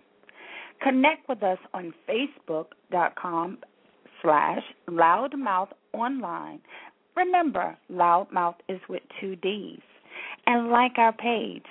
[0.84, 3.60] Connect with us on Facebook.com
[4.22, 6.60] slash louddmouthonline.
[7.16, 9.80] Remember, louddmouth is with two D's.
[10.48, 11.64] And like our page,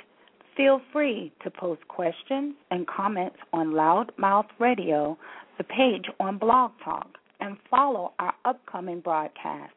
[0.57, 5.19] feel free to post questions and comments on LouddMouth Radio,
[5.59, 9.75] the page on Blog Talk, and follow our upcoming broadcasts.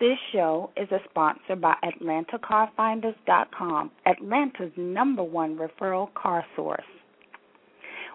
[0.00, 6.82] This show is a sponsor by AtlantaCarFinders.com, Atlanta's number one referral car source.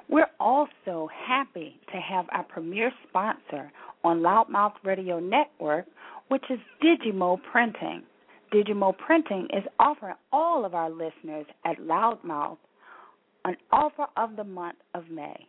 [0.10, 3.72] We're also happy to have our premier sponsor
[4.04, 5.86] on LouddMouth Radio Network,
[6.30, 8.04] which is Digimo Printing.
[8.54, 12.58] Digimo Printing is offering all of our listeners at LouddMouth
[13.46, 15.48] an offer of the month of May.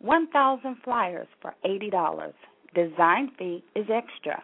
[0.00, 2.32] 1,000 flyers for $80.
[2.74, 4.42] Design fee is extra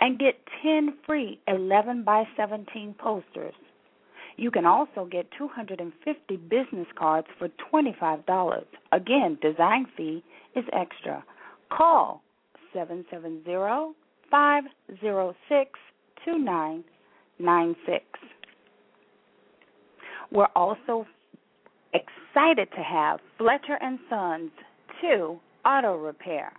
[0.00, 3.54] and get 10 free 11 by 17 posters.
[4.36, 8.64] You can also get 250 business cards for $25.
[8.92, 10.24] Again, design fee
[10.56, 11.24] is extra.
[11.70, 12.22] Call
[12.72, 13.94] 770
[14.30, 15.80] 506
[16.24, 18.04] 2996.
[20.30, 21.06] We're also
[22.32, 24.50] excited to have Fletcher and Sons
[25.02, 26.50] 2 Auto Repair.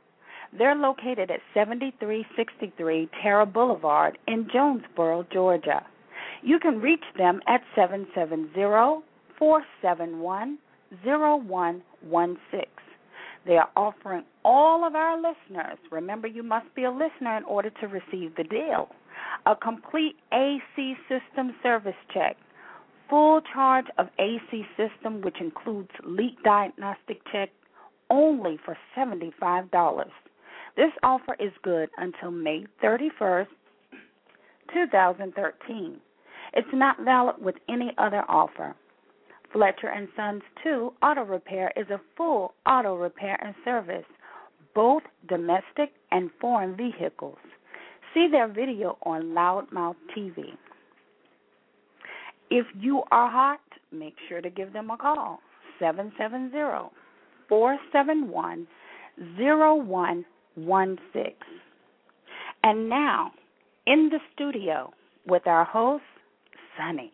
[0.56, 5.84] They're located at 7363 Tara Boulevard in Jonesboro, Georgia.
[6.44, 9.02] You can reach them at 770-471-0116.
[13.46, 17.72] They are offering all of our listeners, remember you must be a listener in order
[17.82, 18.90] to receive the deal,
[19.48, 22.38] a complete AC system service check,
[23.14, 27.50] full charge of AC system which includes leak diagnostic check
[28.10, 30.06] only for $75.
[30.76, 33.46] This offer is good until May 31st,
[34.74, 36.02] 2013.
[36.54, 38.74] It's not valid with any other offer.
[39.52, 44.08] Fletcher and Sons 2 Auto Repair is a full auto repair and service,
[44.74, 47.38] both domestic and foreign vehicles.
[48.16, 50.58] See their video on LouddMouth TV.
[52.56, 55.40] If you are hot, make sure to give them a call.
[55.80, 56.92] 770
[57.50, 58.68] 471
[60.56, 61.34] one six.
[62.62, 63.32] And now,
[63.88, 64.94] in the studio
[65.26, 66.04] with our host,
[66.78, 67.13] Sonny.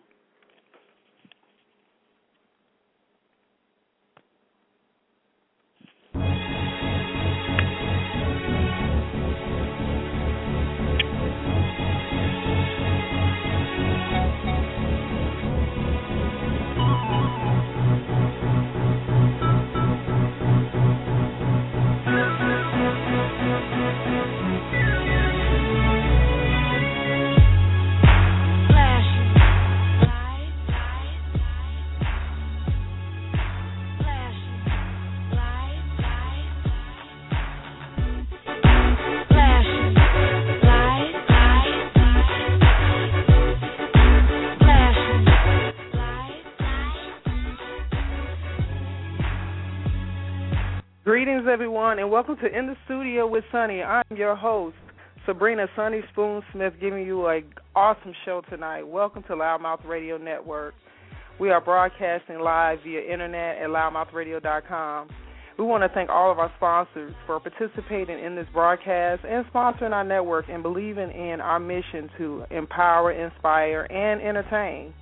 [51.29, 53.84] Greetings, everyone, and welcome to In the Studio with Sonny.
[53.84, 54.75] I'm your host,
[55.28, 57.44] Sabrina Sonny Spoon Smith, giving you an
[57.75, 58.81] awesome show tonight.
[58.81, 60.73] Welcome to LouddMouth Radio Network.
[61.39, 65.09] We are broadcasting live via internet at louddmouthradio.com.
[65.59, 69.91] We want to thank all of our sponsors for participating in this broadcast and sponsoring
[69.91, 74.95] our network and believing in our mission to empower, inspire, and entertain.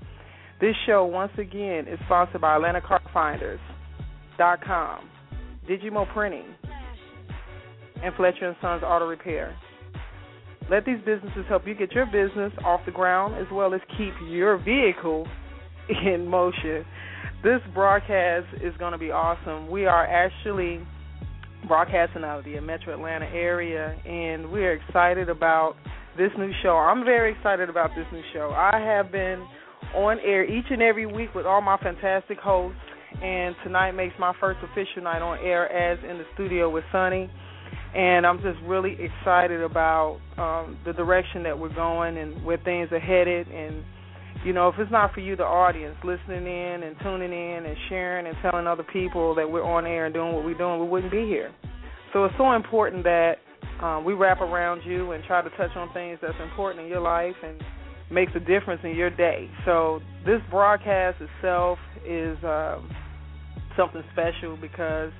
[0.59, 5.11] This show, once again, is sponsored by AtlantaCarFinders.com.
[5.69, 6.45] Digimo Printing,
[8.03, 9.55] and Fletcher & Sons Auto Repair.
[10.69, 14.13] Let these businesses help you get your business off the ground as well as keep
[14.29, 15.28] your vehicle
[15.89, 16.85] in motion.
[17.44, 19.69] This broadcast is going to be awesome.
[19.69, 20.81] We are actually
[21.67, 25.75] broadcasting out of the Metro Atlanta area, and we're excited about
[26.17, 26.72] this new show.
[26.72, 28.49] I'm very excited about this new show.
[28.49, 29.46] I have been
[29.96, 32.79] on air each and every week with all my fantastic hosts
[33.21, 37.29] and tonight makes my first official night on air as in the studio with Sonny.
[37.95, 42.89] And I'm just really excited about um, the direction that we're going and where things
[42.91, 43.47] are headed.
[43.47, 43.83] And
[44.45, 47.75] you know, if it's not for you, the audience, listening in and tuning in and
[47.89, 50.87] sharing and telling other people that we're on air and doing what we're doing, we
[50.87, 51.53] wouldn't be here.
[52.13, 53.37] So it's so important that
[53.81, 57.01] um, we wrap around you and try to touch on things that's important in your
[57.01, 57.61] life and
[58.11, 59.49] makes a difference in your day.
[59.65, 62.90] So this broadcast itself is um,
[63.78, 65.11] something special because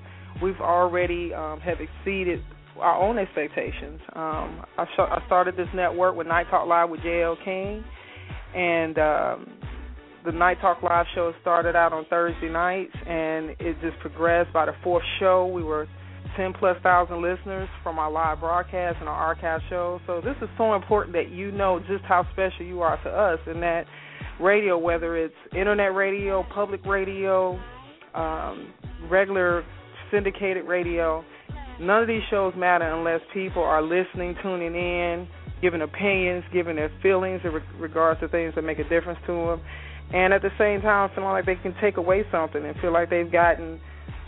[0.42, 2.42] we've already um, have exceeded
[2.80, 4.00] our own expectations.
[4.14, 7.38] Um, I, sh- I started this network with Night Talk Live with J.L.
[7.44, 7.84] King,
[8.56, 9.48] and um,
[10.26, 14.54] the Night Talk Live show started out on Thursday nights, and it just progressed.
[14.54, 15.88] By the fourth show, we were
[16.36, 20.02] 10 plus thousand listeners from our live broadcast and our archive shows.
[20.06, 23.40] So this is so important that you know just how special you are to us,
[23.48, 23.86] and that
[24.40, 27.60] radio, whether it's internet radio, public radio,
[28.14, 28.74] um,
[29.10, 29.64] regular
[30.12, 31.24] syndicated radio,
[31.80, 35.28] none of these shows matter unless people are listening, tuning in,
[35.62, 39.62] giving opinions, giving their feelings in regards to things that make a difference to them
[40.14, 43.10] and at the same time feeling like they can take away something and feel like
[43.10, 43.80] they've gotten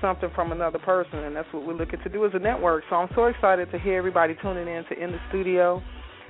[0.01, 2.83] something from another person and that's what we're looking to do as a network.
[2.89, 5.81] So i'm so excited to hear everybody tuning in to in the studio.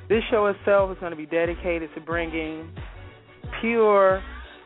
[0.08, 2.72] This show itself is going to be dedicated to bringing
[3.62, 4.22] pure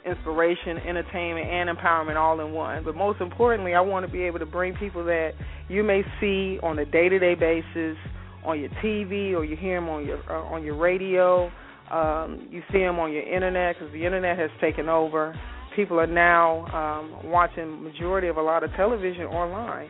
[0.05, 4.39] inspiration entertainment and empowerment all in one but most importantly i want to be able
[4.39, 5.31] to bring people that
[5.69, 7.97] you may see on a day-to-day basis
[8.45, 11.49] on your tv or you hear them on your uh, on your radio
[11.91, 15.39] um, you see them on your internet because the internet has taken over.
[15.75, 19.89] People are now um, watching majority of a lot of television online.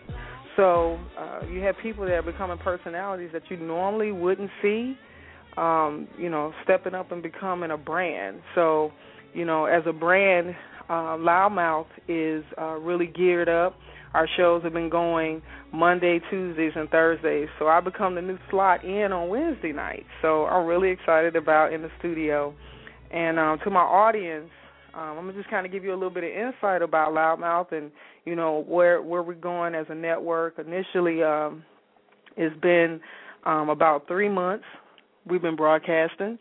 [0.56, 4.98] So uh, you have people that are becoming personalities that you normally wouldn't see.
[5.58, 8.42] Um, you know, stepping up and becoming a brand.
[8.56, 8.92] So,
[9.34, 10.56] you know, as a brand,
[10.90, 13.76] uh, LouddMouth is uh, really geared up
[14.14, 15.42] our shows have been going
[15.72, 17.48] Monday, Tuesdays, and Thursdays.
[17.58, 20.06] So I become the new slot in on Wednesday night.
[20.22, 22.54] So I'm really excited about in the studio.
[23.12, 24.50] And um, to my audience,
[24.94, 27.72] um, I'm gonna just kind of give you a little bit of insight about LouddMouth
[27.72, 27.92] and
[28.26, 30.60] you know where where we're going as a network.
[30.60, 31.64] Initially, um,
[32.38, 33.00] it's been
[33.46, 34.66] um, about three months
[35.28, 36.38] we've been broadcasting,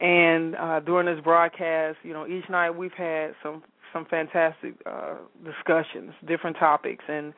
[0.00, 5.14] and uh, during this broadcast, you know, each night we've had some some fantastic uh,
[5.44, 7.32] discussions, different topics, and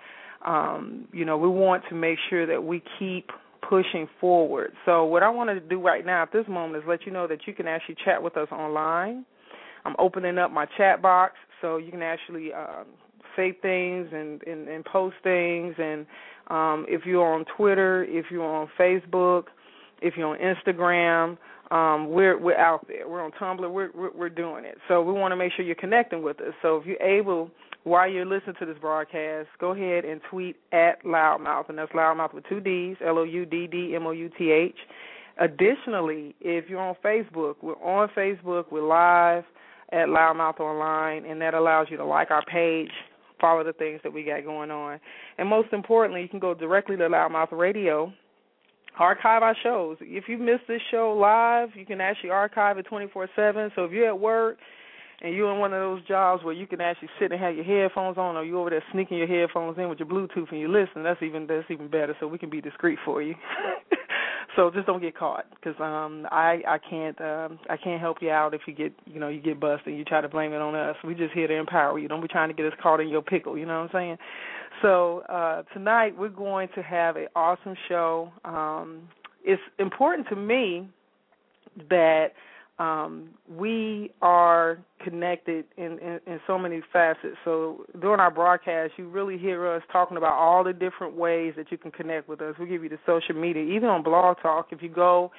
[0.45, 3.31] um, you know we want to make sure that we keep
[3.69, 4.73] pushing forward.
[4.85, 7.27] So what I want to do right now at this moment is let you know
[7.27, 9.25] that you can actually chat with us online.
[9.85, 12.85] I'm opening up my chat box so you can actually uh,
[13.37, 15.75] say things and, and, and post things.
[15.79, 16.07] And
[16.49, 19.45] um, if you're on Twitter, if you're on Facebook,
[20.01, 21.39] if you're on Instagram,
[21.71, 23.09] um, we're we're out there.
[23.09, 23.71] We're on Tumblr.
[23.71, 24.79] We're, we're we're doing it.
[24.89, 26.53] So we want to make sure you're connecting with us.
[26.63, 27.51] So if you're able,
[27.85, 32.35] while you're listening to this broadcast, go ahead and tweet at LouddMouth, and that's LouddMouth
[32.35, 34.77] with two D's, L O U D D M O U T H.
[35.39, 38.65] Additionally, if you're on Facebook, we're on Facebook.
[38.71, 39.45] We're live
[39.93, 42.91] at LouddMouth Online, and that allows you to like our page,
[43.41, 45.01] follow the things that we got going on,
[45.39, 48.13] and most importantly, you can go directly to LouddMouth Radio
[49.01, 49.97] archive our shows.
[50.01, 53.73] If you missed this show live, you can actually archive it 24/7.
[53.75, 54.59] So if you're at work
[55.23, 57.65] and you're in one of those jobs where you can actually sit and have your
[57.65, 60.69] headphones on, or you over there sneaking your headphones in with your Bluetooth and you
[60.69, 62.15] listen, that's even that's even better.
[62.21, 63.35] So we can be discreet for you.
[64.57, 68.31] so just don't get caught because um I I can't um I can't help you
[68.31, 70.61] out if you get you know you get busted and you try to blame it
[70.61, 70.97] on us.
[71.05, 72.07] We just here to empower you.
[72.07, 73.57] Don't be trying to get us caught in your pickle.
[73.57, 74.19] You know what I'm saying?
[74.83, 78.33] So uh, tonight we're going to have an awesome show.
[78.45, 79.03] Um,
[79.45, 80.89] it's important to me
[81.89, 82.29] that
[82.79, 87.37] um, we are connected in, in, in so many facets.
[87.45, 91.71] So during our broadcast, you really hear us talking about all the different ways that
[91.71, 92.55] you can connect with us.
[92.59, 94.69] We give you the social media, even on Blog Talk.
[94.71, 95.31] If you go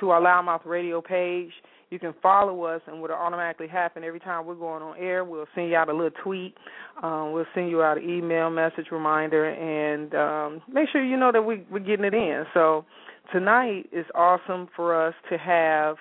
[0.00, 1.50] to our LouddMouth Radio page,
[1.90, 5.44] you can follow us, and what'll automatically happen every time we're going on air, we'll
[5.54, 6.54] send you out a little tweet.
[7.02, 11.30] Um, we'll send you out an email message reminder, and um, make sure you know
[11.32, 12.44] that we, we're getting it in.
[12.54, 12.86] So
[13.30, 15.96] tonight is awesome for us to have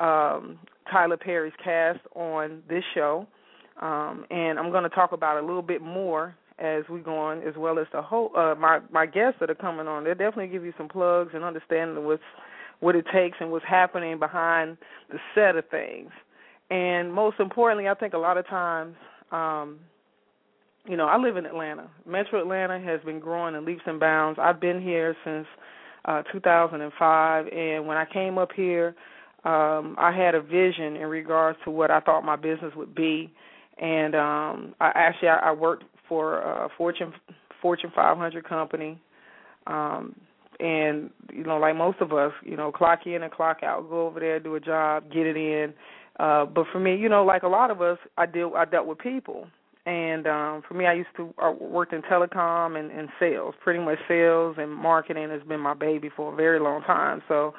[0.00, 0.58] um,
[0.90, 3.28] Tyler Perry's cast on this show,
[3.80, 7.46] um, and I'm going to talk about a little bit more as we go on,
[7.46, 10.04] as well as the whole uh, my my guests that are coming on.
[10.04, 12.22] They'll definitely give you some plugs and understanding what's
[12.80, 14.76] what it takes and what's happening behind
[15.10, 16.10] the set of things.
[16.70, 18.96] And most importantly, I think a lot of times,
[19.30, 19.78] um,
[20.84, 21.88] you know, I live in Atlanta.
[22.06, 24.38] Metro Atlanta has been growing in leaps and bounds.
[24.42, 25.46] I've been here since
[26.04, 28.94] uh 2005 and when I came up here,
[29.44, 33.32] um I had a vision in regards to what I thought my business would be
[33.78, 37.12] and um I actually I, I worked for a Fortune
[37.60, 39.00] Fortune 500 company
[39.66, 40.14] um
[40.60, 44.06] and you know like most of us you know clock in and clock out go
[44.06, 45.72] over there do a job get it in.
[46.18, 48.86] Uh but for me you know like a lot of us i deal i dealt
[48.86, 49.46] with people.
[49.84, 53.80] And um for me i used to I worked in telecom and, and sales pretty
[53.80, 57.22] much sales and marketing has been my baby for a very long time.
[57.28, 57.54] So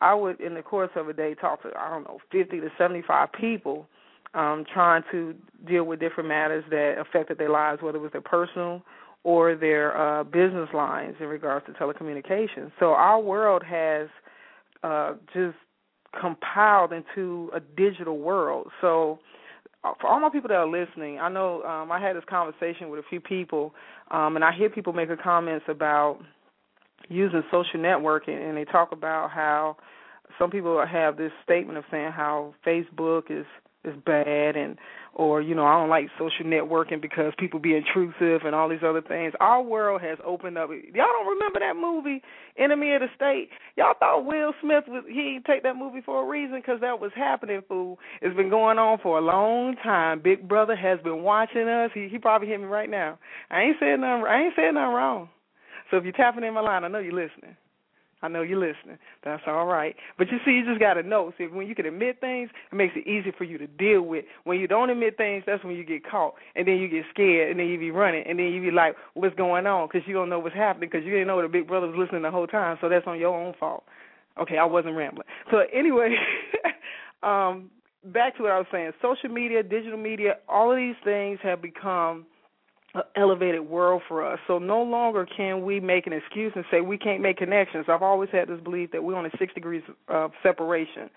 [0.00, 2.68] i would in the course of a day talk to i don't know fifty to
[2.78, 3.86] seventy five people
[4.34, 5.34] um trying to
[5.66, 8.82] deal with different matters that affected their lives whether it was their personal
[9.22, 12.72] or their uh, business lines in regards to telecommunications.
[12.78, 14.08] So our world has
[14.82, 15.56] uh, just
[16.18, 18.68] compiled into a digital world.
[18.80, 19.18] So
[19.84, 22.88] uh, for all my people that are listening, I know um, I had this conversation
[22.88, 23.74] with a few people,
[24.10, 26.18] um, and I hear people making comments about
[27.08, 29.76] using social networking, and they talk about how
[30.38, 33.46] some people have this statement of saying how Facebook is
[33.82, 34.76] is bad and
[35.14, 38.84] or you know I don't like social networking because people be intrusive and all these
[38.86, 39.32] other things.
[39.40, 40.70] Our world has opened up.
[40.70, 42.22] Y'all don't remember that movie
[42.58, 43.50] Enemy of the State?
[43.76, 47.12] Y'all thought Will Smith was he take that movie for a reason because that was
[47.14, 47.62] happening.
[47.68, 50.20] Fool, it's been going on for a long time.
[50.22, 51.90] Big Brother has been watching us.
[51.94, 53.18] He he probably hit me right now.
[53.50, 54.24] I ain't saying nothing.
[54.26, 55.28] I ain't saying nothing wrong.
[55.90, 57.56] So if you're tapping in my line, I know you're listening.
[58.22, 58.98] I know you're listening.
[59.24, 59.96] That's all right.
[60.18, 61.32] But you see, you just got to know.
[61.38, 64.24] See, when you can admit things, it makes it easy for you to deal with.
[64.44, 67.50] When you don't admit things, that's when you get caught, and then you get scared,
[67.50, 70.14] and then you be running, and then you be like, "What's going on?" Because you
[70.14, 72.46] don't know what's happening, because you didn't know the big brother was listening the whole
[72.46, 72.76] time.
[72.80, 73.84] So that's on your own fault.
[74.40, 75.26] Okay, I wasn't rambling.
[75.50, 76.16] So anyway,
[77.22, 77.70] um,
[78.04, 78.92] back to what I was saying.
[79.02, 82.26] Social media, digital media, all of these things have become
[83.16, 84.38] elevated world for us.
[84.46, 87.86] So no longer can we make an excuse and say we can't make connections.
[87.88, 91.08] I've always had this belief that we're on a six degrees of separation.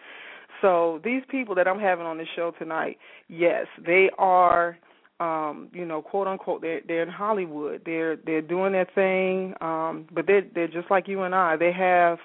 [0.62, 4.78] So these people that I'm having on the show tonight, yes, they are
[5.20, 7.84] um, you know, quote unquote, they're they're in Hollywood.
[7.86, 11.56] They're they're doing their thing, um, but they're they're just like you and I.
[11.56, 12.18] They have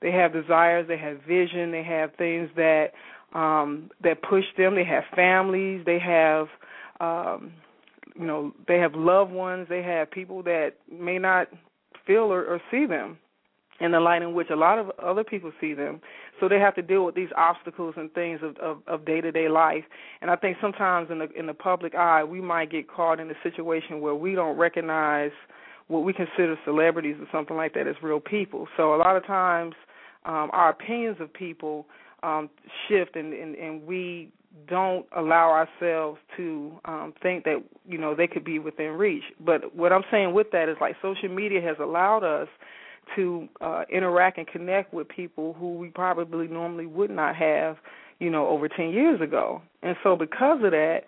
[0.00, 2.92] they have desires, they have vision, they have things that
[3.34, 4.74] um that push them.
[4.74, 6.46] They have families, they have
[7.00, 7.52] um
[8.18, 11.48] you know they have loved ones they have people that may not
[12.06, 13.18] feel or, or see them
[13.80, 16.00] in the light in which a lot of other people see them.
[16.40, 19.84] So they have to deal with these obstacles and things of of, of day-to-day life.
[20.20, 23.30] And i think sometimes in the in the public eye we might get caught in
[23.30, 25.32] a situation where we don't recognize
[25.88, 28.66] what we consider celebrities or something like that as real people.
[28.76, 29.74] So a lot of times
[30.24, 31.86] um our opinions of people
[32.22, 32.48] um
[32.88, 34.30] shift and and, and we
[34.68, 39.24] don't allow ourselves to um think that you know they could be within reach.
[39.40, 42.48] But what i'm saying with that is like social media has allowed us
[43.14, 47.76] to uh interact and connect with people who we probably normally would not have
[48.18, 49.62] you know over 10 years ago.
[49.82, 51.00] And so because of that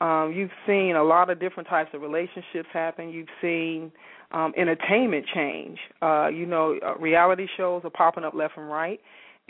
[0.00, 3.10] um you've seen a lot of different types of relationships happen.
[3.10, 3.92] You've seen
[4.32, 5.78] um entertainment change.
[6.02, 9.00] Uh you know uh, reality shows are popping up left and right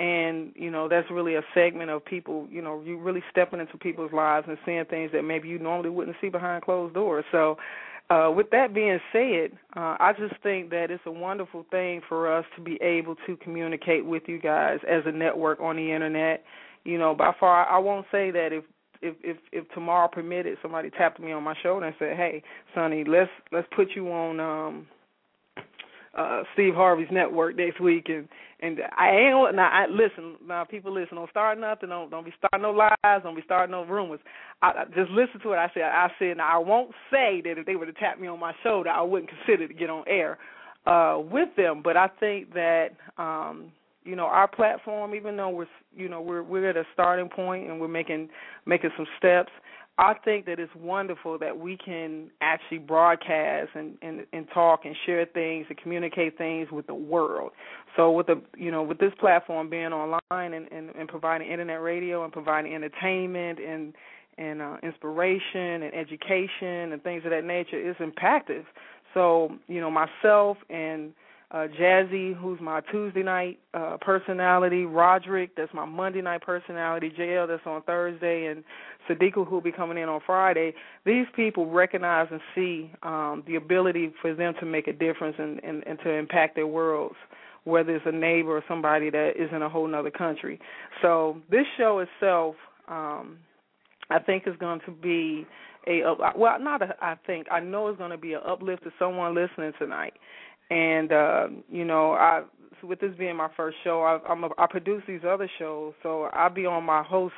[0.00, 3.76] and you know that's really a segment of people you know you really stepping into
[3.76, 7.24] people's lives and seeing things that maybe you normally wouldn't see behind closed doors.
[7.30, 7.58] So
[8.08, 12.32] uh with that being said uh i just think that it's a wonderful thing for
[12.32, 16.42] us to be able to communicate with you guys as a network on the internet.
[16.84, 18.64] You know by far i won't say that if
[19.02, 22.42] if if if tomorrow permitted somebody tapped me on my shoulder and said hey
[22.74, 24.86] sonny let's let's put you on um
[26.16, 28.26] uh Steve Harvey's network next week and
[28.62, 32.32] and I ain't now I listen now people listen don't start nothing don't don't be
[32.38, 34.20] starting no lies don't be starting no rumors.
[34.62, 37.58] I, I just listen to it I said I said now I won't say that
[37.58, 40.04] if they were to tap me on my shoulder I wouldn't consider to get on
[40.06, 40.38] air
[40.86, 41.82] uh with them.
[41.82, 42.88] But I think that
[43.18, 43.72] um
[44.04, 47.70] you know our platform even though we're you know we're we're at a starting point
[47.70, 48.28] and we're making
[48.66, 49.52] making some steps
[49.98, 54.96] I think that it's wonderful that we can actually broadcast and, and, and talk and
[55.04, 57.52] share things and communicate things with the world.
[57.96, 60.20] So with the you know with this platform being online
[60.54, 63.94] and, and, and providing internet radio and providing entertainment and
[64.38, 68.64] and uh, inspiration and education and things of that nature is impactful.
[69.12, 71.12] So you know myself and
[71.52, 77.48] uh, Jazzy, who's my Tuesday night uh, personality, Roderick, that's my Monday night personality, JL,
[77.48, 78.62] that's on Thursday, and
[79.08, 80.74] Sadiqa, who'll be coming in on Friday.
[81.04, 85.62] These people recognize and see um, the ability for them to make a difference and,
[85.64, 87.16] and, and to impact their worlds,
[87.64, 90.60] whether it's a neighbor or somebody that is in a whole other country.
[91.02, 92.54] So this show itself,
[92.86, 93.38] um,
[94.08, 95.48] I think, is going to be
[95.88, 96.02] a
[96.36, 99.34] well, not a, I think I know it's going to be an uplift to someone
[99.34, 100.12] listening tonight
[100.70, 102.42] and uh, you know, I
[102.82, 106.24] with this being my first show, I, I'm a, I produce these other shows, so
[106.32, 107.34] I'll be on my host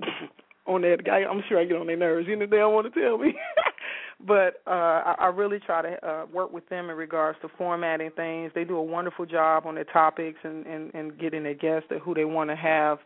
[0.66, 1.22] on that guy.
[1.30, 2.26] I'm sure I get on their nerves.
[2.28, 3.34] You know, they don't want to tell me.
[4.26, 8.10] but uh I, I really try to uh work with them in regards to formatting
[8.16, 8.52] things.
[8.54, 12.14] They do a wonderful job on their topics and and, and getting their guests who
[12.14, 12.98] they want to have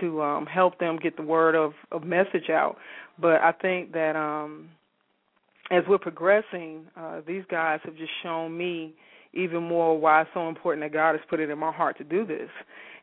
[0.00, 2.76] to um help them get the word of of message out.
[3.20, 4.70] But I think that um
[5.70, 8.94] as we're progressing, uh these guys have just shown me
[9.34, 12.04] even more why it's so important that God has put it in my heart to
[12.04, 12.50] do this.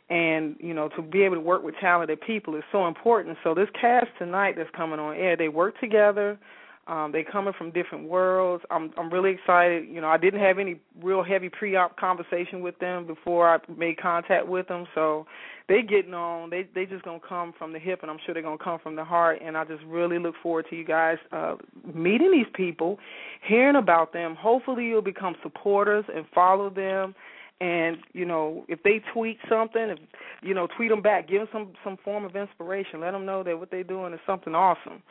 [0.09, 3.37] And, you know, to be able to work with talented people is so important.
[3.43, 6.37] So this cast tonight that's coming on air, they work together.
[6.87, 8.63] Um, they coming from different worlds.
[8.69, 9.87] I'm I'm really excited.
[9.89, 13.97] You know, I didn't have any real heavy pre-op conversation with them before I made
[13.97, 15.25] contact with them, so
[15.67, 16.51] they getting on.
[16.51, 18.95] They they just gonna come from the hip, and I'm sure they're gonna come from
[18.95, 19.39] the heart.
[19.43, 21.55] And I just really look forward to you guys uh,
[21.91, 22.99] meeting these people,
[23.41, 24.35] hearing about them.
[24.35, 27.15] Hopefully, you'll become supporters and follow them
[27.61, 29.97] and you know if they tweet something if
[30.43, 33.43] you know tweet them back give them some some form of inspiration let them know
[33.43, 35.01] that what they're doing is something awesome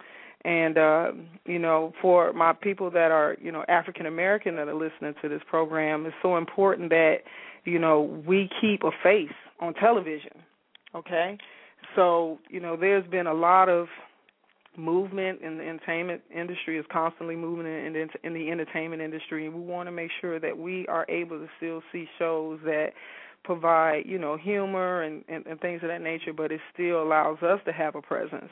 [0.45, 1.13] and uh
[1.47, 5.29] you know for my people that are you know African American that are listening to
[5.29, 7.19] this program it's so important that
[7.65, 10.43] you know we keep a face on television
[10.95, 11.39] okay?
[11.97, 13.89] So you know there's been a lot of
[14.77, 19.55] movement in the entertainment industry is constantly moving in the, in the entertainment industry and
[19.55, 22.89] we want to make sure that we are able to still see shows that
[23.45, 27.41] provide you know humor and, and and things of that nature but it still allows
[27.43, 28.51] us to have a presence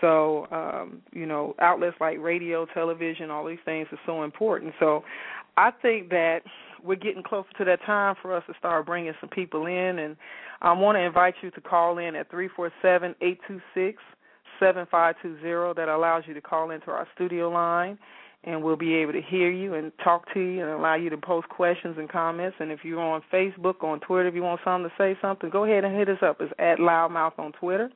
[0.00, 5.02] so um you know outlets like radio television all these things are so important so
[5.56, 6.40] i think that
[6.82, 10.16] we're getting closer to that time for us to start bringing some people in and
[10.62, 14.02] i want to invite you to call in at three four seven eight two six
[14.60, 17.98] 7520 that allows you to call into our studio line
[18.44, 21.16] and we'll be able to hear you and talk to you and allow you to
[21.16, 22.56] post questions and comments.
[22.60, 25.64] And if you're on Facebook, on Twitter, if you want something to say something, go
[25.64, 26.40] ahead and hit us up.
[26.40, 27.90] It's at LouddMouth on Twitter.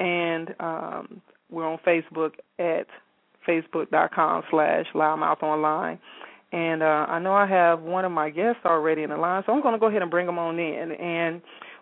[0.00, 2.86] And um, we're on Facebook at
[3.46, 5.98] facebook.com slash louddmouth online.
[6.52, 9.52] And uh, I know I have one of my guests already in the line, so
[9.52, 10.92] I'm going to go ahead and bring them on in.
[10.92, 11.40] And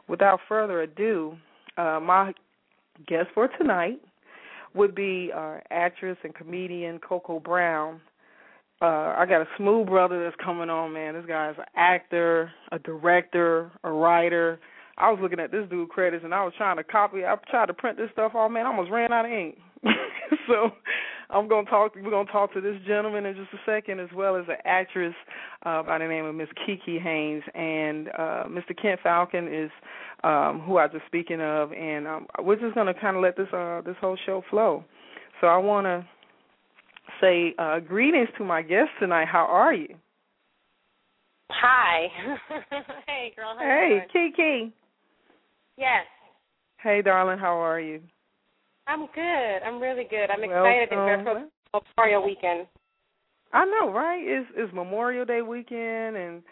[0.08, 1.36] without further ado,
[1.78, 2.34] uh, my
[3.06, 4.00] guest for tonight
[4.74, 8.00] would be uh, actress and comedian Cocoa Brown.
[8.80, 11.14] Uh, I got a smooth brother that's coming on, man.
[11.14, 14.60] This guy's an actor, a director, a writer.
[14.98, 17.24] I was looking at this dude credits and I was trying to copy.
[17.24, 18.66] I tried to print this stuff off, man.
[18.66, 19.56] I almost ran out of ink.
[20.48, 20.70] so
[21.30, 21.94] I'm gonna talk.
[21.94, 25.14] We're gonna talk to this gentleman in just a second, as well as an actress
[25.64, 28.76] uh, by the name of Miss Kiki Haynes, and uh, Mr.
[28.80, 29.70] Kent Faulcon is
[30.24, 33.36] um, who I was just speaking of, and um, we're just gonna kind of let
[33.36, 34.84] this uh, this whole show flow.
[35.40, 36.04] So I want to
[37.20, 39.28] say uh, greetings to my guest tonight.
[39.30, 39.94] How are you?
[41.50, 42.08] Hi.
[43.06, 43.54] hey, girl.
[43.58, 44.72] How hey, Kiki.
[45.78, 46.06] Yes.
[46.82, 47.38] Hey, darling.
[47.38, 48.00] How are you?
[48.88, 49.58] I'm good.
[49.64, 50.28] I'm really good.
[50.28, 51.48] I'm excited Welcome.
[51.72, 52.66] it's Memorial weekend.
[53.52, 54.20] I know, right?
[54.20, 56.42] It's it's Memorial Day weekend and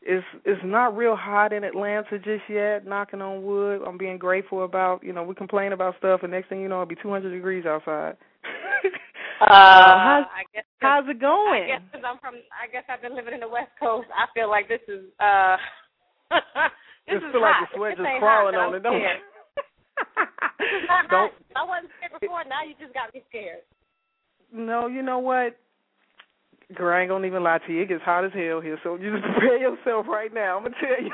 [0.00, 3.82] it's it's not real hot in Atlanta just yet, knocking on wood.
[3.86, 6.76] I'm being grateful about, you know, we complain about stuff and next thing you know
[6.76, 8.16] it'll be 200 degrees outside.
[9.42, 11.64] uh, how's, I guess how's it going?
[11.64, 14.08] I guess cuz I'm from I guess I've been living in the West Coast.
[14.16, 15.56] I feel like this is uh
[17.10, 17.60] this just feel hot.
[17.60, 19.02] like the sweat this just crawling hot, on it, don't?
[21.10, 21.32] Don't.
[21.56, 22.44] I wasn't scared before.
[22.46, 23.66] Now you just got me scared.
[24.52, 25.56] No, you know what?
[26.74, 27.82] Girl, I ain't gonna even lie to you.
[27.82, 30.56] It gets hot as hell here, so you just prepare yourself right now.
[30.56, 31.10] I'm gonna tell you.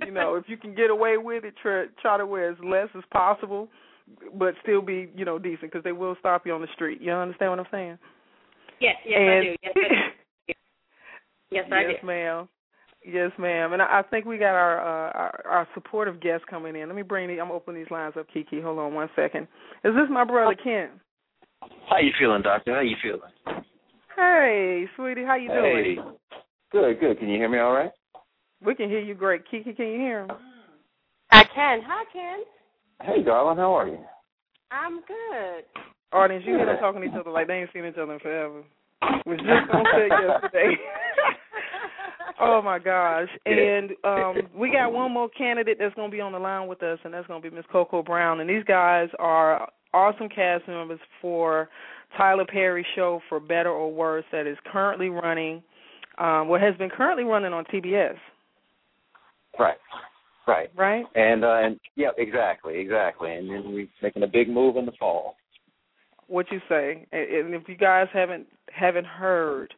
[0.06, 2.88] you know, if you can get away with it, try, try to wear as less
[2.96, 3.68] as possible,
[4.34, 7.02] but still be, you know, decent because they will stop you on the street.
[7.02, 7.98] You understand what I'm saying?
[8.80, 9.56] Yes, yes, and, I do.
[9.62, 10.54] Yes, I do.
[11.50, 12.06] Yes, I yes, do.
[12.06, 12.48] ma'am.
[13.06, 13.72] Yes, ma'am.
[13.72, 16.88] And I, I think we got our, uh, our our supportive guest coming in.
[16.88, 18.60] Let me bring the, I'm opening these lines up, Kiki.
[18.60, 19.46] Hold on one second.
[19.84, 20.90] Is this my brother Ken?
[21.88, 22.74] How you feeling, doctor?
[22.74, 23.62] How you feeling?
[24.16, 25.94] Hey, sweetie, how you hey.
[25.94, 26.16] doing?
[26.72, 27.18] Good, good.
[27.20, 27.92] Can you hear me all right?
[28.64, 29.48] We can hear you great.
[29.48, 30.30] Kiki, can you hear him?
[31.30, 31.82] I can.
[31.86, 33.06] Hi, Ken.
[33.06, 33.98] Hey, darling, how are you?
[34.72, 35.64] I'm good.
[36.12, 38.18] Audience, you hear them talking to each other like they ain't seen each other in
[38.18, 38.64] forever.
[39.26, 40.74] Was just on set yesterday.
[42.40, 43.28] oh my gosh!
[43.46, 46.82] And um we got one more candidate that's going to be on the line with
[46.82, 48.40] us, and that's going to be Miss Cocoa Brown.
[48.40, 51.68] And these guys are awesome cast members for
[52.16, 55.62] Tyler Perry's show For Better or Worse that is currently running,
[56.18, 58.16] um, what has been currently running on TBS.
[59.58, 59.76] Right.
[60.46, 60.70] Right.
[60.76, 61.04] Right.
[61.14, 63.34] And uh and yeah, exactly, exactly.
[63.34, 65.36] And then we're making a big move in the fall.
[66.28, 67.06] What you say?
[67.12, 69.74] And if you guys haven't haven't heard,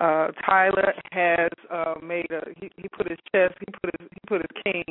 [0.00, 4.20] uh Tyler has uh made a he, he put his chest he put his he
[4.26, 4.84] put his king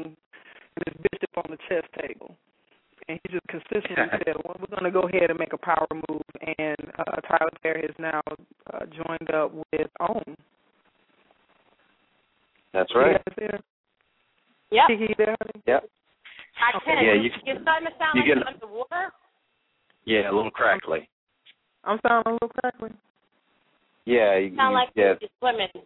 [0.76, 2.36] and his bishop on the chess table.
[3.10, 5.86] And he just consistently said, well, we're going to go ahead and make a power
[5.92, 6.22] move.
[6.58, 8.22] And uh, Tyler Perry has now
[8.74, 10.38] uh, joined up with OWN.
[12.74, 13.12] That's right.
[13.12, 13.18] Yeah.
[13.18, 13.60] guys
[14.72, 14.88] Yep.
[14.88, 14.88] there?
[14.88, 15.64] Kiki there, honey?
[15.68, 15.84] Yep.
[16.58, 17.06] I can.
[17.06, 19.12] Yeah, you- You're starting to sound you like get- you're underwater.
[20.06, 21.10] Yeah, a little crackly.
[21.84, 22.90] I'm sounding a little crackly.
[24.06, 25.14] Yeah, you, Sound you, like yeah.
[25.20, 25.86] you're swimming.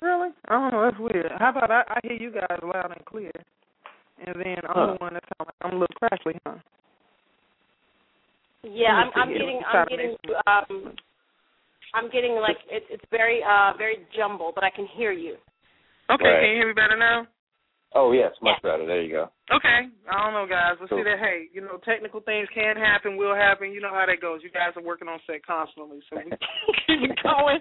[0.00, 0.30] Really?
[0.48, 0.82] I don't know.
[0.84, 1.32] That's weird.
[1.38, 3.32] How about I, I hear you guys loud and clear,
[4.26, 4.86] and then I'm Huh.
[4.92, 6.56] the one that sounds like I'm a little crackly, huh?
[8.62, 10.16] Yeah, I'm, I'm getting, I'm getting,
[10.46, 10.94] um,
[11.94, 15.36] I'm getting like it, it's very, uh, very jumbled, but I can hear you.
[16.10, 16.40] Okay, Right.
[16.40, 17.26] can you hear me better now?
[17.94, 18.84] Oh yes, much better.
[18.86, 19.30] There you go.
[19.54, 20.76] Okay, I don't know, guys.
[20.80, 20.98] Let's Cool.
[20.98, 21.18] see that.
[21.18, 23.72] Hey, you know, technical things can happen, will happen.
[23.72, 24.40] You know how that goes.
[24.42, 26.30] You guys are working on set constantly, so we
[26.86, 27.60] keep it going.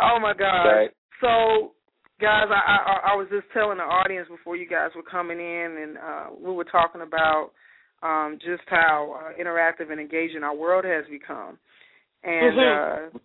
[0.00, 0.64] Oh my God.
[0.64, 0.90] Right.
[1.20, 1.72] So,
[2.20, 5.76] guys, I, I I was just telling the audience before you guys were coming in,
[5.82, 7.50] and uh, we were talking about
[8.02, 11.58] um, just how uh, interactive and engaging our world has become,
[12.24, 13.18] and uh,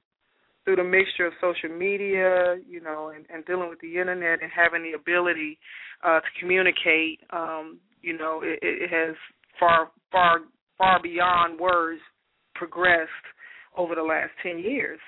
[0.68, 4.52] through the mixture of social media, you know, and, and dealing with the internet and
[4.54, 5.58] having the ability
[6.04, 9.16] uh, to communicate, um, you know, it, it has
[9.58, 10.40] far far
[10.78, 12.02] far beyond words
[12.54, 13.10] progressed
[13.78, 15.00] over the last ten years.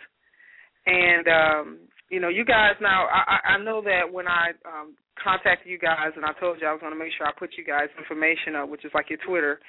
[0.86, 5.70] And um, you know, you guys now I, I know that when I um contacted
[5.70, 7.90] you guys and I told you I was gonna make sure I put you guys
[7.98, 9.60] information up, which is like your Twitter.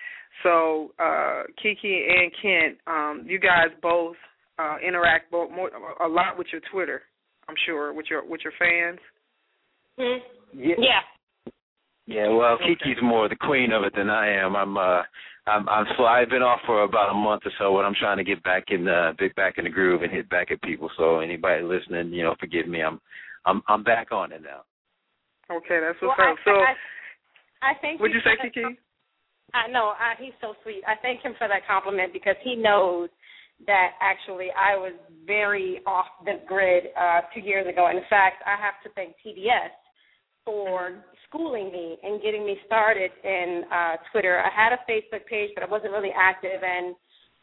[0.44, 4.14] So uh Kiki and Kent, um, you guys both
[4.60, 5.70] uh interact both more
[6.04, 7.02] a lot with your Twitter,
[7.48, 8.98] I'm sure, with your with your fans.
[9.98, 10.18] Hmm?
[10.52, 10.74] Yeah.
[10.78, 11.00] Yeah.
[12.06, 14.56] Yeah, well, Kiki's more the queen of it than I am.
[14.56, 15.02] I'm uh
[15.46, 16.06] I'm I'm slow.
[16.06, 18.64] I've been off for about a month or so, and I'm trying to get back
[18.68, 20.90] in the get back in the groove and hit back at people.
[20.96, 22.82] So anybody listening, you know, forgive me.
[22.82, 23.00] I'm
[23.46, 24.62] I'm I'm back on it now.
[25.54, 26.38] Okay, that's Well, what's I, up.
[26.44, 28.78] So I, I thank what'd you say, Kiki?
[29.54, 30.82] I know I, he's so sweet.
[30.86, 33.08] I thank him for that compliment because he knows
[33.66, 34.92] that actually I was
[35.26, 37.88] very off the grid uh, two years ago.
[37.90, 39.70] In fact, I have to thank TBS
[40.44, 44.40] for schooling me and getting me started in uh, Twitter.
[44.40, 46.62] I had a Facebook page, but I wasn't really active.
[46.64, 46.94] And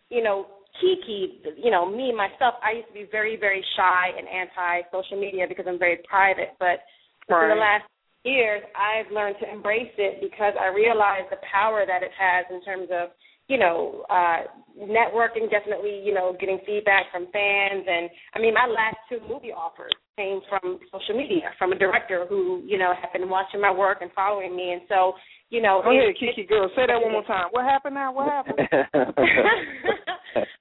[0.10, 0.47] you know,
[0.80, 5.19] Kiki, you know, me myself, I used to be very, very shy and anti social
[5.19, 6.53] media because I'm very private.
[6.60, 6.86] But
[7.27, 7.84] for the last
[8.23, 12.63] years, I've learned to embrace it because I realize the power that it has in
[12.63, 13.10] terms of,
[13.48, 14.44] you know, uh,
[14.78, 17.86] networking, definitely, you know, getting feedback from fans.
[17.88, 22.26] And I mean, my last two movie offers came from social media, from a director
[22.28, 24.74] who, you know, had been watching my work and following me.
[24.74, 25.14] And so,
[25.50, 26.70] you know, Go ahead, Kiki girl.
[26.76, 27.48] Say that one more time.
[27.52, 28.12] What happened now?
[28.14, 28.60] What happened?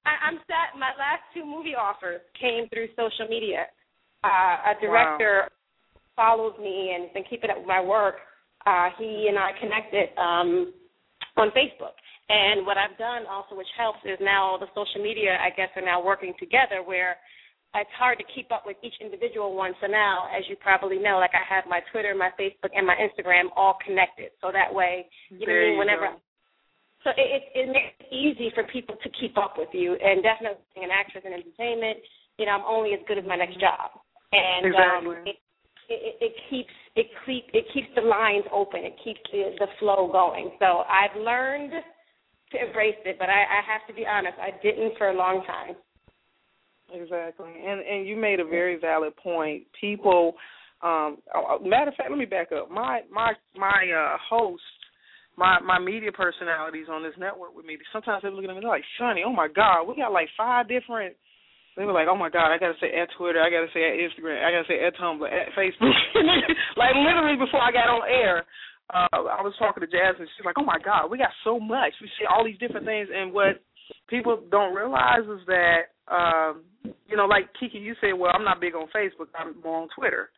[0.06, 0.78] I, I'm sad.
[0.78, 3.66] My last two movie offers came through social media.
[4.22, 5.50] Uh, a director
[6.14, 8.16] follows me and has been keeping up with my work.
[8.64, 10.72] Uh, he and I connected um,
[11.36, 11.94] on Facebook.
[12.28, 15.70] And what I've done also, which helps, is now all the social media, I guess,
[15.76, 17.16] are now working together where
[17.74, 19.74] it's hard to keep up with each individual one.
[19.80, 22.96] So now, as you probably know, like I have my Twitter, my Facebook, and my
[22.98, 24.32] Instagram all connected.
[24.40, 26.20] So that way, you know, There you I mean, whenever go.
[27.04, 30.22] so it, it it makes it easy for people to keep up with you, and
[30.22, 32.00] definitely being an actress in entertainment,
[32.38, 33.92] you know, I'm only as good as my next job,
[34.32, 35.14] and Exactly.
[35.14, 35.36] um, it,
[35.92, 40.08] it it keeps it keep it keeps the lines open, it keeps the, the flow
[40.10, 40.50] going.
[40.58, 41.72] So I've learned
[42.56, 45.44] to embrace it, but I, I have to be honest, I didn't for a long
[45.46, 45.76] time.
[46.92, 49.64] Exactly, and and you made a very valid point.
[49.80, 50.34] People,
[50.82, 52.70] um, oh, matter of fact, let me back up.
[52.70, 54.62] My my my uh, host,
[55.36, 57.76] my my media personalities on this network with me.
[57.92, 60.68] Sometimes they look at me they're like, "Sonny, oh my God, we got like five
[60.68, 61.16] different."
[61.76, 63.98] They were like, "Oh my God, I gotta say at Twitter, I gotta say at
[63.98, 65.90] Instagram, I gotta say at Tumblr, at Facebook."
[66.78, 68.46] like literally before I got on air,
[68.92, 70.28] uh, I was talking to Jasmine.
[70.36, 71.92] She's like, "Oh my God, we got so much.
[72.00, 73.60] We see all these different things." And what
[74.08, 76.62] people don't realize is that, um,
[77.08, 79.28] you know, like Kiki, you said, "Well, I'm not big on Facebook.
[79.34, 80.30] I'm more on Twitter."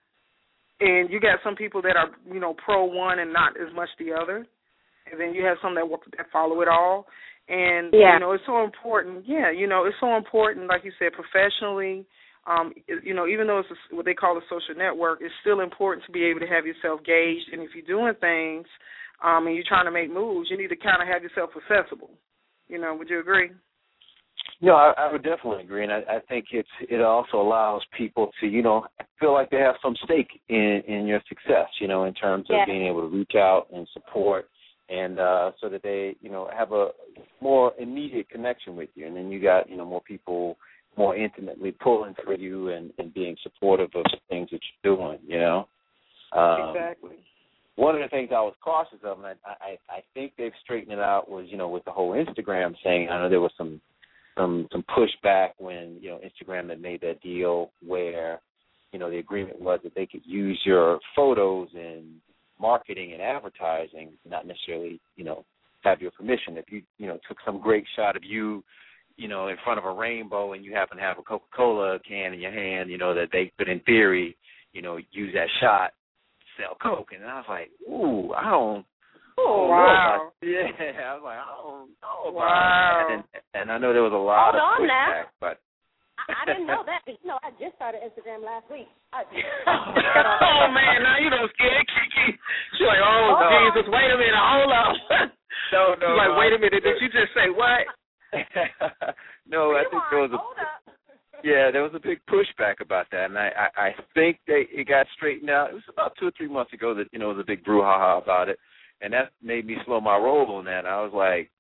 [0.80, 3.88] And you got some people that are, you know, pro one and not as much
[3.98, 4.46] the other,
[5.10, 7.06] and then you have some that that follow it all.
[7.48, 8.14] And Yeah.
[8.14, 9.26] you know, it's so important.
[9.26, 10.68] Yeah, you know, it's so important.
[10.68, 12.06] Like you said, professionally,
[12.48, 12.72] um,
[13.04, 16.04] you know, even though it's a, what they call a social network, it's still important
[16.06, 17.52] to be able to have yourself gauged.
[17.52, 18.66] And if you're doing things,
[19.22, 22.10] um, and you're trying to make moves, you need to kind of have yourself accessible.
[22.68, 23.50] You know, would you agree?
[24.60, 28.30] No, I, I would definitely agree, and I, I think it's it also allows people
[28.40, 28.84] to you know
[29.20, 31.68] feel like they have some stake in in your success.
[31.80, 32.64] You know, in terms of Yeah.
[32.66, 34.48] being able to reach out and support,
[34.88, 36.88] and uh, so that they you know have a
[37.40, 40.58] more immediate connection with you, and then you got you know more people
[40.98, 45.18] more intimately pulling for you and and being supportive of the things that you're doing.
[45.26, 45.68] You know.
[46.32, 47.16] Um, exactly.
[47.76, 50.92] one of the things I was cautious of, and I, I I think they've straightened
[50.92, 53.08] it out, was you know with the whole Instagram thing.
[53.08, 53.80] I know there was some
[54.36, 58.40] some some pushback when you know Instagram had made that deal where
[58.92, 62.16] you know the agreement was that they could use your photos in
[62.60, 65.44] marketing and advertising, not necessarily you know
[65.84, 66.58] have your permission.
[66.58, 68.64] If you you know took some great shot of you
[69.18, 71.98] you know in front of a rainbow and you happen to have a Coca Cola
[72.08, 74.36] can in your hand, you know that they could in theory
[74.72, 75.92] you know use that shot
[76.56, 78.86] sell coke and I was like, ooh, I don't
[79.38, 80.34] Oh wow!
[80.42, 83.06] Yeah, I was like, I don't know about wow.
[83.06, 83.14] that.
[83.14, 83.22] And,
[83.54, 85.38] and I know there was a lot Hold of on pushback, now.
[85.38, 85.54] but
[86.18, 87.06] I, I didn't know that.
[87.06, 88.90] But, you know, I just started Instagram last week.
[89.14, 89.22] I,
[90.42, 92.34] oh man, now you don't scare Kiki.
[92.74, 93.46] She's like, oh, Oh.
[93.46, 94.94] Jesus, wait a minute, hold up.
[95.70, 96.40] no, no, She's like, no.
[96.42, 97.86] wait a minute, did you just say what?
[99.48, 100.38] no, I think there was a
[101.44, 104.88] yeah, there was a big pushback about that, and I I, I think they it
[104.88, 105.70] got straightened out.
[105.70, 107.64] It was about two or three months ago that you know it was a big
[107.64, 108.58] brouhaha about it,
[109.00, 110.86] and that made me slow my roll on that.
[110.86, 111.50] I was like,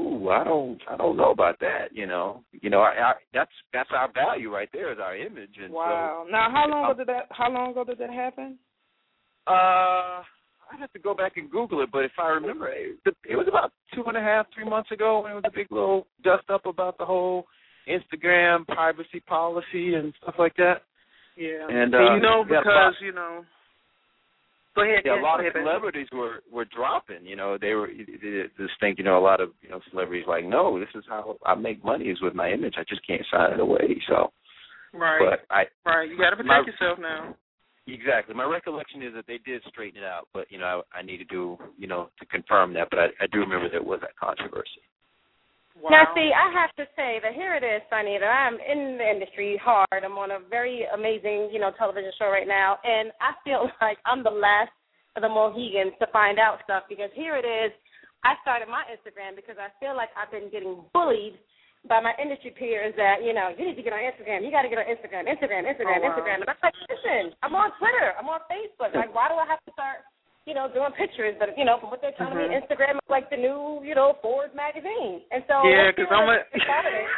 [0.00, 1.88] ooh, I don't I don't know about that.
[1.92, 5.54] You know, you know, I, I that's that's our value right there is our image,
[5.62, 6.26] and Wow.
[6.30, 7.26] Now, how long ago did that?
[7.30, 8.58] How long ago did that happen?
[9.46, 10.22] uh.
[10.72, 13.46] I'd have to go back and Google it, but if I remember, it, it was
[13.48, 16.44] about two and a half, three months ago when it was a big little dust
[16.50, 17.46] up about the whole
[17.88, 20.82] Instagram privacy policy and stuff like that.
[21.36, 21.66] Yeah.
[21.68, 23.44] And, And, uh, you know, yeah, because Bob- you know.
[24.76, 25.02] Go ahead.
[25.04, 25.64] yeah, yeah, a lot of ahead, baby.
[25.64, 27.24] celebrities were were dropping.
[27.26, 28.98] You know, they were they just think.
[28.98, 31.82] You know, a lot of you know celebrities like, no, this is how I make
[31.84, 32.74] money is with my image.
[32.78, 34.00] I just can't sign it away.
[34.08, 34.30] So,
[34.92, 35.18] Right.
[35.18, 36.08] but I right.
[36.08, 37.34] You got to protect my- yourself now.
[37.88, 40.28] Exactly my recollection is that they did straighten it out.
[40.32, 42.88] But you know, I, I need to do you know to confirm that.
[42.90, 44.84] But I, I do remember there was that controversy.
[45.80, 45.90] Wow.
[45.90, 49.06] Now, see, I have to say that here it is, Sonny, that I'm in the
[49.06, 50.02] industry hard.
[50.02, 53.98] I'm on a very amazing, you know, television show right now, and I feel like
[54.04, 54.74] I'm the last
[55.14, 57.70] of the Mohegans to find out stuff because here it is.
[58.24, 61.38] I started my Instagram because I feel like I've been getting bullied
[61.86, 64.42] by my industry peers that, you know, you need to get on Instagram.
[64.42, 66.10] You got to get on Instagram, Instagram, Instagram, Oh, wow.
[66.10, 66.40] Instagram.
[66.42, 68.12] And I'm like, listen, I'm on Twitter.
[68.18, 68.90] I'm on Facebook.
[68.96, 70.02] Like, why do I have to start,
[70.44, 71.36] you know, doing pictures?
[71.38, 72.58] But, you know, from what they're telling me, Mhm.
[72.66, 75.22] Instagram is like the new, you know, Forbes magazine.
[75.30, 76.38] And so Yeah, let's see 'cause I'm a.
[76.42, 77.06] a- I.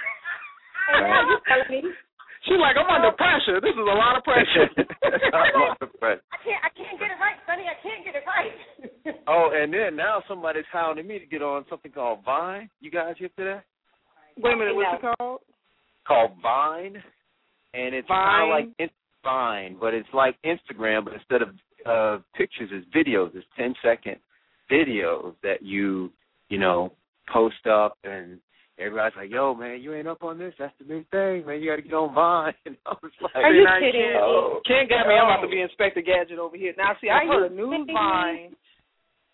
[0.91, 1.81] And now you're telling me
[2.43, 3.61] She's like, I'm under pressure.
[3.61, 4.65] This is a lot of pressure.
[5.21, 7.65] I can't, I can't get it right, Sonny.
[7.69, 9.21] I can't get it right.
[9.29, 12.71] oh, and then now somebody's hounding me to get on something called Vine.
[12.81, 13.65] You guys hip to that?
[14.43, 15.41] Wait a minute, what's it called?
[16.07, 17.03] Called Vine,
[17.75, 18.49] and it's kind of
[18.79, 18.91] like
[19.23, 21.49] Vine, but it's like Instagram, but instead of
[21.87, 23.35] uh pictures, it's videos.
[23.35, 24.17] It's ten second
[24.71, 26.11] videos that you
[26.49, 26.93] you know
[27.33, 28.39] post up, and
[28.79, 30.55] everybody's like, "Yo, man, you ain't up on this?
[30.59, 31.61] That's the new thing, man.
[31.61, 34.19] You got to get on Vine." And I was like, Are you kidding Ken, me?
[34.21, 34.61] Oh.
[34.67, 35.15] Ken got me.
[35.15, 36.73] I'm about to be Inspector Gadget over here.
[36.77, 37.93] Now, see, I've Are heard of you News kidding me?
[37.95, 38.57] Vine,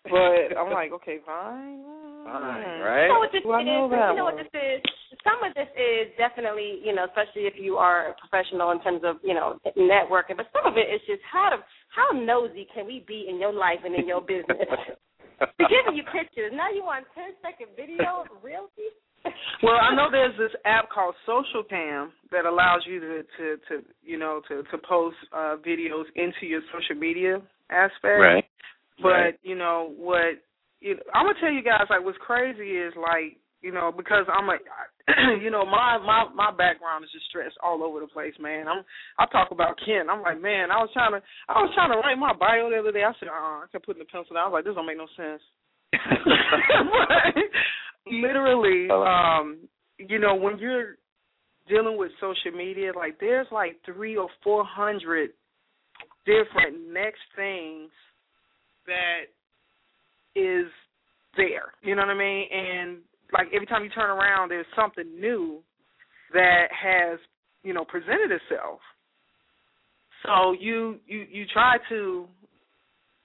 [0.03, 1.81] but I'm like, okay, Vine.
[2.27, 3.07] Vine, right?
[3.07, 3.67] You know what this Well, I is?
[3.67, 4.43] know that you know what one.
[4.43, 4.81] this is?
[5.23, 9.01] Some of this is definitely, you know, especially if you are a professional in terms
[9.03, 10.37] of, you know, networking.
[10.37, 11.57] But some of it is just how to,
[11.89, 14.57] how nosy can we be in your life and in your business?
[15.39, 16.51] They're giving you pictures.
[16.53, 18.25] Now you want 10 second video?
[18.41, 18.67] Really?
[19.63, 23.83] Well, I know there's this app called Social Cam that allows you to to, to
[24.03, 28.05] you know to to post uh videos into your social media aspect.
[28.21, 28.45] right.
[29.01, 29.39] But Right.
[29.43, 30.39] you know what?
[30.79, 34.49] You I'm gonna tell you guys like what's crazy is like you know because I'm
[34.49, 34.57] a
[35.43, 38.67] you know my my my background is just stressed all over the place, man.
[38.67, 38.83] I'm
[39.19, 40.09] I talk about Ken.
[40.09, 42.79] I'm like, man, I was trying to I was trying to write my bio the
[42.79, 43.03] other day.
[43.03, 44.45] I said, uh, I kept putting the pencil down.
[44.45, 45.41] I was like, this don't make no sense.
[48.11, 49.57] literally, um,
[49.97, 50.95] you know, when you're
[51.67, 55.31] dealing with social media, like there's like three or four hundred
[56.25, 57.89] different next things
[58.85, 59.31] that
[60.35, 60.67] is
[61.35, 61.73] there.
[61.81, 62.47] You know what I mean?
[62.51, 62.97] And
[63.33, 65.61] like every time you turn around there's something new
[66.33, 67.19] that has,
[67.63, 68.79] you know, presented itself.
[70.25, 72.27] So you you you try to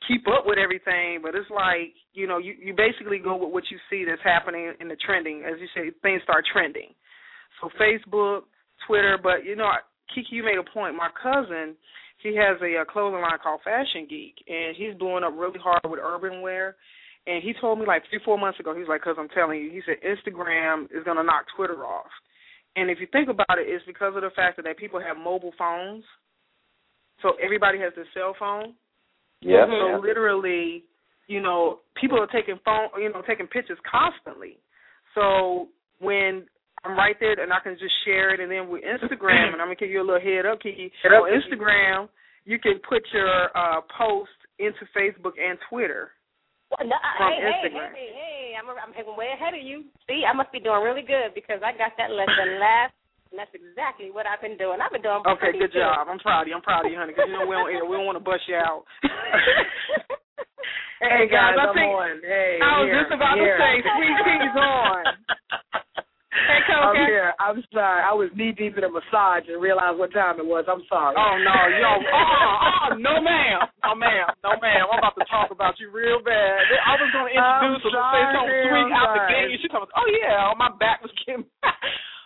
[0.06, 3.64] keep up with everything, but it's like you know you you basically go with what
[3.70, 5.42] you see that's happening in the trending.
[5.42, 6.94] As you say, things start trending.
[7.60, 8.42] So Facebook,
[8.86, 9.70] Twitter, but you know,
[10.14, 10.94] Kiki, you made a point.
[10.94, 11.74] My cousin,
[12.22, 15.82] he has a, a clothing line called Fashion Geek, and he's blowing up really hard
[15.84, 16.76] with urban wear.
[17.26, 19.60] And he told me like three, four months ago, he was like, "Cause I'm telling
[19.60, 22.10] you," he said Instagram is gonna knock Twitter off.
[22.74, 25.52] And if you think about it, it's because of the fact that people have mobile
[25.58, 26.04] phones.
[27.20, 28.74] So everybody has their cell phone.
[29.40, 29.66] Yeah.
[29.66, 30.84] So literally,
[31.28, 34.58] you know, people are taking phone, you know, taking pictures constantly.
[35.14, 36.46] So when
[36.84, 39.68] I'm right there, and I can just share it, and then with Instagram, and I'm
[39.68, 40.90] gonna give you a little head up, Kiki.
[41.22, 42.08] on Instagram,
[42.44, 46.10] you can put your uh post into Facebook and Twitter.
[46.72, 47.92] Well, no, I- From hey, hey, Instagram.
[47.92, 49.84] hey, hey, I'm, I'm way ahead of you.
[50.08, 52.96] See, I must be doing really good because I got that lesson last,
[53.28, 54.80] and that's exactly what I've been doing.
[54.80, 56.08] I've been doing Okay, pretty good job.
[56.08, 56.56] I'm proud of you.
[56.56, 57.12] I'm proud of you, honey.
[57.12, 57.84] Because you know we don't air.
[57.84, 58.84] We don't want to bust you out.
[61.02, 62.22] Hey guys, I I'm think- on.
[62.22, 63.58] Hey, I was here, just about here.
[63.58, 65.04] to say, Sweet Tea's on.
[66.32, 67.36] Hey, I'm here.
[67.36, 68.00] I'm sorry.
[68.00, 70.64] I was knee deep in a massage and realized what time it was.
[70.64, 71.12] I'm sorry.
[71.12, 74.88] Oh no, yo, oh, oh, no ma'am, no ma'am, no ma'am.
[74.88, 76.64] I'm about to talk about you real bad.
[76.88, 79.60] I was going to introduce her say something sweet out the gate.
[79.60, 81.44] She told me, "Oh yeah, my back was getting."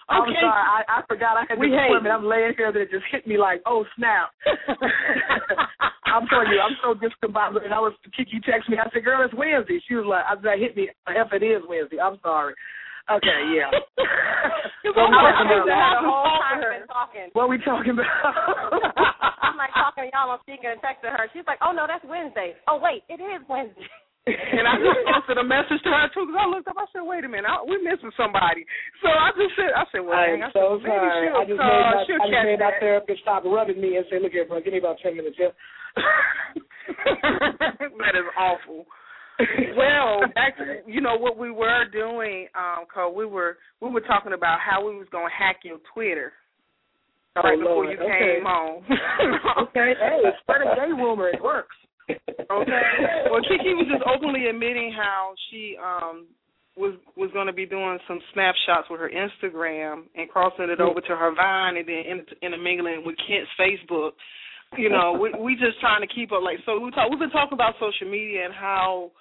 [0.07, 2.15] I'm sorry, I, I forgot I had we this appointment.
[2.15, 4.31] I'm laying here that it just hit me like, oh snap.
[6.07, 7.75] I'm telling you, I'm so discombobulated.
[7.75, 8.79] I was Kiki text me.
[8.79, 9.83] I said, girl, it's Wednesday.
[9.83, 10.95] She was like, I said, hit me.
[11.11, 11.99] F, it is Wednesday.
[11.99, 12.55] I'm sorry.
[13.07, 13.71] Okay, yeah.
[14.97, 17.31] what, we talking about?
[17.33, 18.07] what we talking about?
[19.43, 21.31] I'm like talking to y'all on speaker and texting her.
[21.33, 22.55] She's like, oh no, that's Wednesday.
[22.67, 23.87] Oh wait, it is Wednesday.
[24.27, 26.75] and I just answered a message to her too because I looked up.
[26.75, 28.67] I said, "Wait a minute, I, we're missing somebody."
[28.99, 31.31] So I just said, "I said, well, I'm I so said, sorry.
[31.31, 32.75] I just uh, made my, I just made that.
[32.75, 35.39] my therapist stop rubbing me and say, "Look here, bro, give me about ten minutes
[35.39, 35.55] here."
[38.03, 38.83] that is awful.
[39.77, 43.15] Well, back to you know what we were doing, um, Cole.
[43.15, 46.33] We were we were talking about how we was gonna hack your Twitter
[47.37, 47.91] oh, right before Lord.
[47.91, 48.37] you okay.
[48.37, 48.83] came on.
[49.69, 51.29] okay, hey, spread a gay rumor.
[51.29, 51.77] It works.
[52.09, 52.83] Okay.
[53.31, 56.27] Well, Kiki was just openly admitting how she um
[56.77, 61.01] was was going to be doing some snapshots with her Instagram and crossing it over
[61.01, 64.13] to her Vine and then intermingling with Kent's Facebook.
[64.79, 66.43] You know, we we just trying to keep up.
[66.43, 67.11] Like so, we talk.
[67.11, 69.13] We've been talking about social media and how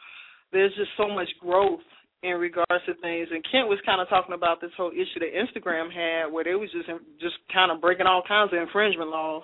[0.52, 1.84] there's just so much growth
[2.24, 3.28] in regards to things.
[3.32, 6.56] And Kent was kind of talking about this whole issue that Instagram had, where they
[6.56, 6.90] was just
[7.20, 9.44] just kind of breaking all kinds of infringement laws.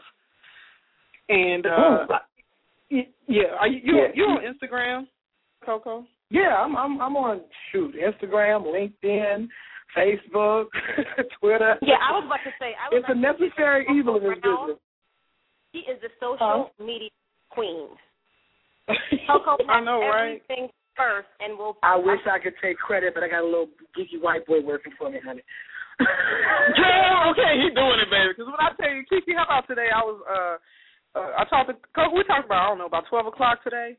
[1.30, 2.08] And uh
[2.90, 4.08] yeah, are you you, yeah.
[4.14, 5.08] you on Instagram,
[5.66, 6.06] Cocoa?
[6.30, 9.48] Yeah, I'm I'm I'm on shoot Instagram, LinkedIn,
[9.96, 10.66] Facebook,
[11.40, 11.76] Twitter.
[11.82, 12.74] Yeah, I was about to say.
[12.76, 14.80] I was it's a necessary evil in this business.
[15.72, 16.84] She is the social huh?
[16.84, 17.10] media
[17.50, 17.88] queen.
[19.28, 20.42] Cocoa I know, right?
[20.42, 21.78] everything first, and we'll.
[21.84, 24.92] I wish I could take credit, but I got a little geeky white boy working
[24.98, 25.44] for me, honey.
[26.02, 28.34] yeah, okay, he doing it, baby.
[28.36, 29.88] Because when I tell you, Kiki, how about today?
[29.94, 30.56] I was uh,
[31.20, 32.16] uh I talked to Cocoa.
[32.16, 33.96] We talked about I don't know about twelve o'clock today,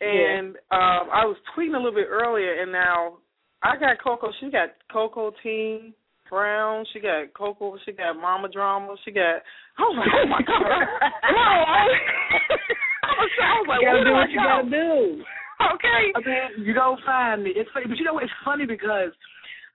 [0.00, 0.74] and yeah.
[0.74, 3.18] um I was tweeting a little bit earlier, and now
[3.62, 4.32] I got Cocoa.
[4.40, 5.94] She got Cocoa Team
[6.30, 6.84] Brown.
[6.92, 7.76] She got Cocoa.
[7.84, 8.94] She got Mama Drama.
[9.04, 9.42] She got.
[9.76, 10.62] I was like, oh my god.
[10.62, 10.64] I
[13.18, 14.44] was, I was like, you gotta what do do what you go?
[14.44, 15.24] gotta do.
[15.74, 16.12] Okay.
[16.18, 17.50] Okay, you don't find me.
[17.54, 19.10] It's funny, but you know it's funny because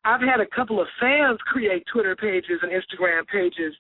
[0.05, 3.73] I've had a couple of fans create Twitter pages and Instagram pages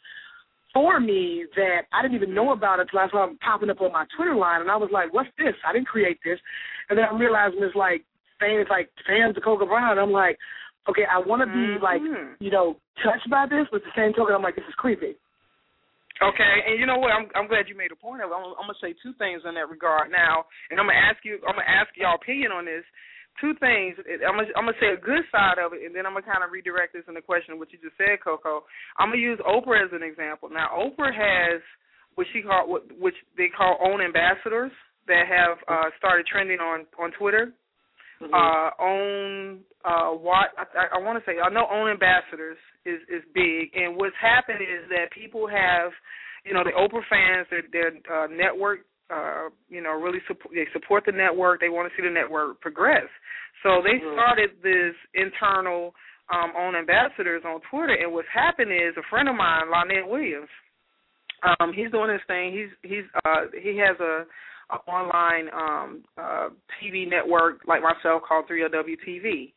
[0.73, 3.91] for me that I didn't even know about until I saw them popping up on
[3.91, 5.55] my Twitter line, and I was like, "What's this?
[5.67, 6.39] I didn't create this."
[6.89, 8.03] And then I'm realizing it's like
[8.39, 9.97] fans, like fans of Cocoa Brown.
[9.99, 10.37] I'm like,
[10.89, 11.83] okay, I want to be mm-hmm.
[11.83, 12.01] like,
[12.39, 12.75] you know,
[13.05, 15.15] touched by this, but at the same token, I'm like, this is creepy.
[16.19, 17.15] Okay, and you know what?
[17.15, 18.35] I'm I'm glad you made a point of it.
[18.35, 21.39] I'm, I'm gonna say two things in that regard now, and I'm gonna ask you.
[21.47, 22.83] I'm gonna ask y'all opinion on this.
[23.39, 23.95] Two things.
[24.03, 26.43] I'm gonna I'm gonna say a good side of it, and then I'm gonna kind
[26.43, 28.67] of redirect this in the question of what you just said, Cocoa.
[28.99, 30.51] I'm gonna use Oprah as an example.
[30.51, 31.63] Now, Oprah has
[32.19, 34.75] what she call what which they call own ambassadors
[35.07, 37.55] that have uh started trending on on Twitter.
[38.21, 38.35] Mm-hmm.
[38.35, 43.23] Uh, own uh, what I, I want to say I know own ambassadors is is
[43.33, 45.91] big, and what's happened is that people have,
[46.43, 50.67] you know, the Oprah fans, their their uh, network, uh, you know, really support they
[50.73, 51.61] support the network.
[51.61, 53.07] They want to see the network progress.
[53.63, 54.15] So they Mm-hmm.
[54.15, 55.95] started this internal
[56.27, 60.51] um, own ambassadors on Twitter, and what's happened is a friend of mine, Lynette Williams.
[61.39, 62.51] Um, he's doing his thing.
[62.51, 64.27] He's he's uh, he has a
[64.87, 69.53] online um uh TV network like myself called 3LW TV.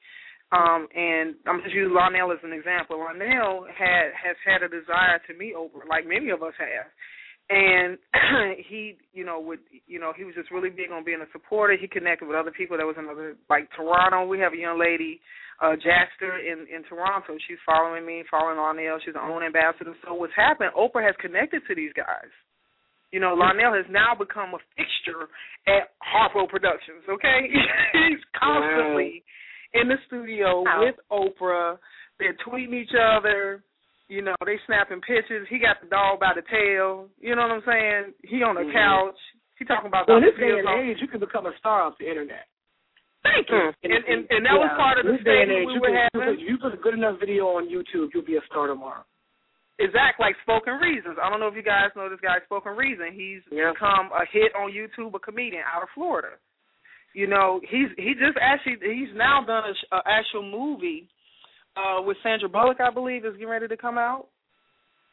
[0.53, 2.99] Um and I'm just using Lionel as an example.
[2.99, 6.89] Lionel had has had a desire to meet Oprah, like many of us have.
[7.51, 7.99] And
[8.69, 11.77] he, you know, would you know, he was just really big on being a supporter.
[11.77, 14.27] He connected with other people that was in other like Toronto.
[14.27, 15.21] We have a young lady,
[15.61, 17.37] uh Jaster in, in Toronto.
[17.49, 18.99] She's following me, following Lionel.
[19.05, 19.93] She's an own ambassador.
[20.07, 22.33] So what's happened, Oprah has connected to these guys.
[23.13, 25.29] You know, Lionel has now become a fixture
[25.69, 27.05] at Harpo Productions.
[27.09, 27.53] Okay,
[28.09, 29.81] he's constantly wow.
[29.81, 30.81] in the studio wow.
[30.81, 31.77] with Oprah.
[32.19, 33.63] They're tweeting each other.
[34.09, 35.47] You know, they snapping pictures.
[35.49, 37.09] He got the dog by the tail.
[37.21, 38.03] You know what I'm saying?
[38.25, 38.77] He on the mm-hmm.
[38.77, 39.21] couch.
[39.61, 40.09] He talking about.
[40.09, 42.49] Well, this day and age, you can become a star off the internet.
[43.23, 43.71] Thank you.
[43.71, 43.73] Mm.
[43.87, 44.65] And, and, and that yeah.
[44.67, 46.41] was part of the statement we were having.
[46.41, 49.05] You put a good enough video on YouTube, you'll be a star tomorrow.
[49.81, 51.17] Exactly, like Spoken Reasons.
[51.17, 53.09] I don't know if you guys know this guy, Spoken Reason.
[53.11, 53.73] He's yeah.
[53.73, 56.37] become a hit on YouTube, a comedian out of Florida.
[57.15, 61.09] You know, he's he just actually he's now done a, a actual movie
[61.77, 64.29] uh with Sandra Bullock, I believe, is getting ready to come out.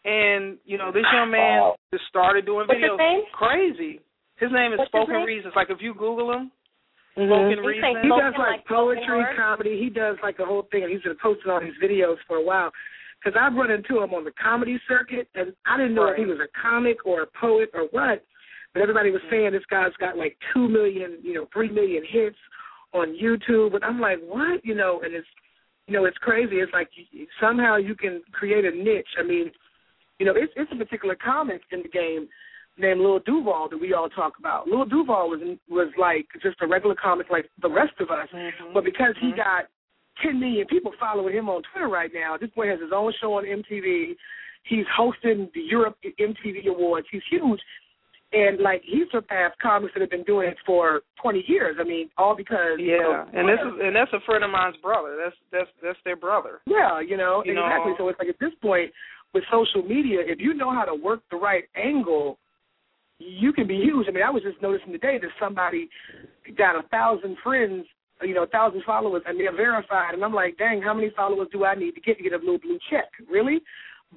[0.05, 1.76] And you know, this young man wow.
[1.91, 2.95] just started doing What's videos.
[2.95, 3.22] His name?
[3.34, 3.99] Crazy.
[4.39, 5.28] His name is What's Spoken name?
[5.28, 5.53] Reasons.
[5.55, 6.51] Like if you Google him,
[7.18, 7.28] mm-hmm.
[7.28, 7.99] Spoken Reasons.
[8.03, 9.80] He does like, like poetry, comedy.
[9.80, 10.88] He does like the whole thing.
[10.88, 12.72] He's been posting all his videos for a while.
[13.24, 16.13] Because I've run into him on the comedy circuit, and I didn't know right.
[16.13, 18.24] if he was a comic or a poet or what.
[18.74, 22.38] But everybody was saying this guy's got like two million, you know, three million hits
[22.93, 24.63] on YouTube, and I'm like, what?
[24.63, 25.28] You know, and it's,
[25.88, 26.57] you know, it's crazy.
[26.57, 26.89] It's like
[27.41, 29.09] somehow you can create a niche.
[29.20, 29.51] I mean,
[30.20, 32.28] you know, it's it's a particular comic in the game
[32.78, 34.67] named Lil Duval that we all talk about.
[34.67, 35.39] Lil Duval was
[35.70, 38.74] was like just a regular comic like the rest of us, mm-hmm.
[38.74, 39.38] but because he mm-hmm.
[39.38, 39.65] got
[40.24, 43.34] 10 million people following him on Twitter right now, this boy has his own show
[43.34, 44.15] on MTV.
[44.63, 47.07] He's hosting the Europe MTV Awards.
[47.11, 47.59] He's huge.
[48.32, 51.78] And like he surpassed comics that have been doing it for twenty years.
[51.80, 55.17] I mean, all because yeah, and this is and that's a friend of mine's brother.
[55.17, 56.61] That's that's that's their brother.
[56.67, 57.93] Yeah, you know you exactly.
[57.93, 58.91] Know, so it's like at this point
[59.34, 62.38] with social media, if you know how to work the right angle,
[63.20, 64.07] you can be huge.
[64.07, 65.89] I mean, I was just noticing today that somebody
[66.57, 67.86] got a thousand friends,
[68.22, 70.13] you know, a thousand followers, and they're verified.
[70.13, 72.38] And I'm like, dang, how many followers do I need to get to get a
[72.38, 73.09] little blue check?
[73.30, 73.61] Really?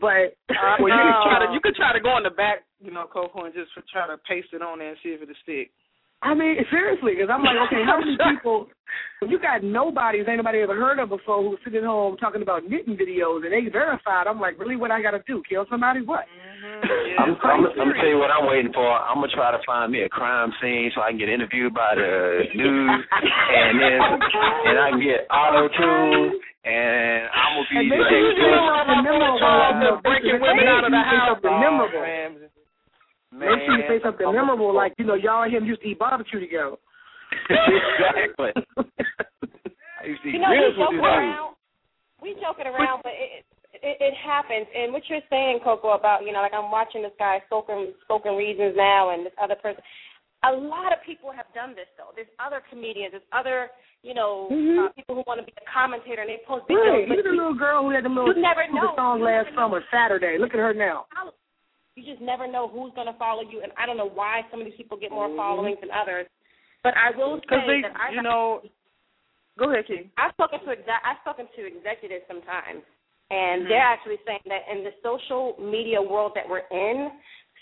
[0.01, 2.65] But uh, well, you can try to you can try to go in the back,
[2.81, 5.35] you know, Cocoa, and just try to paste it on there and see if it'll
[5.43, 5.71] stick.
[6.23, 8.69] I mean, seriously, because I'm like, okay, how many people?
[9.27, 12.97] You got nobody, ain't nobody ever heard of before, who's sitting home talking about knitting
[12.97, 14.27] videos and they verified.
[14.27, 15.43] I'm like, really, what I got to do?
[15.49, 16.03] Kill somebody?
[16.03, 16.27] What?
[16.27, 16.53] Mm-hmm.
[16.63, 18.87] Yeah, I'm, I'm, I'm gonna tell you what I'm waiting for.
[18.87, 21.95] I'm gonna try to find me a crime scene so I can get interviewed by
[21.95, 27.77] the news, and then and I can get auto tune, and I'm gonna be.
[27.79, 31.39] And make sure you the memorable, breaking women out of the house.
[31.43, 32.03] The memorable.
[33.33, 35.81] Man, Make sure you say something I'm memorable, like you know, y'all and him used
[35.81, 36.77] to eat barbecue together.
[37.49, 38.53] exactly.
[39.97, 41.57] I used to eat you know, we joke around.
[42.21, 43.43] We joking around, but it,
[43.81, 44.69] it it happens.
[44.77, 48.37] And what you're saying, Cocoa, about you know, like I'm watching this guy spoken spoken
[48.37, 49.81] reasons now, and this other person.
[50.45, 52.13] A lot of people have done this though.
[52.15, 53.17] There's other comedians.
[53.17, 53.73] There's other
[54.05, 54.87] you know mm-hmm.
[54.87, 57.09] uh, people who want to be a commentator, and they post videos.
[57.09, 57.09] Right.
[57.09, 58.93] Look at the little girl who had the little you never know.
[58.93, 60.37] The song last summer, Saturday.
[60.37, 61.09] Look at her now.
[61.95, 64.61] You just never know who's going to follow you, and I don't know why some
[64.61, 65.37] of these people get more mm-hmm.
[65.37, 66.27] followings than others.
[66.83, 68.63] But I will say they, that I, you know,
[69.59, 70.11] go ahead, King.
[70.17, 72.83] I've spoken to I've spoken to executives sometimes,
[73.31, 73.69] and mm-hmm.
[73.69, 77.13] they're actually saying that in the social media world that we're in,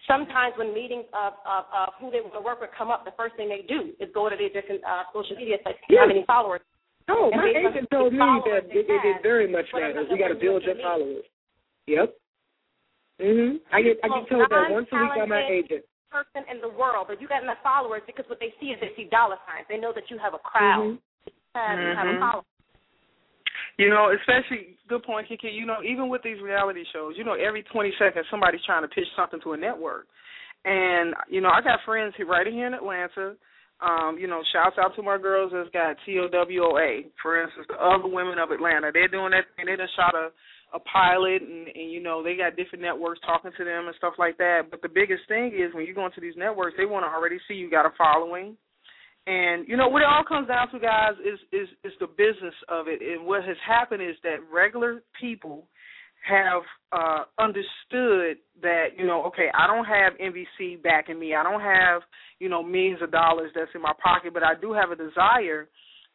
[0.07, 3.15] sometimes when meetings of, of, of who they want to work with come up, the
[3.19, 6.01] first thing they do is go to their different uh, social media sites, yes.
[6.01, 6.63] how many followers.
[7.09, 10.07] No, my agent told me that it, it, it very much matters.
[10.11, 11.27] We got to build your followers.
[11.87, 12.15] Yep.
[13.21, 13.61] Mhm.
[13.71, 15.85] I get I get told that once a week by my agent.
[16.11, 18.93] Person in the world, but you got enough followers because what they see is they
[18.97, 19.69] see dollar signs.
[19.69, 20.99] They know that you have a crowd.
[20.99, 21.29] Mm-hmm.
[21.55, 22.47] Uh, you have a following.
[23.79, 25.49] You know, especially good point, Kiki.
[25.49, 28.89] You know, even with these reality shows, you know, every twenty seconds somebody's trying to
[28.89, 30.07] pitch something to a network.
[30.65, 33.37] And you know, I got friends here right here in Atlanta.
[33.81, 38.09] Um, you know, shouts out to my girls that's got TOWOA, for instance, the other
[38.09, 38.91] women of Atlanta.
[38.93, 39.65] They're doing that thing.
[39.65, 40.29] They just shot a
[40.73, 44.15] a pilot and, and you know they got different networks talking to them and stuff
[44.19, 44.71] like that.
[44.71, 47.39] But the biggest thing is when you go into these networks they want to already
[47.49, 48.57] see you got a following.
[49.27, 52.55] And you know what it all comes down to guys is is is the business
[52.69, 53.01] of it.
[53.03, 55.67] And what has happened is that regular people
[56.29, 56.63] have
[56.93, 61.35] uh understood that you know okay I don't have NBC backing me.
[61.35, 62.03] I don't have
[62.39, 65.69] you know millions of dollars that's in my pocket but I do have a desire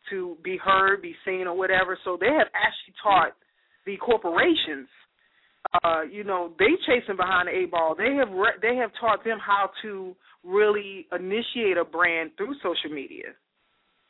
[0.09, 1.97] to be heard be seen or whatever.
[2.03, 3.33] So they have actually taught
[3.85, 4.87] the corporations,
[5.83, 7.95] uh, you know, they chasing behind the eight ball.
[7.97, 12.93] They have re- they have taught them how to really initiate a brand through social
[12.93, 13.33] media.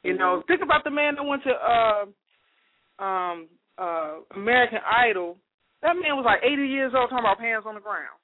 [0.04, 0.20] You mm-hmm.
[0.20, 3.48] know, think about the man that went to uh, um,
[3.78, 5.38] uh, American Idol.
[5.82, 8.18] That man was like 80 years old talking about pants on the ground.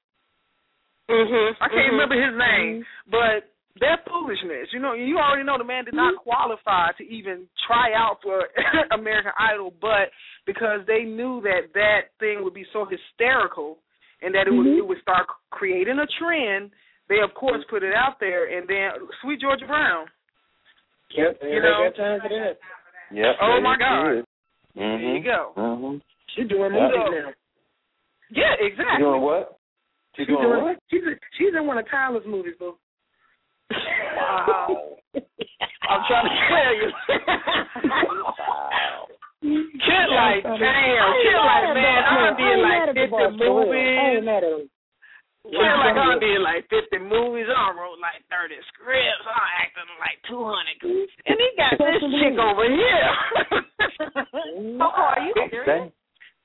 [1.09, 1.51] Mhm.
[1.59, 1.91] I can't mm-hmm.
[1.91, 3.11] remember his name, mm-hmm.
[3.11, 4.69] but they're foolishness.
[4.74, 8.47] You know, you already know the man did not qualify to even try out for
[8.91, 10.11] American Idol, but
[10.45, 13.80] because they knew that that thing would be so hysterical
[14.22, 14.80] and that it would mm-hmm.
[14.80, 16.72] it would start creating a trend,
[17.09, 18.57] they of course put it out there.
[18.57, 20.05] And then Sweet Georgia Brown.
[21.17, 22.55] Yep, you know, got time for that.
[23.11, 23.36] Yep.
[23.41, 24.24] Oh my God.
[24.78, 24.80] Mm-hmm.
[24.80, 25.51] There you go.
[25.57, 25.97] Mm-hmm.
[26.36, 27.30] She's doing movies so, now.
[28.32, 28.95] Yeah, exactly.
[28.95, 29.59] She doing what?
[30.15, 30.78] She she's doing, doing what?
[30.89, 32.76] She's a, she's in one of Tyler's movies, boo.
[34.17, 34.95] Wow.
[35.91, 36.89] I'm trying to tell you.
[37.88, 39.07] wow.
[39.41, 40.59] Kid like, damn.
[40.61, 44.22] Kid like, man, I did like 50 movies.
[45.41, 47.49] Kid like, I did like 50 movies.
[47.49, 49.26] I wrote like 30 scripts.
[49.26, 51.09] I acted like 200.
[51.26, 53.09] And he got this chick over here.
[54.78, 55.91] oh, are you serious?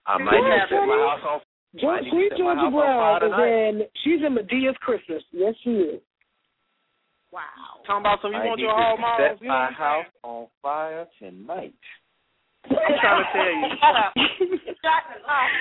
[0.07, 1.41] I might have set my house on
[1.79, 3.83] Sweet Georgia Brown is in.
[4.05, 5.23] She's in Madea's Christmas.
[5.33, 6.01] Yes, she is.
[7.37, 7.85] Wow.
[7.85, 9.21] Talking about some you I want your to whole mom.
[9.21, 11.77] set You know my house on fire tonight.
[12.65, 13.69] I'm trying to tell you.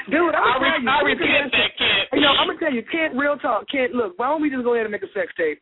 [0.09, 0.87] Dude, I'm I, gonna tell you.
[0.87, 2.15] I repeat that, kid.
[2.15, 4.63] You know, I'm gonna tell you, Kent, real talk, Kent, look, why don't we just
[4.63, 5.59] go ahead and make a sex tape?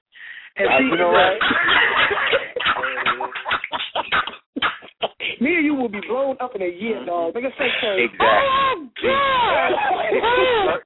[0.56, 1.34] And I, see, you know what?
[5.42, 7.34] Me and you will be blown up in a year, dog.
[7.36, 7.88] Make us say so.
[7.98, 8.24] Exactly.
[8.24, 9.72] Oh God!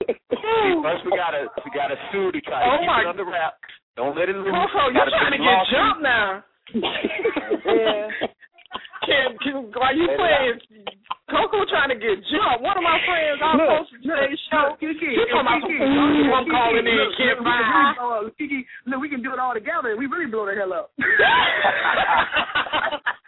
[0.07, 3.25] See, first we gotta we gotta sue to try to Oh keep my- it under
[3.25, 3.53] wrap.
[3.97, 4.53] Don't let it loose.
[4.53, 6.45] Cocoa, you're trying to get jumped now.
[6.77, 8.05] yeah.
[9.09, 10.61] Can, can, are you playing?
[11.25, 12.61] Cocoa trying to get jumped.
[12.61, 14.77] One of my friends I Look, posted today's show.
[14.79, 17.51] Kiki, She talking about some Kiki, ooh, I'm Kiki, calling in, look, Kid look, we
[17.51, 17.97] can Bye.
[17.97, 18.29] really.
[18.37, 19.89] Kiki, look, we can do it all together.
[19.91, 20.93] and We really blow the hell up.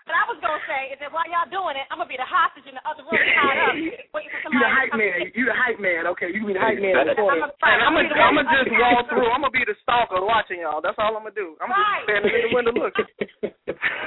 [0.10, 2.26] But I was gonna say is that while y'all doing it, I'm gonna be the
[2.26, 3.78] hostage in the other room tied up,
[4.18, 4.58] waiting for somebody.
[4.58, 5.18] You the hype man.
[5.38, 6.02] You the hype man.
[6.18, 7.46] Okay, you be the hype man I'm corner.
[7.46, 9.30] a, And I'm I'm gonna I'm gonna just walk through.
[9.30, 10.82] I'm gonna be the stalker watching y'all.
[10.82, 11.54] That's all I'm gonna do.
[11.62, 12.02] I'm Right.
[12.02, 13.06] just standing in the window looking.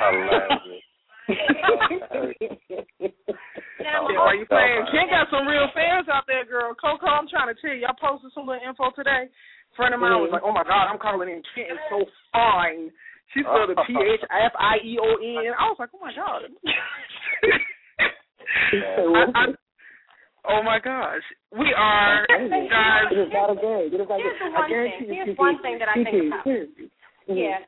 [0.03, 0.83] Hilarious.
[3.79, 4.83] Now, Yeah, why you playing?
[4.91, 6.75] Kent got some real fans out there, girl.
[6.75, 9.31] Cocoa, I'm trying to tell you, y'all posted some little info today.
[9.79, 10.35] friend of mine was mm.
[10.35, 12.03] like, "Oh my God, I'm calling in Kent is so
[12.35, 12.91] fine."
[13.35, 15.53] She spelled it P H F I E O N.
[15.57, 16.43] I was like, "Oh my God."
[18.73, 19.45] I, I,
[20.49, 21.25] oh my gosh,
[21.57, 23.09] we are guys.
[23.13, 23.89] It is not a game.
[23.93, 24.93] It is not Here's the one thing.
[25.09, 26.45] Here's Kiki, one thing that I think Kiki, about.
[26.45, 26.89] Mhm.
[27.29, 27.61] Yeah.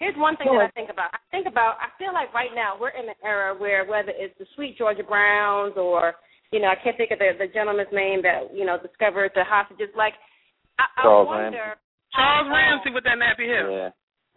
[0.00, 1.12] Here's one thing that I think about.
[1.12, 1.76] I think about.
[1.76, 5.04] I feel like right now we're in an era where whether it's the sweet Georgia
[5.04, 6.16] Browns or
[6.52, 9.44] you know I can't think of the the gentleman's name that you know discovered the
[9.44, 9.92] hostages.
[9.96, 10.14] Like
[10.80, 11.76] I, I Charles wonder
[12.16, 13.70] Charles Ramsey with that nappy hair.
[13.70, 13.90] Yeah.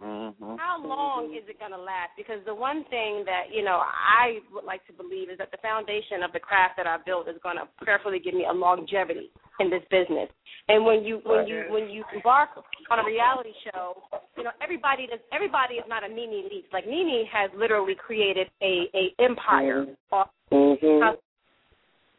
[0.03, 0.59] Mm-hmm.
[0.59, 2.11] How long is it going to last?
[2.17, 5.63] Because the one thing that you know I would like to believe is that the
[5.63, 9.31] foundation of the craft that I built is going to prayerfully give me a longevity
[9.63, 10.27] in this business.
[10.67, 12.49] And when you when you when you embark
[12.91, 14.03] on a reality show,
[14.35, 16.71] you know everybody does everybody is not a Nene Leakes.
[16.73, 19.87] Like Nene has literally created a a empire.
[20.11, 21.17] off Mhm.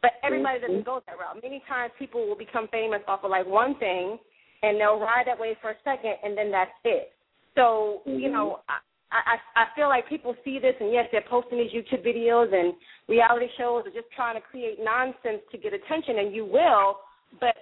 [0.03, 1.43] but everybody doesn't go that route.
[1.43, 4.19] Many times people will become famous off of like one thing
[4.63, 7.13] and they'll ride that wave for a second and then that's it.
[7.55, 8.33] So, you mm-hmm.
[8.33, 8.79] know, I
[9.15, 12.75] I, I feel like people see this and yes, they're posting these YouTube videos and
[13.09, 16.99] reality shows are just trying to create nonsense to get attention and you will,
[17.39, 17.55] but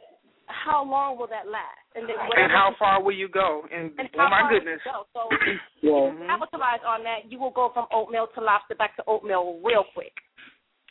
[0.47, 1.85] how long will that last?
[1.95, 3.63] And then And how far will you go?
[3.71, 4.81] And, and oh how my far will goodness.
[4.85, 5.05] you go?
[5.13, 5.21] So
[5.83, 5.91] Yeah.
[6.09, 6.27] Mm-hmm.
[6.27, 10.13] capitalize on that, you will go from oatmeal to lobster back to oatmeal real quick.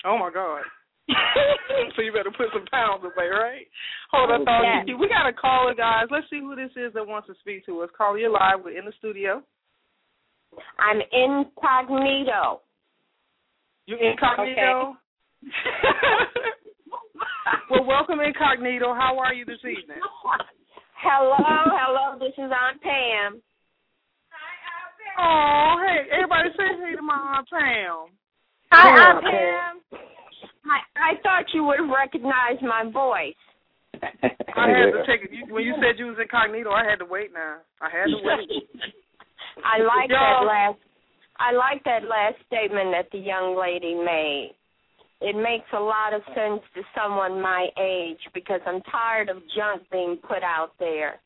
[0.06, 0.62] Oh my God.
[1.96, 3.68] so you better put some pounds away, right?
[4.12, 4.86] Hold on, thought Yes.
[5.00, 6.06] We got a caller, guys.
[6.10, 7.90] Let's see who this is that wants to speak to us.
[7.98, 8.64] Call you live.
[8.64, 9.44] We're in the studio.
[10.80, 12.62] I'm incognito.
[13.86, 14.96] You incognito?
[17.70, 18.94] well, welcome incognito.
[18.94, 20.00] How are you this evening?
[21.02, 22.20] Hello, hello.
[22.20, 23.42] This is Aunt Pam.
[25.20, 28.08] Oh, hey, everybody say hey to my Aunt Pam.
[28.72, 29.71] Hi, Aunt Pam.
[31.02, 33.42] I thought you would have recognized my voice.
[34.56, 35.52] I had to take it.
[35.52, 37.58] When you said you was incognito, I had to wait now.
[37.82, 38.50] I had to wait.
[39.66, 40.80] I like that last.
[41.38, 44.54] I like that last statement that the young lady made.
[45.22, 49.84] It makes a lot of sense to someone my age because I'm tired of junk
[49.92, 51.20] being put out there.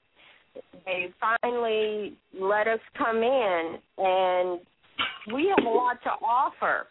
[0.86, 4.60] They finally let us come in, and
[5.34, 6.88] we have a lot to offer.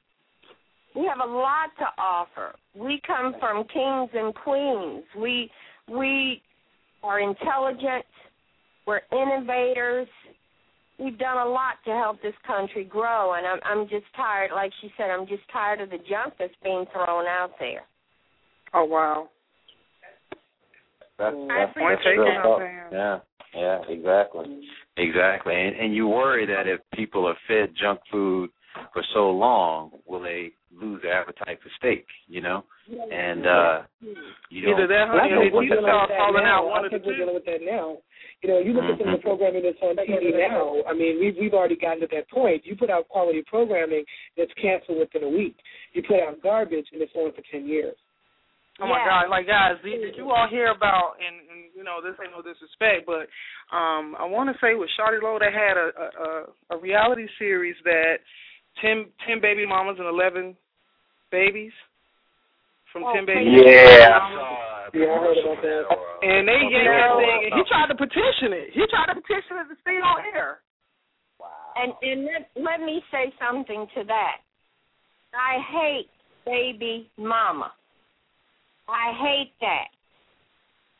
[0.94, 2.54] We have a lot to offer.
[2.76, 5.04] We come from kings and queens.
[5.18, 5.50] We
[5.88, 6.40] we
[7.02, 8.04] are intelligent.
[8.86, 10.08] We're innovators.
[10.98, 14.50] We've done a lot to help this country grow, and I'm I'm just tired.
[14.54, 17.82] Like she said, I'm just tired of the junk that's being thrown out there.
[18.72, 19.28] Oh wow.
[21.18, 23.18] That's, I that's, Point that's taken, real Aunt Yeah,
[23.54, 24.62] yeah, exactly,
[24.96, 25.54] exactly.
[25.54, 28.50] And and you worry that if people are fed junk food
[28.92, 32.06] for so long, will they lose their appetite for steak?
[32.26, 33.82] You know, and uh
[34.50, 34.88] you Either don't.
[34.88, 36.58] that, Well, I honey, or think they we're teeth dealing start with that falling now.
[36.62, 36.70] out.
[36.70, 37.18] One I of the think we're two.
[37.24, 37.98] dealing with that now.
[38.42, 39.30] You know, you look at some of the Mhm.
[39.30, 40.82] programming that's on TV now.
[40.86, 42.66] I mean, we've we've already gotten to that point.
[42.66, 44.04] You put out quality programming
[44.36, 45.56] that's canceled within a week.
[45.92, 47.96] You put out garbage and it's on for ten years.
[48.80, 49.06] Oh my Yeah.
[49.22, 49.30] God!
[49.30, 51.14] Like guys, did, did you all hear about?
[51.24, 53.30] And, and you know, this ain't no disrespect, but
[53.74, 57.26] um, I want to say with Shawty Lo, they had a, a a a reality
[57.38, 58.18] series that
[58.82, 60.56] 10, 10 baby mamas and eleven
[61.30, 61.72] babies
[62.92, 63.50] from Oh, ten baby.
[63.50, 64.38] Yeah, I mamas.
[64.38, 65.82] saw a Yeah, I heard about that.
[66.22, 68.70] And they yanked that thing, and he tried to petition it.
[68.72, 70.62] He tried to petition it to stay on air.
[71.38, 71.50] Wow.
[71.76, 74.38] And and let, let me say something to that.
[75.34, 76.08] I hate
[76.46, 77.72] baby mama.
[78.88, 79.88] I hate that.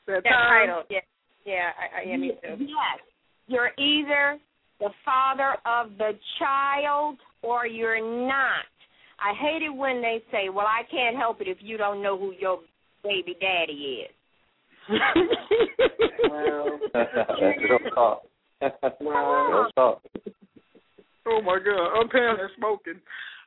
[0.07, 0.83] That That title.
[0.91, 0.99] Yeah,
[1.47, 2.57] yeah, I, I, yeah, me too.
[2.65, 2.99] Yes,
[3.47, 4.39] you're either
[4.81, 8.65] the father of the child or you're not.
[9.21, 12.19] I hate it when they say, "Well, I can't help it if you don't know
[12.19, 12.61] who your
[13.03, 14.15] baby daddy is."
[16.25, 16.79] Wow.
[16.93, 17.11] That's
[17.61, 18.23] real talk.
[19.01, 19.69] wow.
[21.27, 23.01] Oh my God, um, Pam has spoken.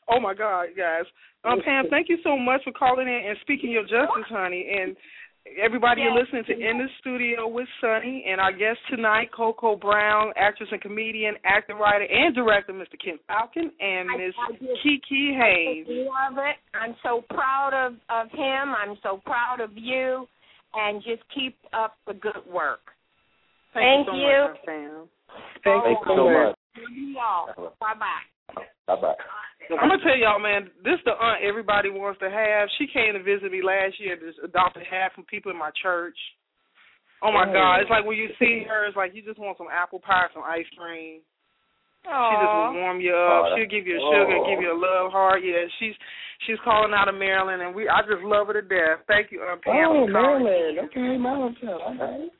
[0.09, 1.05] Oh my God, guys.
[1.43, 4.67] Um, Pam, thank you so much for calling in and speaking your justice, honey.
[4.71, 4.95] And
[5.61, 6.11] everybody yes.
[6.11, 10.69] you're listening to in the studio with Sonny and our guest tonight, Cocoa Brown, actress
[10.71, 12.97] and comedian, actor, writer, and director, Mr.
[13.03, 14.35] Kent Faulcon, and Miss
[14.83, 15.87] Kiki Haynes.
[15.87, 16.57] Love it.
[16.73, 18.73] I'm so proud of of him.
[18.75, 20.27] I'm so proud of you,
[20.73, 22.81] and just keep up the good work.
[23.73, 24.45] Thank, Thank you.
[24.45, 25.07] So Much, Pam.
[25.63, 26.55] Thank you so much.
[27.15, 27.73] Y'all.
[27.79, 28.36] Bye bye.
[28.55, 29.15] Bye bye.
[29.67, 32.69] I'm gonna tell y'all, man, this the aunt everybody wants to have.
[32.79, 34.15] She came to visit me last year.
[34.15, 36.15] Just adopted half from people in my church.
[37.21, 37.81] Oh my God!
[37.81, 40.45] It's like when you see her, it's like you just want some apple pie, some
[40.45, 41.19] ice cream.
[42.05, 42.29] Aww.
[42.31, 43.51] She just will warm you up.
[43.51, 45.43] Oh, She'll give you a sugar, give you a love heart.
[45.43, 45.97] Yeah, she's
[46.45, 49.03] she's calling out of Maryland, and we I just love her to death.
[49.07, 49.75] Thank you, Aunt Pam.
[49.75, 50.79] Oh, Maryland.
[50.87, 51.57] Okay, Maryland.
[51.59, 52.31] Okay.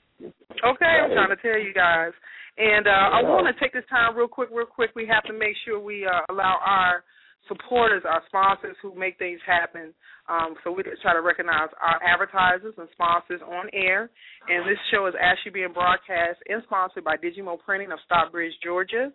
[0.64, 2.14] Okay, I'm trying to tell you guys.
[2.58, 4.92] And uh, I want to take this time real quick, real quick.
[4.96, 7.04] We have to make sure we uh, allow our
[7.48, 9.94] supporters, our sponsors who make things happen.
[10.28, 14.10] Um, so we try to recognize our advertisers and sponsors on air.
[14.50, 19.14] And this show is actually being broadcast and sponsored by Digimo Printing of Stockbridge, Georgia.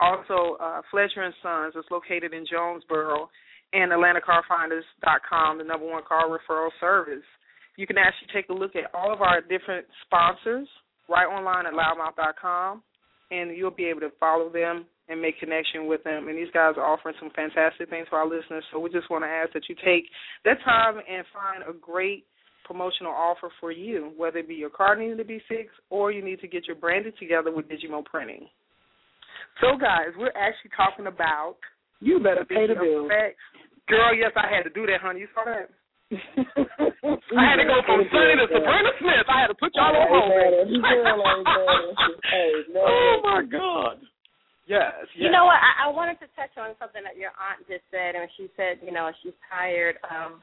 [0.00, 3.30] Also, uh, Fletcher and Sons is located in Jonesboro,
[3.72, 7.24] and AtlantaCarFinders.com, the number one car referral service.
[7.76, 10.68] You can actually take a look at all of our different sponsors
[11.12, 12.82] right online at louddmouth.com,
[13.30, 16.28] and you'll be able to follow them and make connection with them.
[16.28, 18.64] And these guys are offering some fantastic things for our listeners.
[18.72, 20.08] So we just want to ask that you take
[20.44, 22.24] that time and find a great
[22.64, 26.24] promotional offer for you, whether it be your car needing to be fixed or you
[26.24, 28.46] need to get your branded together with Digimo Printing.
[29.60, 31.56] So, guys, we're actually talking about
[32.00, 33.10] you better pay the bills.
[33.88, 35.20] Girl, yes, I had to do that, honey.
[35.20, 35.68] You saw that?
[37.32, 39.24] I had to go from Sonny to Sabrina Smith.
[39.28, 40.68] I had to put y'all on hold.
[42.76, 43.96] oh my God.
[44.68, 45.16] Yes, yes.
[45.16, 45.56] You know what?
[45.56, 48.78] I, I wanted to touch on something that your aunt just said, and she said,
[48.84, 50.36] you know, she's tired of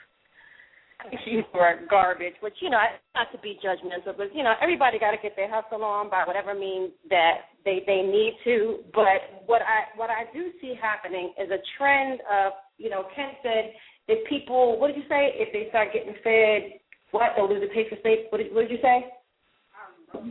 [1.23, 2.79] she's for garbage, which you know,
[3.15, 6.23] not to be judgmental, but you know, everybody got to get their hustle on by
[6.25, 8.79] whatever means that they they need to.
[8.93, 13.35] But what I what I do see happening is a trend of, you know, Kent
[13.43, 13.71] said
[14.09, 15.31] if people, what did you say?
[15.37, 16.81] If they start getting fed,
[17.11, 18.27] what they'll lose a taste for steak.
[18.29, 19.05] What did, what did you say?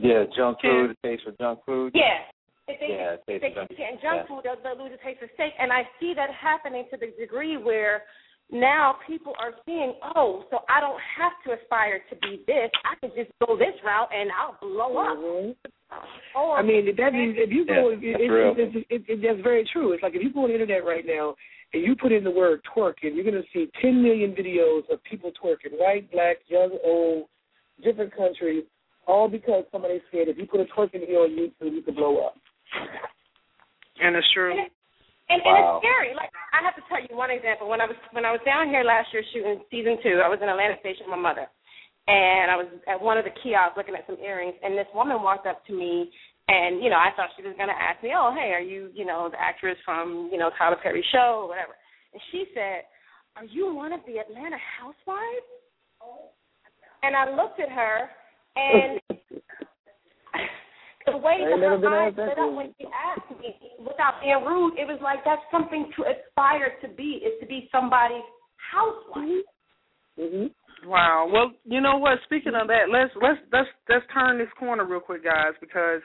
[0.02, 1.92] Yeah, junk food, taste for junk food.
[1.94, 2.26] Yeah.
[2.66, 3.70] If they, yeah, if they junk,
[4.02, 4.26] junk yeah.
[4.28, 5.54] food, they'll, they'll lose a taste for steak.
[5.58, 8.02] And I see that happening to the degree where
[8.50, 12.70] now people are seeing, oh, so I don't have to aspire to be this.
[12.84, 15.16] I can just go this route and I'll blow up.
[15.16, 15.50] Mm-hmm.
[16.36, 19.42] Oh, I mean, that means if you go, yeah, it, it, it, it, it, that's
[19.42, 19.92] very true.
[19.92, 21.34] It's like if you go on the internet right now
[21.74, 25.02] and you put in the word twerking, you're going to see 10 million videos of
[25.04, 27.26] people twerking, white, black, young, old,
[27.84, 28.64] different countries,
[29.06, 32.24] all because somebody said if you put a twerking video on YouTube, you could blow
[32.26, 32.34] up.
[34.00, 34.52] And it's true.
[34.52, 34.70] And,
[35.28, 35.52] and, wow.
[35.52, 36.12] and it's scary.
[36.16, 37.68] Like I have to tell you one example.
[37.68, 40.38] When I was when I was down here last year shooting season two, I was
[40.40, 41.50] in Atlantic Station with my mother,
[42.06, 45.20] and I was at one of the kiosks looking at some earrings, and this woman
[45.20, 46.08] walked up to me
[46.48, 48.90] and, you know, I thought she was going to ask me, oh, hey, are you,
[48.94, 51.76] you know, the actress from, you know, Tyler Perry show or whatever.
[52.12, 52.88] And she said,
[53.36, 55.48] are you one of the Atlanta housewives?
[57.02, 58.10] And I looked at her,
[58.56, 58.98] and
[61.06, 64.86] the way that her eyes lit up when she asked me, without being rude, it
[64.86, 68.26] was like that's something to aspire to be, is to be somebody's
[68.56, 69.46] housewife.
[70.18, 70.88] Mm-hmm.
[70.88, 71.28] Wow.
[71.32, 72.18] Well, you know what?
[72.24, 76.00] Speaking of that, let's let's let's let's turn this corner real quick, guys, because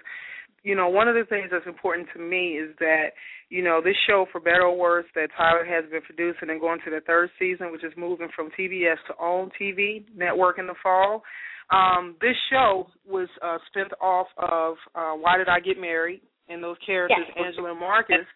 [0.64, 3.11] you know, one of the things that's important to me is that,
[3.49, 6.80] you know, this show, for better or worse, that Tyler has been producing and going
[6.86, 10.76] to the third season, which is moving from TBS to OWN TV network in the
[10.82, 11.24] fall.
[11.70, 16.22] Um, this show was uh, spent off of uh, Why Did I Get Married?
[16.49, 17.45] And those characters, yes.
[17.45, 18.28] Angela and Marcus,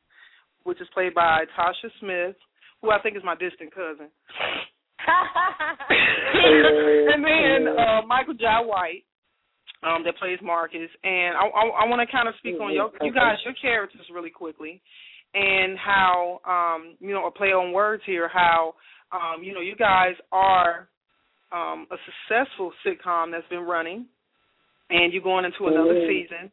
[0.64, 2.36] which is played by Tasha Smith,
[2.82, 4.08] who I think is my distant cousin.
[7.14, 9.04] and then uh, Michael Jai White,
[9.84, 12.90] um, that plays Marcus, and I, I, I want to kind of speak on your,
[13.02, 14.82] you guys, your characters really quickly,
[15.34, 18.74] and how um, you know, a play on words here, how
[19.12, 20.88] um, you know, you guys are
[21.52, 24.06] um, a successful sitcom that's been running,
[24.90, 26.10] and you're going into another mm-hmm.
[26.10, 26.52] season.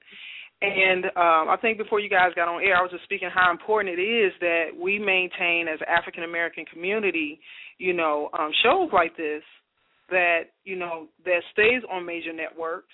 [0.60, 3.50] And um, I think before you guys got on air, I was just speaking how
[3.50, 7.40] important it is that we maintain as African American community,
[7.78, 9.42] you know, um, shows like this
[10.10, 12.92] that you know that stays on major networks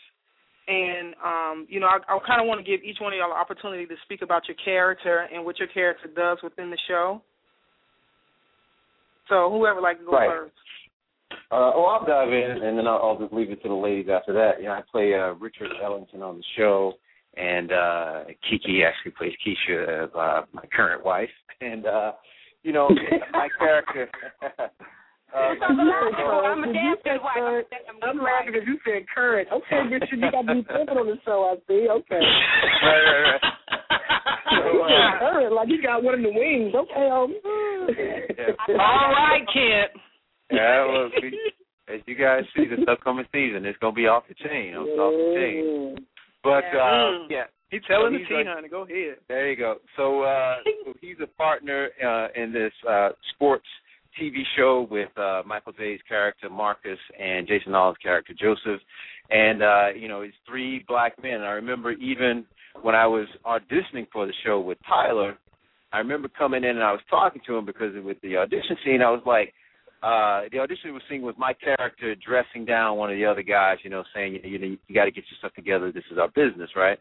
[0.70, 3.32] and um, you know, I, I kind of want to give each one of y'all
[3.32, 7.20] an opportunity to speak about your character and what your character does within the show.
[9.28, 10.30] So whoever like to go right.
[10.30, 10.54] first.
[11.50, 14.06] Uh, well, I'll dive in, and then I'll, I'll just leave it to the ladies
[14.10, 14.58] after that.
[14.58, 16.94] You know, I play uh, Richard Ellington on the show,
[17.36, 22.12] and uh Kiki actually plays Keisha, uh, my current wife, and uh
[22.62, 22.88] you know
[23.32, 24.10] my character.
[25.34, 27.64] Uh, I'm a damn good wife.
[28.02, 29.48] I'm laughing because you said current.
[29.52, 31.54] Okay, Richard, you got to be thinking on the show.
[31.54, 31.86] I see.
[31.88, 32.18] Okay.
[32.82, 33.40] right, right, right.
[34.50, 36.74] So, uh, current, like you got one in the wings.
[36.74, 37.34] Okay, um.
[37.96, 38.74] yeah.
[38.78, 39.92] All right, Kent.
[40.50, 41.10] Yeah, well,
[41.88, 44.74] as you guys see, this upcoming season, it's gonna be off the chain.
[44.76, 46.06] It's off the chain.
[46.42, 48.68] But uh, yeah, He's telling So the he's tea, like- honey.
[48.68, 49.18] Go ahead.
[49.28, 49.76] There you go.
[49.96, 53.66] So, uh, so he's a partner uh, in this uh, sports
[54.20, 58.80] TV show with uh, Michael Jai's character Marcus and Jason Olive's character Joseph,
[59.30, 61.42] and uh, you know it's three black men.
[61.42, 62.44] I remember even
[62.82, 65.36] when I was auditioning for the show with Tyler,
[65.92, 69.02] I remember coming in and I was talking to him because with the audition scene,
[69.02, 69.52] I was like.
[70.02, 73.76] Uh, the audition was scene was my character dressing down one of the other guys,
[73.84, 75.92] you know, saying, you know, you got to get your stuff together.
[75.92, 76.98] This is our business, right?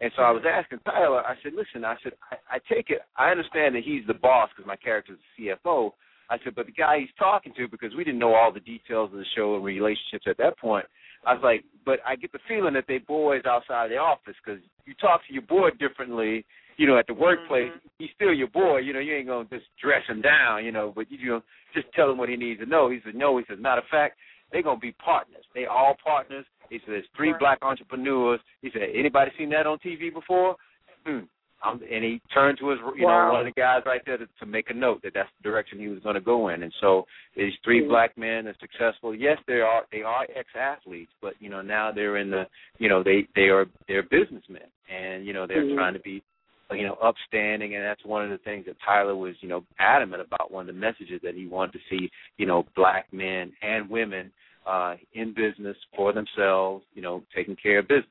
[0.00, 3.00] And so I was asking Tyler, I said, listen, I said, I, I take it,
[3.16, 5.92] I understand that he's the boss because my character's the CFO.
[6.30, 9.10] I said, but the guy he's talking to, because we didn't know all the details
[9.12, 10.86] of the show and relationships at that point,
[11.26, 14.36] I was like, but I get the feeling that they boys outside of the office
[14.42, 17.72] because you talk to your boy differently, you know, at the workplace.
[17.98, 20.72] He's still your boy, you know, you ain't going to just dress him down, you
[20.72, 21.42] know, but you, you know,
[21.74, 22.88] just tell him what he needs to know.
[22.90, 23.36] He said, no.
[23.36, 24.16] He says, matter of fact,
[24.52, 25.44] they're going to be partners.
[25.54, 26.46] They all partners.
[26.70, 28.40] He said, there's three black entrepreneurs.
[28.62, 30.56] He said, anybody seen that on TV before?
[31.04, 31.24] Hmm.
[31.62, 33.26] Um, and he turned to his, you Wow.
[33.26, 35.48] know, one of the guys right there to, to make a note that that's the
[35.48, 36.62] direction he was going to go in.
[36.62, 37.06] And so
[37.36, 39.14] these three black men are successful.
[39.14, 42.44] Yes, they are they are ex athletes, but you know now they're in the,
[42.78, 45.74] you know, they they are they're businessmen, and you know they're Mhm.
[45.74, 46.22] trying to be,
[46.72, 47.74] you know, upstanding.
[47.74, 50.50] And that's one of the things that Tyler was, you know, adamant about.
[50.50, 54.32] One of the messages that he wanted to see, you know, black men and women
[54.66, 58.06] uh in business for themselves, you know, taking care of business.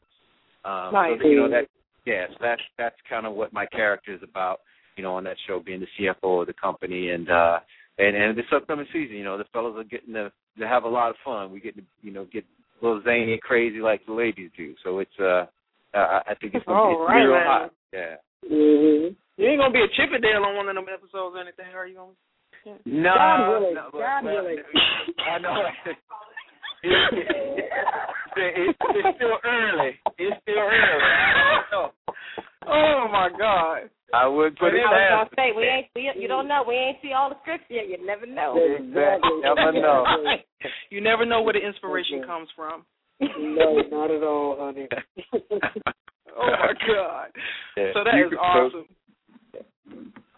[0.66, 1.12] Um, Nice.
[1.14, 1.68] so that, you know that
[2.10, 4.62] yes, that's that's kind of what my character is about.
[4.98, 7.60] You know, on that show, being the CFO of the company, and uh,
[7.98, 10.90] and and this upcoming season, you know, the fellas are getting to to have a
[10.90, 11.52] lot of fun.
[11.52, 12.44] We get to you know get
[12.82, 14.74] a little zany and crazy like the ladies do.
[14.84, 15.46] So it's uh,
[15.94, 17.46] I, I think it's gonna be it's right, real man.
[17.48, 17.74] hot.
[17.94, 18.16] Yeah.
[18.46, 19.14] Mm-hmm.
[19.38, 21.96] You ain't gonna be a Chippendale on one of them episodes or anything, are you
[21.96, 22.12] gonna?
[22.86, 23.76] No, God willing.
[23.76, 24.58] no, God willing.
[25.32, 25.64] I know.
[26.84, 27.70] it's,
[28.36, 29.92] it's, it's still early.
[30.18, 31.04] It's still early.
[31.04, 32.14] I don't know.
[32.68, 33.90] Oh my God.
[34.14, 36.74] I would put it I was gonna say we ain't we, you don't know we
[36.74, 37.88] ain't see all the scripts yet.
[37.90, 38.58] You never know.
[38.58, 39.30] Exactly.
[39.44, 40.04] Never know.
[40.90, 42.86] you never know where the inspiration comes from.
[43.22, 44.88] No, not at all, honey.
[46.42, 47.28] Oh my God.
[47.76, 47.92] Yeah.
[47.94, 48.86] So that You is could- awesome.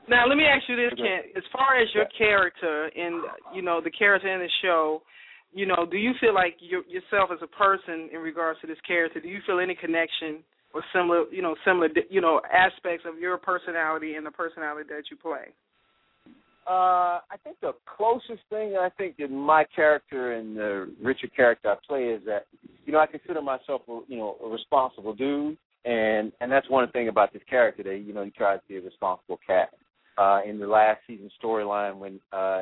[0.10, 1.36] Now let me ask you this, Kent.
[1.38, 3.22] As far as your character and
[3.54, 5.04] you know the character in the show,
[5.54, 8.78] you know, do you feel like you yourself as a person in regards to this
[8.88, 9.20] character?
[9.20, 10.44] Do you feel any connection
[10.74, 15.04] or similar, you know, similar, you know, aspects of your personality and the personality that
[15.12, 15.52] you play?
[16.68, 21.70] Uh, I think the closest thing I think that my character and the Richard character
[21.70, 22.46] I play is that
[22.86, 26.90] you know I consider myself a you know a responsible dude, and and that's one
[26.92, 29.70] thing about this character that you know he tries to be a responsible cat.
[30.18, 32.62] Uh, in the last season storyline, when uh,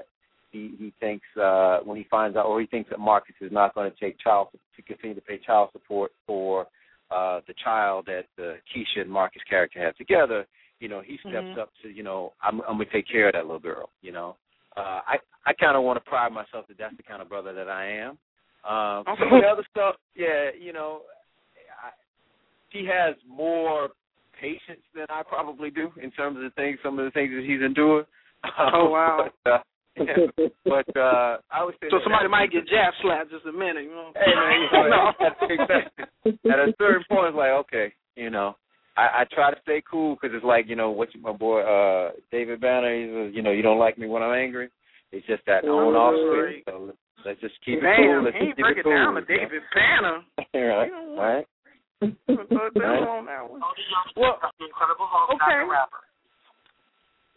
[0.51, 3.73] he he thinks uh, when he finds out or he thinks that Marcus is not
[3.75, 6.67] going to take child to continue to pay child support for
[7.11, 10.45] uh, the child that uh, Keisha and Marcus character have together
[10.79, 11.57] you know, he steps Mhm.
[11.57, 14.37] up to, you know, I'm I'm gonna take care of that little girl, you know.
[14.77, 17.85] Uh I I kinda wanna pride myself that that's the kind of brother that I
[17.85, 18.17] am.
[18.63, 19.41] Um Okay.
[19.41, 21.01] the other stuff, yeah, you know,
[21.83, 21.91] I,
[22.69, 23.89] he has more
[24.39, 27.43] patience than I probably do in terms of the things some of the things that
[27.43, 28.05] he's endured.
[28.57, 29.29] Oh, wow.
[29.43, 29.59] but, uh,
[30.65, 33.51] but uh I would say So that somebody that's- might get jab slapped just a
[33.51, 34.11] minute, you know.
[34.15, 35.47] Hey man, you know, no.
[35.49, 36.05] exactly.
[36.51, 38.55] At a certain point, it's like, okay, you know,
[38.97, 42.11] I, I try to stay cool because it's like, you know, what my boy uh
[42.31, 44.69] David Banner, he's, uh, you know, you don't like me when I'm angry.
[45.11, 46.63] It's just that on off switch.
[46.69, 48.23] So let's, let's just keep it cool.
[48.23, 48.93] Let's he just keep break it it cool.
[48.93, 49.43] down to you know?
[49.49, 50.17] David Banner.
[50.53, 51.45] right, right.
[51.99, 53.03] Put that Right.
[53.03, 53.25] on.
[54.15, 54.39] Well,
[55.33, 55.59] okay.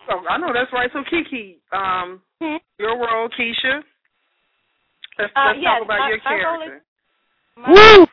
[0.09, 0.91] So I know that's right.
[0.93, 2.57] So Kiki, um, Hmm?
[2.79, 3.83] your role, Keisha.
[5.19, 6.77] Let's, Uh, let's yes, talk about my- your my role character.
[6.77, 6.83] is-
[7.55, 8.07] My,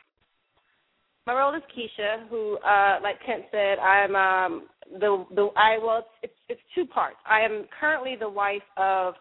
[1.25, 4.67] my role is Keisha, who, uh, like Kent said, I'm um,
[4.99, 7.17] the the I well, it's, it's it's two parts.
[7.25, 9.15] I am currently the wife of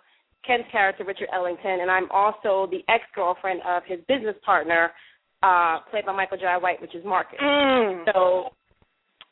[0.45, 4.93] Kent's character, Richard Ellington, and I'm also the ex girlfriend of his business partner,
[5.43, 7.39] uh, played by Michael Jai White, which is Marcus.
[7.41, 8.05] Mm.
[8.13, 8.53] So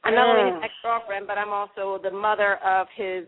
[0.04, 3.24] I'm not only his ex girlfriend, but I'm also the mother of his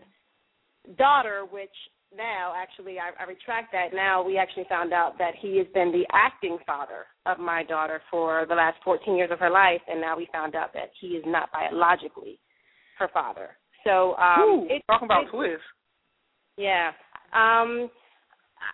[0.97, 1.73] daughter, which
[2.15, 3.93] now, actually, I, I retract that.
[3.93, 8.01] Now we actually found out that he has been the acting father of my daughter
[8.09, 11.09] for the last 14 years of her life, and now we found out that he
[11.09, 12.39] is not biologically
[12.97, 13.49] her father.
[13.83, 15.61] So, um, Ooh, it, talking about it, twist.
[16.57, 16.89] Yeah.
[17.31, 17.89] Um,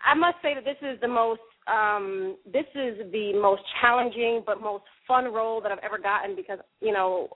[0.04, 4.60] I must say that this is the most um, this is the most challenging but
[4.60, 7.28] most fun role that I've ever gotten because you know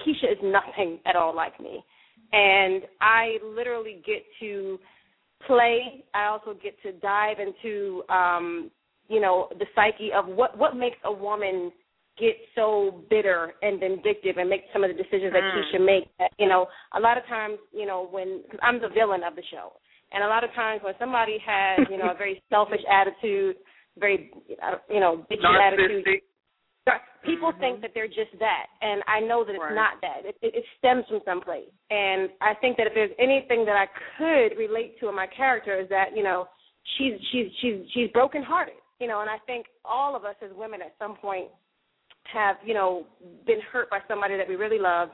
[0.00, 1.84] Keisha is nothing at all like me,
[2.32, 4.78] and I literally get to
[5.46, 6.04] play.
[6.14, 8.70] I also get to dive into um,
[9.08, 11.72] you know the psyche of what what makes a woman
[12.18, 15.52] get so bitter and vindictive and make some of the decisions that Mm.
[15.56, 16.08] Keisha makes.
[16.38, 19.42] You know, a lot of times, you know, when cause I'm the villain of the
[19.50, 19.72] show,
[20.12, 23.56] and a lot of times when somebody has, you know, a very selfish attitude,
[23.98, 24.30] very,
[24.88, 26.04] you know, bitchy attitude.
[27.22, 27.60] People Mhm.
[27.60, 29.74] think that they're just that, and I know that it's Right.
[29.74, 30.24] not that.
[30.24, 33.86] It, it, it stems from someplace, and I think that if there's anything that I
[34.18, 36.48] could relate to in my character is that you know
[36.96, 40.82] she's she's she's she's brokenhearted, you know, and I think all of us as women
[40.82, 41.48] at some point
[42.24, 43.06] have you know
[43.46, 45.12] been hurt by somebody that we really loved,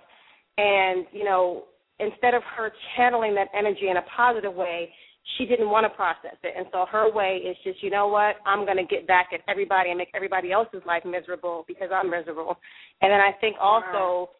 [0.56, 1.66] and you know
[2.00, 4.94] instead of her channeling that energy in a positive way,
[5.37, 6.55] she didn't want to process it.
[6.57, 9.41] And so her way is just, you know what, I'm going to get back at
[9.49, 12.57] everybody and make everybody else's life miserable because I'm miserable.
[13.03, 14.31] And then I think also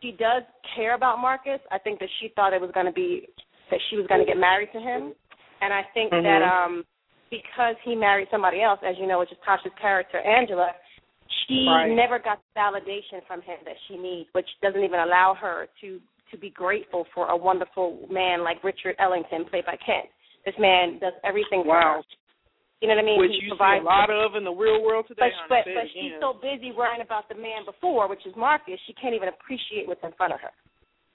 [0.00, 0.42] she does
[0.76, 1.60] care about Marcus.
[1.70, 3.28] I think that she thought it was going to be
[3.70, 5.14] that she was going to get married to him.
[5.60, 6.22] And I think Mhm.
[6.22, 6.84] that um
[7.30, 10.74] because he married somebody else, as you know, which is Tasha's character, Angela,
[11.46, 11.88] she Right.
[11.88, 16.00] never got the validation from him that she needs, which doesn't even allow her to
[16.30, 20.08] to be grateful for a wonderful man like Richard Ellington, played by Kent.
[20.44, 22.00] This man does everything for Wow.
[22.00, 22.16] her.
[22.80, 23.20] You know what I mean?
[23.20, 25.28] Which he you see a provides lot of in the real world today.
[25.48, 28.94] but but, but she's so busy worrying about the man before, which is Marcus, she
[28.96, 30.48] can't even appreciate what's in front of her.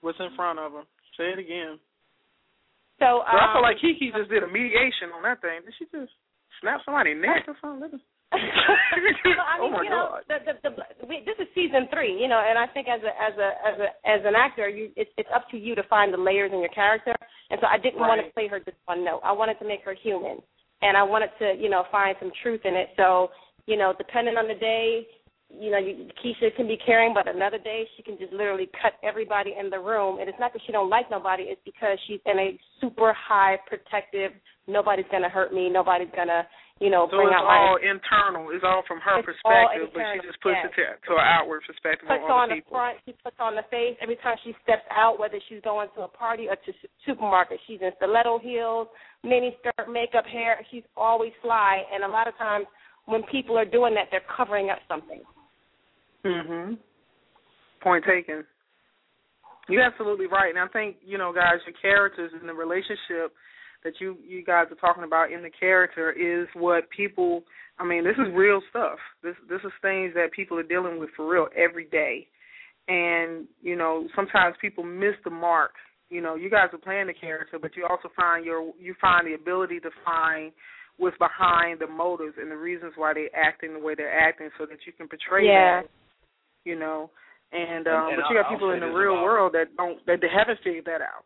[0.01, 0.85] What's in front of her?
[1.17, 1.81] Say it again.
[3.01, 5.65] So But I feel um, like Kiki just did a mediation on that thing.
[5.65, 6.13] Did she just
[6.61, 7.97] snap somebody's neck or something?
[8.35, 10.23] well, I oh mean, my you know, god.
[10.29, 10.71] the, the, the,
[11.09, 13.75] we, this is season three, you know, and I think as a as a as
[13.81, 16.59] a as an actor, you it's it's up to you to find the layers in
[16.59, 17.15] your character.
[17.49, 19.21] And so I didn't want to play her just one note.
[19.23, 20.37] I wanted to make her human,
[20.81, 22.89] and I wanted to you know find some truth in it.
[22.97, 23.29] So
[23.65, 25.07] you know, depending on the day,
[25.49, 28.93] you know, you, Keisha can be caring, but another day she can just literally cut
[29.03, 30.19] everybody in the room.
[30.19, 33.57] And it's not that she don't like nobody; it's because she's in a super high
[33.67, 34.31] protective.
[34.67, 35.69] Nobody's gonna hurt me.
[35.69, 36.47] Nobody's gonna
[36.79, 38.51] you know So bring out my all internal.
[38.51, 40.67] It's all from her It's perspective, but she just puts yes.
[40.67, 43.55] it to, to an outward perspective She puts on on the front, she puts on
[43.55, 43.95] the face.
[44.03, 46.71] Every time she steps out, whether she's going to a party or to
[47.07, 48.87] supermarket, she's in stiletto heels,
[49.23, 50.59] mini skirt, makeup, hair.
[50.71, 52.67] She's always fly, and a lot of times
[53.07, 55.21] when people are doing that, they're covering up something.
[56.25, 56.77] Mhm.
[57.81, 58.43] Point taken.
[59.67, 63.33] You're absolutely right, and I think you know, guys, your characters and the relationship
[63.85, 67.43] that you you guys are talking about in the character is what people.
[67.79, 68.99] I mean, this is real stuff.
[69.23, 72.27] This this is things that people are dealing with for real every day,
[72.87, 75.71] and you know, sometimes people miss the mark.
[76.09, 79.25] You know, you guys are playing the character, but you also find your you find
[79.27, 80.51] the ability to find
[80.97, 84.65] what's behind the motives and the reasons why they're acting the way they're acting, so
[84.65, 85.81] that you can portray Yeah.
[85.81, 85.89] that
[86.63, 87.09] you know.
[87.51, 89.53] And And- um and but you I'll- got people I'll in the real about- world
[89.53, 91.25] that don't that they haven't figured that out.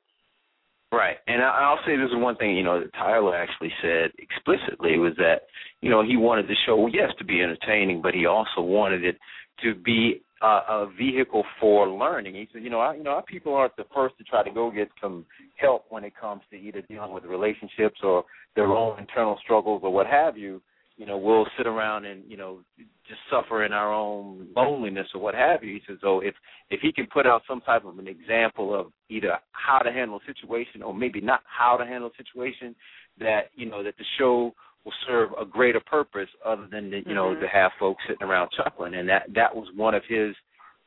[0.91, 4.97] Right, and I'll say this is one thing you know that Tyler actually said explicitly
[4.97, 5.43] was that
[5.81, 9.17] you know he wanted the show yes to be entertaining, but he also wanted it
[9.63, 12.35] to be uh, a vehicle for learning.
[12.35, 14.51] He said, you know, I, you know, our people aren't the first to try to
[14.51, 15.25] go get some
[15.57, 18.23] help when it comes to either dealing with relationships or
[18.55, 20.61] their own internal struggles or what have you.
[20.99, 22.59] You know, we'll sit around and you know
[23.07, 25.73] just suffer in our own loneliness or what have you.
[25.75, 26.35] He says, so if
[26.69, 30.17] if he can put out some type of an example of either how to handle
[30.17, 32.75] a situation or maybe not how to handle a situation,
[33.17, 37.15] that you know that the show will serve a greater purpose other than to, you
[37.15, 37.39] know Mhm.
[37.39, 38.95] to have folks sitting around chuckling.
[38.95, 40.35] And that that was one of his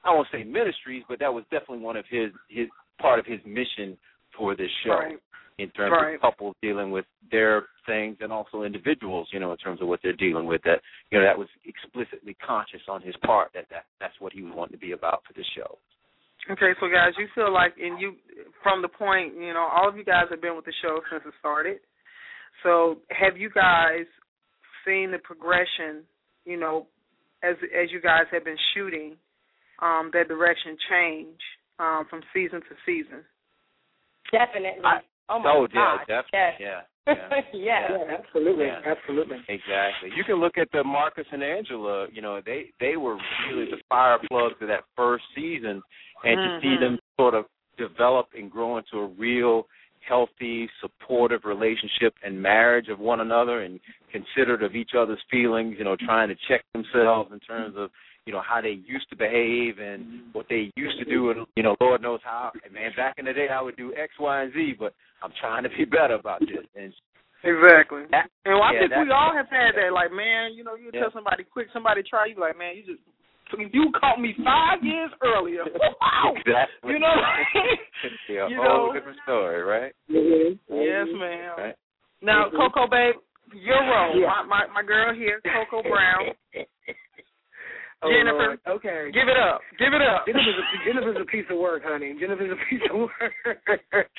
[0.05, 3.41] I won't say ministries, but that was definitely one of his his part of his
[3.47, 3.97] mission
[4.37, 5.19] for this show Right.
[5.63, 6.15] In terms Right.
[6.15, 10.01] of couples dealing with their things and also individuals, you know, in terms of what
[10.03, 10.63] they're dealing with.
[10.63, 14.43] That you know that was explicitly conscious on his part that that that's what he
[14.43, 15.79] was wanting to be about for the show.
[16.51, 18.17] Okay, so guys, you feel like, and you,
[18.65, 21.23] from the point, you know, all of you guys have been with the show since
[21.25, 21.79] it started.
[22.65, 24.07] So, have you guys
[24.85, 26.03] seen the progression,
[26.45, 26.89] you know,
[27.45, 29.17] as as you guys have been shooting,
[29.81, 31.39] um, that direction change
[31.79, 33.23] um, from season to season?
[34.33, 34.83] Definitely.
[34.85, 35.03] I-
[35.33, 36.55] oh my oh yeah, definitely, Yes.
[36.61, 36.80] yeah.
[37.07, 37.43] yes.
[37.53, 38.16] Yeah.
[38.18, 38.80] absolutely, Yeah.
[38.87, 39.39] absolutely.
[39.49, 40.11] Exactly.
[40.16, 42.07] You can look at the Marcus and Angela.
[42.12, 43.16] You know, they they were
[43.49, 45.83] really the fire plugs of that first season,
[46.24, 46.80] and to see Mhm.
[46.80, 49.66] them sort of develop and grow into a real
[50.07, 53.80] healthy, supportive relationship and marriage of one another and
[54.11, 57.89] considerate of each other's feelings, you know, trying to check themselves in terms of,
[58.27, 61.62] you know, how they used to behave and what they used to do and you
[61.62, 64.53] know, Lord knows how man, back in the day I would do X, Y, and
[64.53, 66.66] Z, but I'm trying to be better about this.
[66.77, 66.93] And
[67.43, 68.07] Exactly.
[68.14, 69.91] That, and well, I yeah, think we all have had that.
[69.93, 71.11] Like, man, you know, you Yeah.
[71.11, 72.39] tell somebody quick, somebody try you.
[72.39, 73.03] Like, man, you just
[73.59, 75.64] you caught me five years earlier.
[76.01, 76.35] Wow.
[76.37, 76.93] Exactly.
[76.93, 77.14] You know.
[78.29, 78.70] yeah, you a know.
[78.70, 79.93] whole different story, right?
[80.11, 80.55] Mm-hmm.
[80.70, 81.55] yes, ma'am.
[81.59, 81.75] Right.
[82.23, 82.57] Now, mm-hmm.
[82.57, 83.16] Cocoa, babe,
[83.55, 84.18] your role.
[84.20, 84.27] Yeah.
[84.47, 86.35] My, my my girl here, Cocoa Brown.
[88.03, 88.59] Oh, Jennifer.
[88.67, 89.11] Okay.
[89.15, 89.61] Give it up.
[89.79, 90.27] Give it up.
[90.27, 92.15] Jennifer's a, Jennifer's a piece of work, honey.
[92.19, 93.33] Jennifer's a piece of work.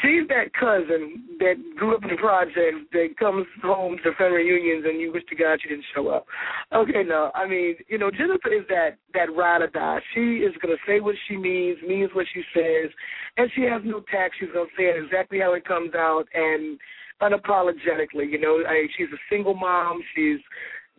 [0.00, 4.84] She's that cousin that grew up in the projects that comes home to family reunions
[4.88, 6.24] and you wish to God she didn't show up.
[6.72, 10.00] Okay, no, I mean, you know, Jennifer is that that ride or die.
[10.14, 12.90] She is gonna say what she means, means what she says,
[13.36, 14.36] and she has no tact.
[14.40, 16.78] She's gonna say it exactly how it comes out and
[17.20, 18.30] unapologetically.
[18.30, 20.00] You know, I, she's a single mom.
[20.14, 20.40] She's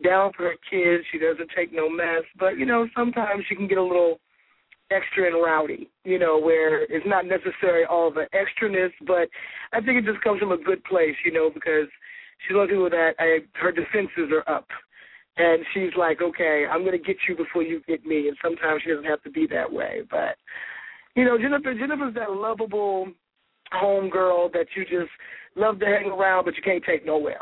[0.02, 1.04] down for her kids.
[1.12, 4.18] She doesn't take no mess, but you know, sometimes she can get a little
[4.90, 9.28] extra and rowdy, you know, where it's not necessarily all the extraness, but
[9.72, 11.88] I think it just comes from a good place, you know, because
[12.46, 14.66] she's one of people that I, her defenses are up.
[15.36, 18.28] And she's like, okay, I'm going to get you before you get me.
[18.28, 20.02] And sometimes she doesn't have to be that way.
[20.08, 20.36] But,
[21.16, 23.08] you know, Jennifer, Jennifer's that lovable
[23.72, 25.10] home girl that you just
[25.56, 27.40] love to hang around, but you can't take nowhere.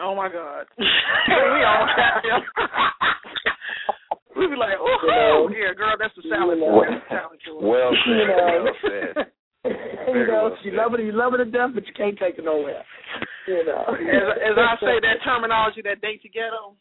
[0.00, 0.66] Oh my God.
[0.78, 2.42] we all have them.
[4.36, 5.50] we be like, oh, You know?
[5.52, 6.58] yeah, girl, that's the salad.
[6.58, 6.80] You know?
[6.80, 7.40] That's the salad.
[7.60, 8.16] Well said.
[8.16, 8.40] You know.
[8.40, 9.12] Well said.
[10.14, 10.76] you know, well you said.
[10.76, 12.82] love it, you love it to death, but you can't take it nowhere.
[13.46, 16.76] You know, as, as I say that terminology, that date ghetto.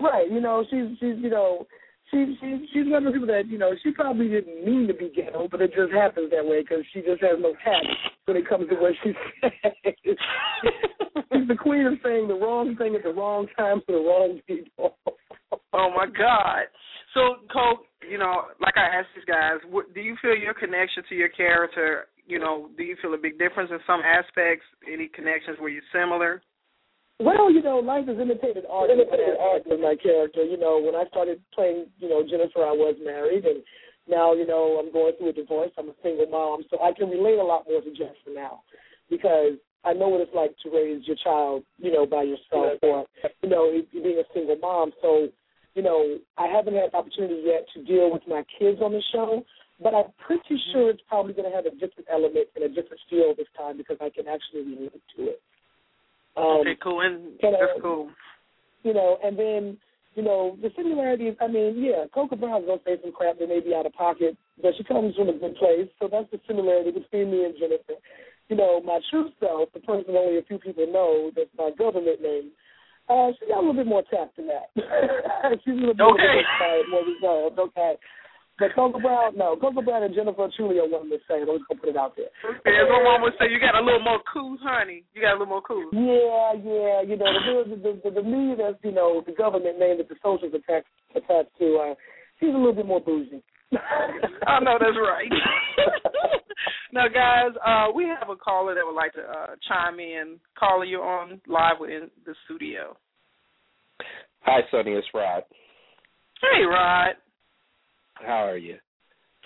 [0.00, 0.30] right?
[0.30, 1.66] You know, she's she's you know,
[2.10, 4.94] she she she's one of the people that you know she probably didn't mean to
[4.94, 7.86] be ghetto, but it just happens that way because she just has no tact
[8.24, 9.84] when it comes to what she says.
[11.32, 14.40] she's the queen of saying the wrong thing at the wrong time to the wrong
[14.46, 14.96] people.
[15.72, 16.66] Oh my God.
[17.14, 17.78] So, Cole,
[18.08, 21.28] you know, like I asked these guys, what, do you feel your connection to your
[21.30, 22.06] character?
[22.26, 24.64] You know, do you feel a big difference in some aspects?
[24.90, 26.42] Any connections were you're similar?
[27.20, 28.90] Well, you know, life has imitated art.
[28.90, 30.44] Imitated art with my character.
[30.44, 33.62] You know, when I started playing, you know, Jennifer, I was married, and
[34.08, 35.70] now, you know, I'm going through a divorce.
[35.76, 38.62] I'm a single mom, so I can relate a lot more to Jennifer now
[39.10, 43.06] because I know what it's like to raise your child, you know, by yourself, or
[43.42, 44.92] you know, being a single mom.
[45.02, 45.28] So,
[45.74, 49.02] you know, I haven't had the opportunity yet to deal with my kids on the
[49.12, 49.42] show,
[49.82, 53.00] but I'm pretty sure it's probably going to have a different element and a different
[53.10, 55.42] feel this time because I can actually relate to it.
[56.38, 57.00] Um, okay, cool.
[57.00, 58.10] And can I- that's cool.
[58.84, 59.76] you know, and then,
[60.14, 63.48] you know, the similarities, I mean, yeah, Cocoa Brown's going to say some crap that
[63.48, 66.40] may be out of pocket, but she comes from a good place, so that's the
[66.46, 67.98] similarity between me and Jennifer.
[68.48, 72.22] You know, my true self, the person only a few people know, that's my government
[72.22, 72.50] name,
[73.08, 74.68] uh, she got a little bit more tact than that.
[75.64, 76.16] She's a little bit more
[76.58, 77.94] quiet, more reserved, okay.
[78.58, 81.46] But Cocoa Brown, no, Cocoa Brown and Jennifer truly are one and the same.
[81.46, 82.26] I'm just going to put it out there.
[82.66, 85.04] As my mom would say, you got a little more cool, honey.
[85.14, 85.86] You got a little more cool.
[85.94, 89.98] Yeah, yeah, you know, the the the, the me that's you know the government name
[89.98, 91.66] that the socials attached attached to.
[91.78, 91.94] Uh,
[92.40, 93.42] she's a little bit more bougie.
[94.46, 95.30] I know that's right.
[96.92, 100.40] now, guys, uh, we have a caller that would like to uh, chime in.
[100.58, 102.96] Caller, you're on live within the studio.
[104.42, 104.92] Hi, Sonny.
[104.92, 105.44] It's Rod.
[106.40, 107.14] Hey, Rod.
[108.24, 108.76] How are you?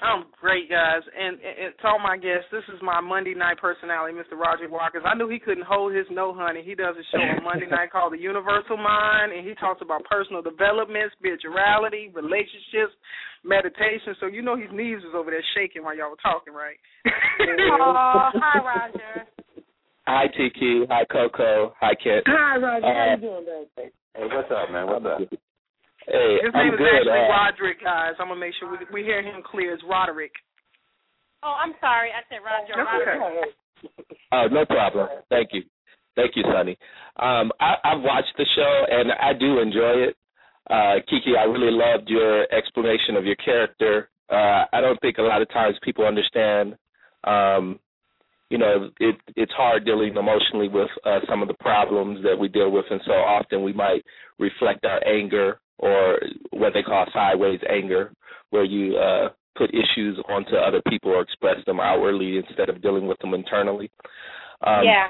[0.02, 1.02] I'm great, guys.
[1.14, 4.34] And, and, and to all my guests, this is my Monday night personality, Mr.
[4.34, 5.04] Roger Walkers.
[5.06, 6.62] I knew he couldn't hold his no, honey.
[6.64, 10.02] He does a show on Monday night called The Universal Mind, and he talks about
[10.10, 12.96] personal development, spirituality, relationships,
[13.44, 14.16] meditation.
[14.18, 16.76] So you know his knees was over there shaking while y'all were talking, right?
[17.06, 19.28] Oh, hi, Roger.
[20.06, 20.88] Hi, TQ.
[20.90, 21.74] Hi, Cocoa.
[21.78, 22.24] Hi, Kit.
[22.26, 22.86] Hi, Roger.
[22.86, 23.90] How Uh, you doing, man?
[24.16, 24.86] Hey, what's up, man?
[24.86, 25.38] What's up?
[26.06, 27.06] Hey, His I'm name is good.
[27.06, 28.14] actually uh, Roderick, guys.
[28.18, 29.74] I'm gonna make sure we we hear him clear.
[29.74, 30.32] It's Roderick.
[31.42, 32.10] Oh, I'm sorry.
[32.10, 32.74] I said Roger.
[32.76, 33.22] That's Roger.
[33.22, 33.50] okay.
[34.32, 35.08] Oh, no problem.
[35.28, 35.62] Thank you.
[36.14, 36.76] Thank you, Sonny.
[37.16, 40.16] Um, I, I've watched the show and I do enjoy it.
[40.70, 44.08] Uh, Kiki, I really loved your explanation of your character.
[44.30, 46.76] Uh, I don't think a lot of times people understand.
[47.24, 47.80] Um,
[48.50, 52.48] you know, it, it's hard dealing emotionally with uh, some of the problems that we
[52.48, 54.04] deal with, and so often we might
[54.38, 56.18] reflect our anger or
[56.50, 58.12] what they call sideways anger,
[58.50, 63.06] where you uh, put issues onto other people or express them outwardly instead of dealing
[63.06, 63.90] with them internally.
[64.66, 65.08] Um, yeah.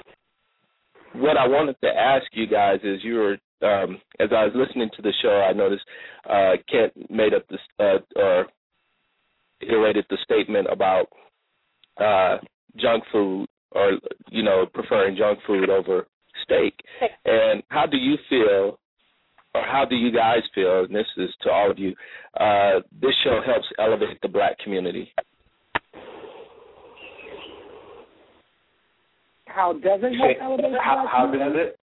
[1.14, 4.90] what I wanted to ask you guys is you were um, as I was listening
[4.96, 5.84] to the show, I noticed
[6.28, 8.46] uh, Kent made up this uh, or
[9.60, 11.06] iterated the statement about
[11.98, 12.38] uh,
[12.76, 13.92] junk food or
[14.30, 16.06] you know preferring junk food over
[16.42, 16.74] steak.
[17.24, 18.78] And how do you feel,
[19.54, 20.84] or how do you guys feel?
[20.84, 21.94] And this is to all of you.
[22.38, 25.12] Uh, this show helps elevate the black community.
[29.46, 31.78] How does it help elevate how, how does it?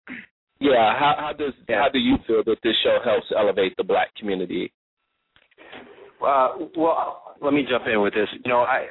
[0.59, 1.84] Yeah, how how does yeah.
[1.84, 4.74] how do you feel that this show helps elevate the black community?
[6.22, 8.28] Uh, well, let me jump in with this.
[8.43, 8.88] You know, I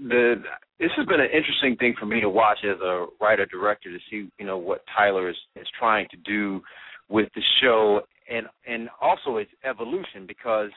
[0.00, 0.42] the
[0.80, 3.98] this has been an interesting thing for me to watch as a writer director to
[4.10, 6.60] see you know what Tyler is is trying to do
[7.08, 10.70] with the show and and also its evolution because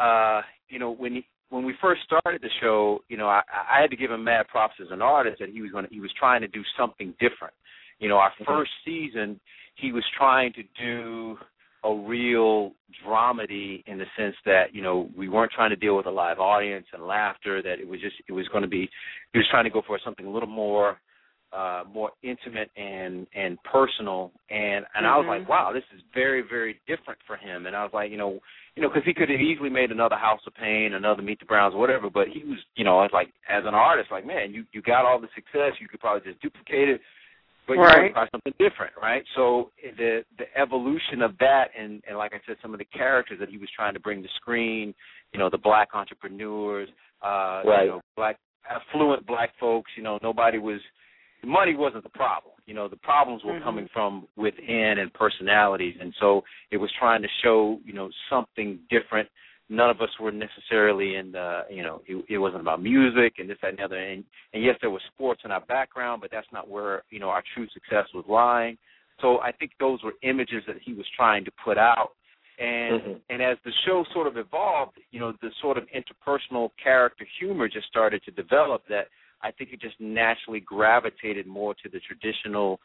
[0.00, 3.80] uh you know when he, when we first started the show you know I, I
[3.80, 6.00] had to give him mad props as an artist that he was going to he
[6.00, 7.54] was trying to do something different
[7.98, 8.44] you know our mm-hmm.
[8.44, 9.40] first season
[9.76, 11.36] he was trying to do
[11.84, 12.72] a real
[13.06, 16.38] dramedy in the sense that you know we weren't trying to deal with a live
[16.38, 18.88] audience and laughter that it was just it was going to be
[19.32, 20.98] he was trying to go for something a little more
[21.52, 25.06] uh more intimate and and personal and and mm-hmm.
[25.06, 25.50] I was like mm-hmm.
[25.50, 28.38] wow this is very very different for him and I was like you know
[28.76, 31.46] you know because he could have easily made another House of Payne another Meet the
[31.46, 34.52] Browns whatever but he was you know I was like as an artist like man
[34.52, 37.00] you you got all the success you could probably just duplicate it
[37.68, 37.98] but you right.
[37.98, 39.22] want try something different, right?
[39.36, 43.38] So the the evolution of that, and and like I said, some of the characters
[43.40, 44.94] that he was trying to bring to screen,
[45.32, 46.88] you know, the black entrepreneurs,
[47.22, 47.84] uh, right.
[47.84, 48.38] you know, black
[48.68, 50.80] affluent black folks, you know, nobody was
[51.44, 52.54] money wasn't the problem.
[52.66, 53.64] You know, the problems were mm-hmm.
[53.64, 58.78] coming from within and personalities, and so it was trying to show, you know, something
[58.90, 59.28] different
[59.68, 63.48] none of us were necessarily in the you know it, it wasn't about music and
[63.48, 64.24] this that and the other and
[64.54, 67.42] and yes there was sports in our background but that's not where you know our
[67.54, 68.76] true success was lying
[69.20, 72.12] so i think those were images that he was trying to put out
[72.58, 73.12] and mm-hmm.
[73.30, 77.68] and as the show sort of evolved you know the sort of interpersonal character humor
[77.68, 79.08] just started to develop that
[79.42, 82.80] i think it just naturally gravitated more to the traditional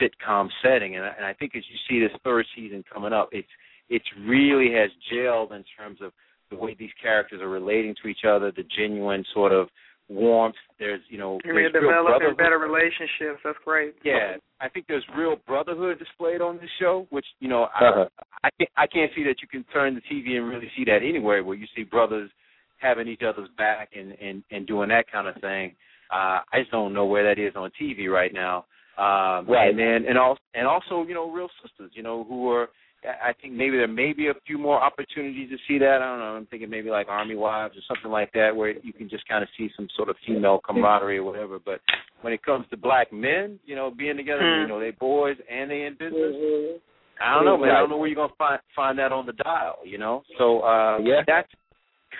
[0.00, 3.48] sitcom setting and, and i think as you see this third season coming up it's
[3.90, 6.12] it's really has gelled in terms of
[6.50, 9.68] the way these characters are relating to each other, the genuine sort of
[10.08, 10.54] warmth.
[10.78, 13.40] There's you know, you're developing better relationships.
[13.44, 13.94] That's great.
[14.04, 18.06] Yeah, I think there's real brotherhood displayed on this show, which you know uh-huh.
[18.42, 20.84] I I can't, I can't see that you can turn the TV and really see
[20.84, 22.30] that anywhere where you see brothers
[22.78, 25.74] having each other's back and and and doing that kind of thing.
[26.10, 28.64] Uh, I just don't know where that is on TV right now.
[28.98, 29.70] Um, right.
[29.70, 32.68] And then and also and also you know real sisters, you know who are
[33.04, 36.02] I think maybe there may be a few more opportunities to see that.
[36.02, 36.36] I don't know.
[36.36, 39.42] I'm thinking maybe like Army Wives or something like that, where you can just kind
[39.42, 41.60] of see some sort of female camaraderie or whatever.
[41.64, 41.80] But
[42.22, 44.62] when it comes to black men, you know, being together, mm.
[44.62, 46.34] you know, they boys and they in business.
[46.34, 46.78] Mm-hmm.
[47.22, 47.70] I don't know, man.
[47.70, 49.78] I don't know where you're gonna find find that on the dial.
[49.84, 51.48] You know, so uh, yeah, that's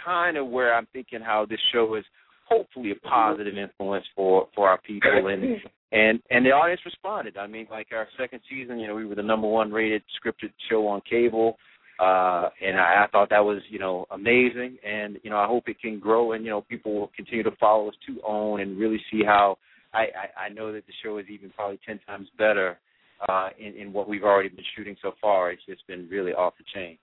[0.05, 2.05] kind of where I'm thinking how this show is
[2.49, 5.61] hopefully a positive influence for for our people and
[5.93, 7.37] and and the audience responded.
[7.37, 10.53] I mean, like our second season, you know, we were the number one rated scripted
[10.71, 11.59] show on cable,
[12.01, 14.79] uh, and I, I thought that was you know amazing.
[14.87, 17.57] And you know, I hope it can grow, and you know, people will continue to
[17.61, 19.59] follow us to OWN and really see how.
[19.95, 22.79] I, I, I know that the show is even probably ten times better
[23.27, 25.51] uh, in, in what we've already been shooting so far.
[25.51, 26.99] It's just been really off the chain.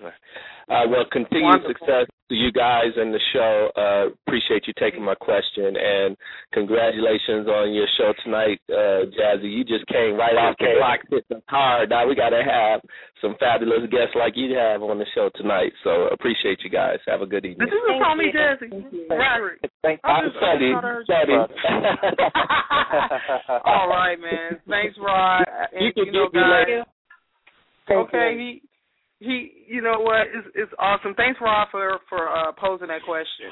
[0.00, 3.70] Uh, well, continued success to you guys and the show.
[3.74, 6.16] Uh, appreciate you taking my question and
[6.52, 9.50] congratulations on your show tonight, uh, Jazzy.
[9.50, 11.90] You just came right off the block hitting hard.
[11.90, 12.80] Now we got to have
[13.20, 15.72] some fabulous guests like you have on the show tonight.
[15.82, 16.98] So appreciate you guys.
[17.08, 17.66] Have a good evening.
[17.66, 18.70] This is call me Jazzy.
[19.10, 19.60] Roderick.
[19.82, 20.72] Thank I'm Sonny.
[21.06, 21.34] Sonny.
[23.64, 24.60] All right, man.
[24.68, 25.44] Thanks, Rod.
[25.72, 26.84] And, you can you know, get me later.
[27.90, 28.60] Okay,
[29.20, 29.26] he
[29.66, 31.14] he, you know what, it's, it's awesome.
[31.14, 33.50] Thanks, Rob, for for uh, posing that question.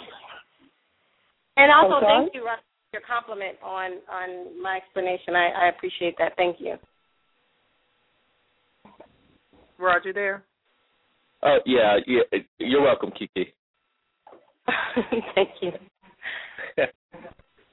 [1.56, 5.34] And also, thank you, Rob, for your compliment on on my explanation.
[5.34, 6.32] I, I appreciate that.
[6.36, 6.76] Thank you.
[9.78, 10.44] Roger, there.
[11.42, 12.40] Oh uh, yeah, yeah.
[12.58, 13.52] You're welcome, Kiki.
[15.34, 15.72] thank you.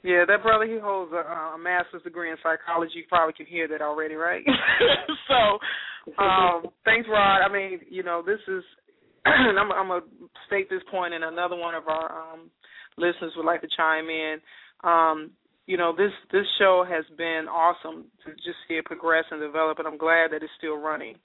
[0.04, 2.92] Yeah, that brother he holds a, a master's degree in psychology.
[2.96, 4.44] You probably can hear that already, right?
[5.28, 7.42] so, um, thanks, Rod.
[7.42, 8.64] I mean, you know, this is.
[9.26, 10.02] I'm, I'm gonna
[10.48, 12.52] state this point, and another one of our um,
[12.98, 14.38] listeners would like to chime in.
[14.84, 15.32] Um,
[15.66, 19.80] you know, this this show has been awesome to just see it progress and develop,
[19.80, 21.16] and I'm glad that it's still running.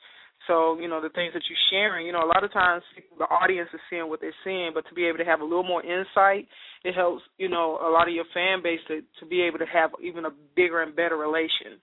[0.49, 2.83] So, you know, the things that you're sharing, you know, a lot of times
[3.19, 5.63] the audience is seeing what they're seeing, but to be able to have a little
[5.63, 6.49] more insight,
[6.83, 9.67] it helps, you know, a lot of your fan base to to be able to
[9.67, 11.77] have even a bigger and better relation,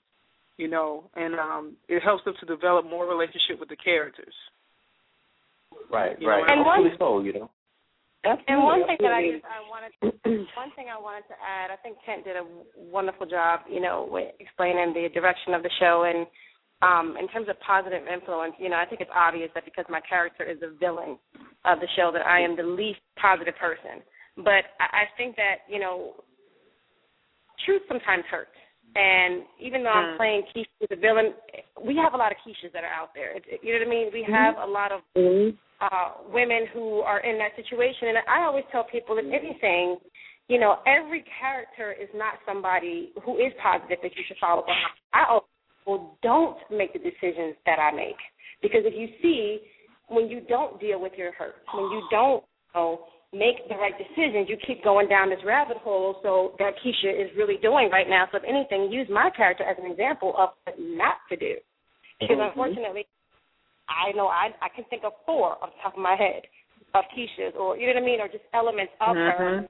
[0.57, 4.33] you know, and um it helps them to develop more relationship with the characters.
[5.91, 6.41] Right, you right.
[6.47, 7.49] Know, and one, so, you know.
[8.25, 8.53] Absolutely.
[8.55, 10.05] And one thing that I just I wanted to,
[10.57, 14.09] one thing I wanted to add, I think Kent did a wonderful job, you know,
[14.09, 16.25] with explaining the direction of the show and
[16.81, 20.01] um in terms of positive influence, you know, I think it's obvious that because my
[20.01, 21.17] character is a villain
[21.63, 24.03] of the show that I am the least positive person.
[24.37, 26.13] But I, I think that, you know,
[27.65, 28.51] truth sometimes hurts.
[28.95, 31.33] And even though I'm playing Keisha the villain,
[31.83, 33.35] we have a lot of Keishas that are out there.
[33.35, 34.09] It, you know what I mean?
[34.13, 34.33] We mm-hmm.
[34.33, 35.55] have a lot of mm-hmm.
[35.81, 38.09] uh women who are in that situation.
[38.09, 39.97] And I always tell people, if anything,
[40.47, 44.95] you know, every character is not somebody who is positive that you should follow behind.
[45.11, 45.54] I always
[45.85, 48.17] well, don't make the decisions that I make.
[48.61, 49.59] Because if you see,
[50.07, 52.43] when you don't deal with your hurt, when you don't
[52.73, 52.99] you know,
[53.33, 56.17] make the right decisions, you keep going down this rabbit hole.
[56.23, 58.25] So that Keisha is really doing right now.
[58.31, 61.55] So if anything, use my character as an example of what not to do.
[62.19, 62.49] Because mm-hmm.
[62.49, 63.05] unfortunately,
[63.89, 66.43] I know I I can think of four off the top of my head
[66.95, 69.43] of Keisha's, or you know what I mean, or just elements of mm-hmm.
[69.43, 69.67] her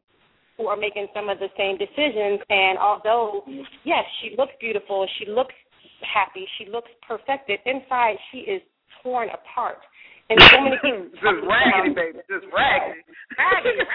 [0.57, 2.39] who are making some of the same decisions.
[2.49, 3.43] And although
[3.83, 5.55] yes, she looks beautiful, she looks
[6.01, 7.59] happy, she looks perfected.
[7.65, 8.61] Inside, she is
[9.03, 9.79] torn apart.
[10.29, 13.05] And so many people just raggedy, baby, just raggedy,
[13.37, 13.85] raggedy,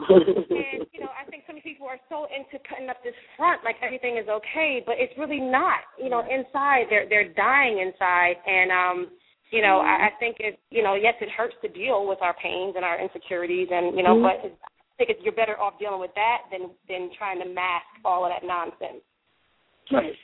[0.08, 3.76] and you know, I think some people are so into putting up this front like
[3.84, 5.84] everything is okay, but it's really not.
[6.00, 8.98] You know, inside they're they're dying inside, and um,
[9.52, 12.34] you know, I, I think it, you know, yes, it hurts to deal with our
[12.40, 14.40] pains and our insecurities, and you know, mm-hmm.
[14.40, 17.86] but I think it's, you're better off dealing with that than than trying to mask
[18.04, 19.04] all of that nonsense.
[19.92, 20.14] Right.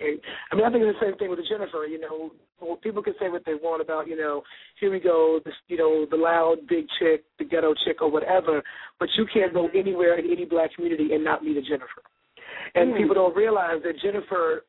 [0.51, 1.85] I mean, I think it's the same thing with Jennifer.
[1.85, 4.43] You know, people can say what they want about, you know,
[4.78, 8.62] here we go, this, you know, the loud big chick, the ghetto chick, or whatever.
[8.99, 12.03] But you can't go anywhere in any black community and not meet a Jennifer.
[12.74, 12.99] And mm.
[12.99, 14.65] people don't realize that Jennifer,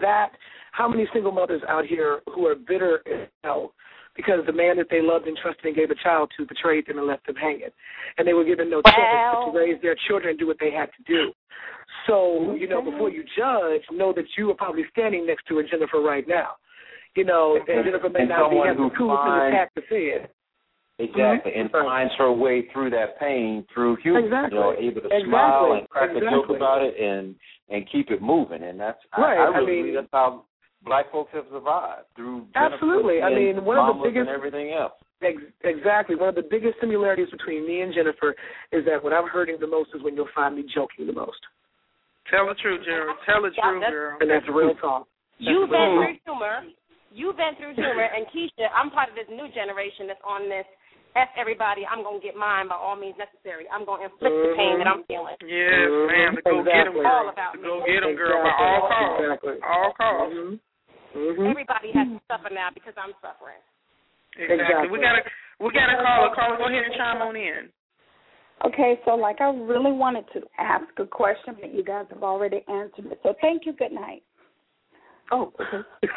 [0.00, 0.32] that
[0.72, 3.72] how many single mothers out here who are bitter as hell
[4.16, 6.98] because the man that they loved and trusted and gave a child to betrayed them
[6.98, 7.68] and left them hanging,
[8.16, 10.70] and they were given no choice but to raise their children and do what they
[10.70, 11.32] had to do.
[12.06, 15.64] So, you know, before you judge, know that you are probably standing next to a
[15.64, 16.56] Jennifer right now.
[17.16, 20.30] You know, and Jennifer may and not be having the coolest in the to it.
[20.98, 21.60] Exactly, mm-hmm.
[21.60, 24.20] and finds her way through that pain through humor.
[24.20, 24.56] Exactly.
[24.56, 25.28] You know, able to exactly.
[25.28, 26.26] smile and crack exactly.
[26.26, 27.34] a joke about it and
[27.68, 28.62] and keep it moving.
[28.62, 29.36] And that's right.
[29.36, 30.44] I, I really I mean, that's how
[30.84, 33.20] black folks have survived through absolutely.
[33.20, 34.92] I mean, one of the biggest and everything else.
[35.22, 36.16] Ex- exactly.
[36.16, 38.34] One of the biggest similarities between me and Jennifer
[38.72, 41.40] is that when I'm hurting the most is when you'll find me joking the most.
[42.30, 43.18] Tell the truth, Gerald.
[43.26, 44.18] Tell the truth, girl.
[44.20, 45.06] And that's real talk.
[45.38, 46.56] You've been through humor.
[47.12, 50.66] You've been through humor, and Keisha, I'm part of this new generation that's on this.
[51.16, 53.64] F everybody, I'm gonna get mine by all means necessary.
[53.72, 54.52] I'm gonna inflict mm-hmm.
[54.52, 55.32] the pain that I'm feeling.
[55.40, 56.12] Yes, mm-hmm.
[56.12, 56.30] ma'am.
[56.36, 56.76] To go exactly.
[56.76, 59.16] get them, all about to go get them, girl, by all costs.
[59.24, 59.56] Exactly.
[59.64, 60.36] All costs.
[60.36, 60.54] Mm-hmm.
[61.16, 61.48] Mm-hmm.
[61.56, 63.64] Everybody has to suffer now because I'm suffering.
[64.36, 64.60] Exactly.
[64.60, 64.92] exactly.
[64.92, 65.22] We gotta
[65.56, 66.32] we gotta call her.
[66.36, 66.60] Call her.
[66.60, 67.72] Go ahead and chime on in.
[68.64, 72.64] Okay, so like I really wanted to ask a question, but you guys have already
[72.68, 73.20] answered it.
[73.22, 73.72] So thank you.
[73.74, 74.22] Good night.
[75.30, 75.82] Oh, okay.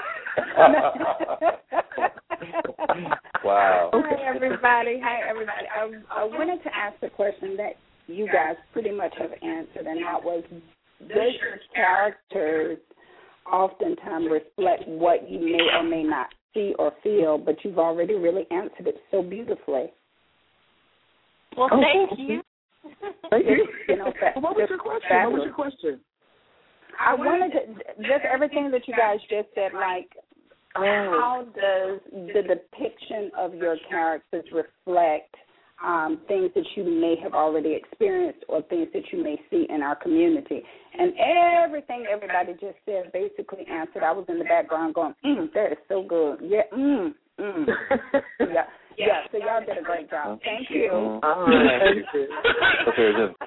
[3.43, 3.89] wow.
[3.93, 4.99] Hi everybody.
[5.03, 5.67] Hi everybody.
[5.75, 7.73] I, I wanted to ask a question that
[8.07, 10.43] you guys pretty much have answered, and that was,
[11.01, 12.77] does your characters
[13.51, 17.37] oftentimes reflect what you may or may not see or feel?
[17.37, 19.91] But you've already really answered it so beautifully.
[21.57, 22.41] Well, oh, thank you.
[23.29, 23.67] Thank you.
[23.87, 25.09] you know, what was your question?
[25.11, 25.99] What was your question?
[26.99, 29.71] I wanted to just everything that you guys just said.
[29.73, 30.09] Like,
[30.75, 30.81] oh.
[30.81, 35.35] how does the depiction of your characters reflect
[35.83, 39.81] um, things that you may have already experienced or things that you may see in
[39.81, 40.61] our community?
[40.97, 41.13] And
[41.63, 44.03] everything everybody just said basically answered.
[44.03, 47.65] I was in the background going, mm, "That is so good." Yeah, mm, mm.
[48.39, 48.65] yeah.
[48.97, 50.17] Yeah, so y'all did a great job.
[50.43, 51.19] Thank you.
[51.23, 51.97] All right.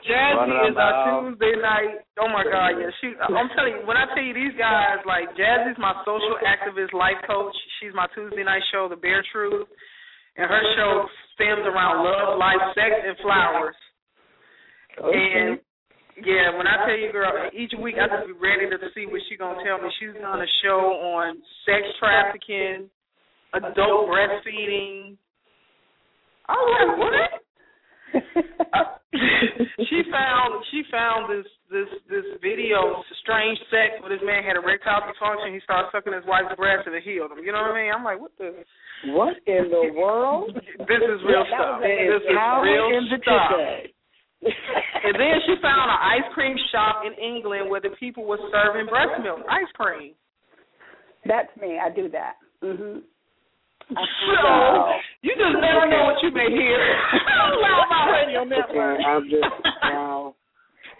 [0.02, 2.02] Jazzy is our Tuesday night.
[2.18, 2.90] Oh my God, yeah.
[3.00, 6.92] She, I'm telling you, when I tell you these guys, like Jazzy's my social activist
[6.92, 7.54] life coach.
[7.80, 9.68] She's my Tuesday night show, The Bare Truth,
[10.36, 13.76] and her show stems around love, life, sex, and flowers.
[14.98, 15.58] And
[16.20, 19.22] yeah, when I tell you, girl, each week I just be ready to see what
[19.28, 19.88] she's gonna tell me.
[19.98, 22.90] She's on a show on sex trafficking,
[23.54, 25.16] adult breastfeeding,
[26.48, 27.30] I was like, what?
[29.88, 34.62] she found she found this this this video strange sex where this man had a
[34.62, 35.54] erectile dysfunction.
[35.54, 37.40] He started sucking his wife's breast and it healed him.
[37.40, 37.92] You know what I mean?
[37.92, 38.64] I'm like, what the?
[39.12, 40.52] What in the world?
[40.54, 41.80] this is real yeah, stuff.
[41.80, 42.88] This is real
[43.20, 43.52] stuff.
[45.06, 48.86] and then she found an ice cream shop in England where the people were serving
[48.86, 50.14] breast milk ice cream.
[51.24, 51.78] That's me.
[51.78, 52.34] I do that.
[52.62, 53.02] Mhm.
[53.96, 54.52] So
[55.22, 56.80] you just never know what you may hear.
[57.62, 59.00] LouddMouth Radio Network.
[59.00, 59.44] Okay, I'm just
[59.82, 60.34] wow.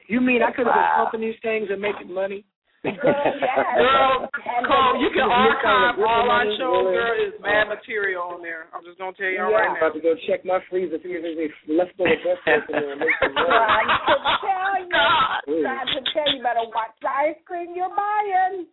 [0.08, 2.44] You mean I could have been pumping these things and making money?
[2.82, 4.26] Girl, girl,
[4.66, 6.90] Cole, you can archive all our shows.
[6.90, 8.66] Girl, is mad material on there.
[8.74, 9.86] I'm just gonna tell you all yeah, right now.
[9.86, 12.42] I'm about to go check my freezer, see if there's any leftover breast
[12.74, 12.98] in there.
[12.98, 17.70] Make some trying to tell you, trying to tell you, better watch the ice cream
[17.70, 18.66] you're buying.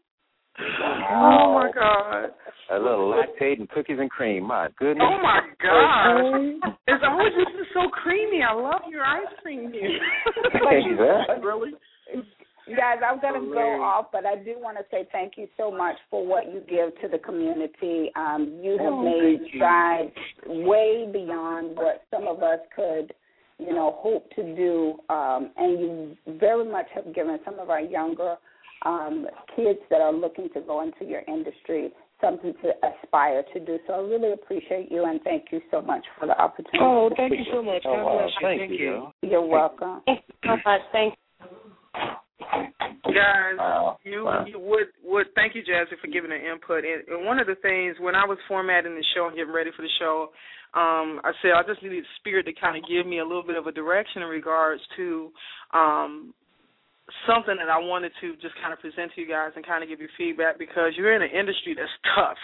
[1.12, 2.32] Oh my God!
[2.72, 4.44] A little Lactaid and cookies and cream.
[4.44, 5.08] My goodness.
[5.10, 6.74] Oh my God!
[6.88, 8.42] it's always this is so creamy.
[8.44, 10.00] I love your ice cream here.
[10.54, 11.46] exactly.
[11.46, 11.72] really?
[12.78, 15.72] Guys, I'm going to go off, but I do want to say thank you so
[15.72, 18.12] much for what you give to the community.
[18.16, 20.12] Um, you have oh, made strides
[20.46, 23.12] way beyond what some of us could,
[23.58, 27.82] you know, hope to do, um, and you very much have given some of our
[27.82, 28.36] younger
[28.84, 31.92] um, kids that are looking to go into your industry
[32.22, 33.80] something to aspire to do.
[33.88, 36.80] So I really appreciate you and thank you so much for the opportunity.
[36.82, 37.84] Oh, thank you so much.
[37.86, 38.28] Oh, wow.
[38.42, 39.08] Thank, thank you.
[39.22, 40.02] You're welcome.
[40.06, 40.82] Thank you so much.
[40.92, 41.14] Thank
[43.04, 43.98] Guys, wow.
[44.04, 44.46] you wow.
[44.46, 46.84] you would would thank you, Jazzy, for giving the input.
[46.86, 49.72] And, and one of the things when I was formatting the show and getting ready
[49.76, 50.30] for the show,
[50.74, 53.58] um, I said I just needed spirit to kind of give me a little bit
[53.58, 55.32] of a direction in regards to
[55.74, 56.34] um,
[57.28, 59.90] something that I wanted to just kind of present to you guys and kind of
[59.90, 62.40] give you feedback because you're in an industry that's tough.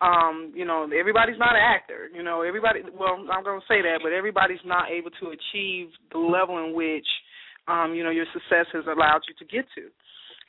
[0.00, 2.10] Um, you know, everybody's not an actor.
[2.12, 2.80] You know, everybody.
[2.82, 6.74] Well, I'm going to say that, but everybody's not able to achieve the level in
[6.74, 7.06] which,
[7.68, 9.88] um, you know, your success has allowed you to get to.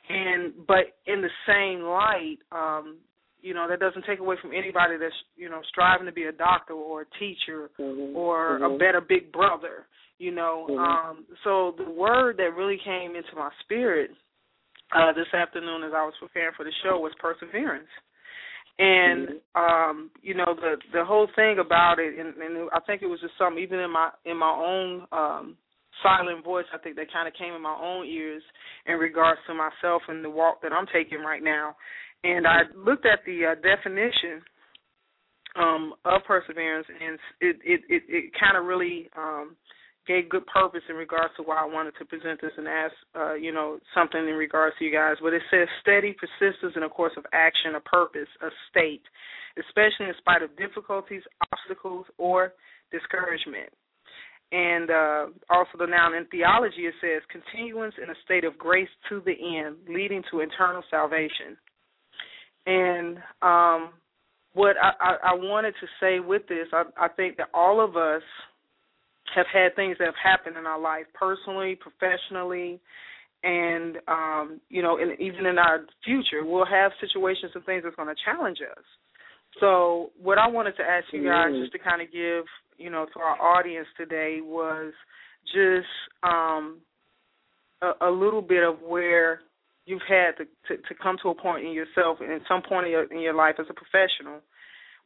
[0.08, 2.98] And but in the same light, um,
[3.40, 6.32] you know, that doesn't take away from anybody that's you know striving to be a
[6.32, 8.16] doctor or a teacher mm-hmm.
[8.16, 8.74] or mm-hmm.
[8.74, 9.86] a better big brother
[10.18, 10.78] you know mm-hmm.
[10.78, 14.10] um so the word that really came into my spirit
[14.94, 17.88] uh this afternoon as i was preparing for the show was perseverance
[18.78, 19.60] and mm-hmm.
[19.60, 23.20] um you know the the whole thing about it and, and i think it was
[23.20, 25.56] just something even in my in my own um
[26.02, 28.42] silent voice i think that kind of came in my own ears
[28.86, 31.74] in regards to myself and the walk that i'm taking right now
[32.24, 34.42] and i looked at the uh, definition
[35.56, 39.56] um of perseverance and it it it, it kind of really um
[40.06, 43.34] gave good purpose in regards to why I wanted to present this and ask, uh,
[43.34, 45.16] you know, something in regards to you guys.
[45.20, 49.02] But it says steady persistence in a course of action, a purpose, a state,
[49.58, 51.22] especially in spite of difficulties,
[51.52, 52.52] obstacles, or
[52.92, 53.70] discouragement.
[54.52, 58.88] And uh, also the noun in theology, it says continuance in a state of grace
[59.08, 61.58] to the end, leading to eternal salvation.
[62.66, 63.90] And um,
[64.52, 67.96] what I, I, I wanted to say with this, I, I think that all of
[67.96, 68.22] us–
[69.34, 72.80] have had things that have happened in our life personally, professionally,
[73.42, 77.96] and um, you know, and even in our future, we'll have situations and things that's
[77.96, 78.84] going to challenge us.
[79.60, 82.44] So, what I wanted to ask you guys, just to kind of give,
[82.76, 84.92] you know, to our audience today, was
[85.46, 85.88] just
[86.22, 86.78] um,
[87.80, 89.40] a, a little bit of where
[89.86, 92.86] you've had to, to, to come to a point in yourself, and at some point
[92.86, 94.40] in your, in your life as a professional,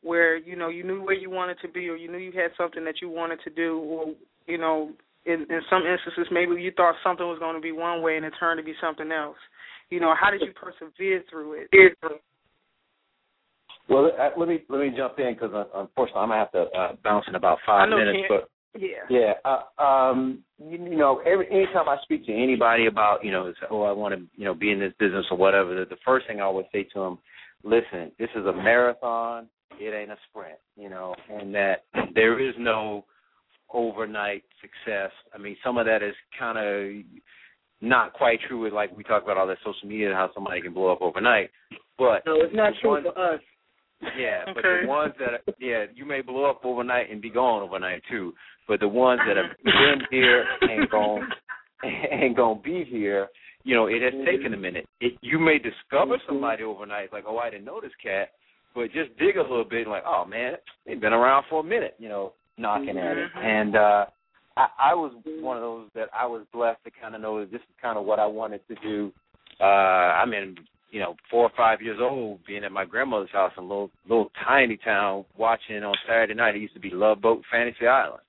[0.02, 2.50] where you know you knew where you wanted to be or you knew you had
[2.56, 4.06] something that you wanted to do or
[4.46, 4.90] you know
[5.26, 8.24] in in some instances maybe you thought something was going to be one way and
[8.24, 9.36] it turned to be something else.
[9.90, 11.92] You know how did you persevere through it?
[13.88, 16.78] Well let me let me jump in because uh, unfortunately i'm going to have to
[16.78, 18.48] uh, bounce in about five minutes but
[18.78, 19.02] yeah.
[19.10, 23.52] Yeah uh, um you, you know every anytime i speak to anybody about you know
[23.68, 26.28] oh i want to you know be in this business or whatever the, the first
[26.28, 27.18] thing i always say to them
[27.64, 29.48] listen this is a marathon
[29.78, 31.84] it ain't a sprint, you know, and that
[32.14, 33.04] there is no
[33.72, 35.10] overnight success.
[35.34, 37.04] I mean, some of that is kind of
[37.80, 40.60] not quite true with like we talk about all that social media and how somebody
[40.60, 41.50] can blow up overnight.
[41.98, 43.40] But no, it's not true ones, for us.
[44.18, 44.52] Yeah, okay.
[44.54, 48.32] but the ones that yeah, you may blow up overnight and be gone overnight too.
[48.68, 49.96] But the ones that have uh-huh.
[49.96, 51.28] been here and gone
[51.82, 53.28] and gonna be here,
[53.64, 54.86] you know, it has taken a minute.
[55.00, 56.32] It, you may discover mm-hmm.
[56.32, 58.28] somebody overnight, like, oh, I didn't know this cat,
[58.74, 60.54] but just dig a little bit and like, oh man,
[60.86, 63.30] they've been around for a minute, you know, knocking at it.
[63.34, 63.46] Mm-hmm.
[63.46, 64.06] And uh
[64.56, 67.50] I, I was one of those that I was blessed to kind of know that
[67.50, 69.12] this is kind of what I wanted to do.
[69.60, 70.56] Uh I mean,
[70.90, 73.90] you know, four or five years old, being at my grandmother's house in a little
[74.08, 76.56] little tiny town, watching on Saturday night.
[76.56, 78.22] It used to be Love Boat Fantasy Island,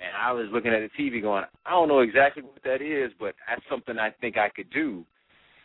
[0.00, 3.12] and I was looking at the TV, going, I don't know exactly what that is,
[3.18, 5.04] but that's something I think I could do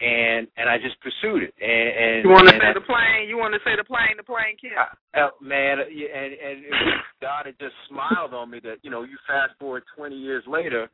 [0.02, 1.54] and and I just pursued it.
[1.62, 3.30] And, and you want to say I, the plane?
[3.30, 4.18] You want to say the plane?
[4.18, 4.74] The plane kid?
[4.74, 6.74] I, uh, man, and and it
[7.22, 10.90] God had just smiled on me that you know you fast forward 20 years later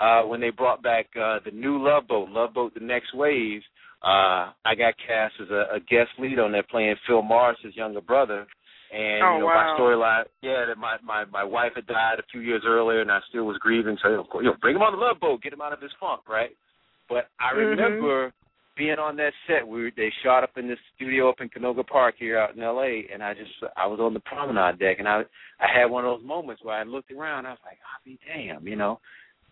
[0.00, 3.62] uh when they brought back uh the new Love Boat, Love Boat: The Next Wave.
[4.02, 8.02] Uh I got cast as a, a guest lead on that, playing Phil Morris's younger
[8.02, 8.46] brother.
[8.90, 9.76] And oh, you know, wow.
[9.76, 13.12] my storyline, yeah, that my my my wife had died a few years earlier, and
[13.12, 13.98] I still was grieving.
[14.02, 16.22] So you know, bring him on the love boat, get him out of his funk,
[16.26, 16.50] right?
[17.08, 18.30] But I Mm-hmm.
[18.78, 19.66] Being on that set.
[19.66, 22.62] We were, they shot up in this studio up in Canoga Park here out in
[22.62, 23.06] L.A.
[23.12, 25.22] And I just I was on the promenade deck, and I
[25.60, 27.40] I had one of those moments where I looked around.
[27.40, 29.00] And I was like, I'll be damn, you know,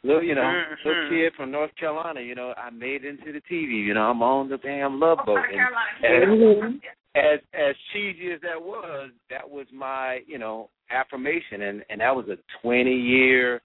[0.04, 0.84] little you know, Mhm.
[0.84, 2.20] little kid from North Carolina.
[2.20, 3.74] You know, I made it into the TV.
[3.84, 5.34] You know, I'm on the damn love boat.
[5.36, 6.78] North And, Carolina.
[7.16, 12.14] as as cheesy as that was, that was my you know affirmation, and and that
[12.14, 13.60] was a 20 year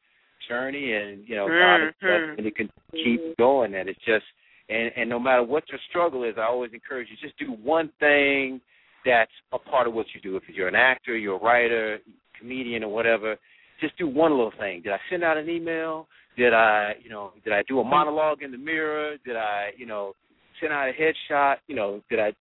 [0.50, 2.70] journey, and you know God has blessed me to
[3.04, 3.76] keep going.
[3.76, 4.26] And it's just
[4.72, 7.91] and and no matter what your struggle is, I always encourage you just do one
[7.99, 8.61] thing
[9.06, 10.38] that's a part of what you do.
[10.38, 11.99] If you're an actor, you're a writer,
[12.39, 13.35] comedian, or whatever,
[13.80, 14.81] just do one little thing.
[14.84, 16.07] Did I send out an email?
[16.38, 19.18] Did I, you know, did I do a monologue in the mirror?
[19.26, 20.14] Did I, you know,
[20.60, 21.57] send out a headshot?
[21.68, 22.31] You know, did I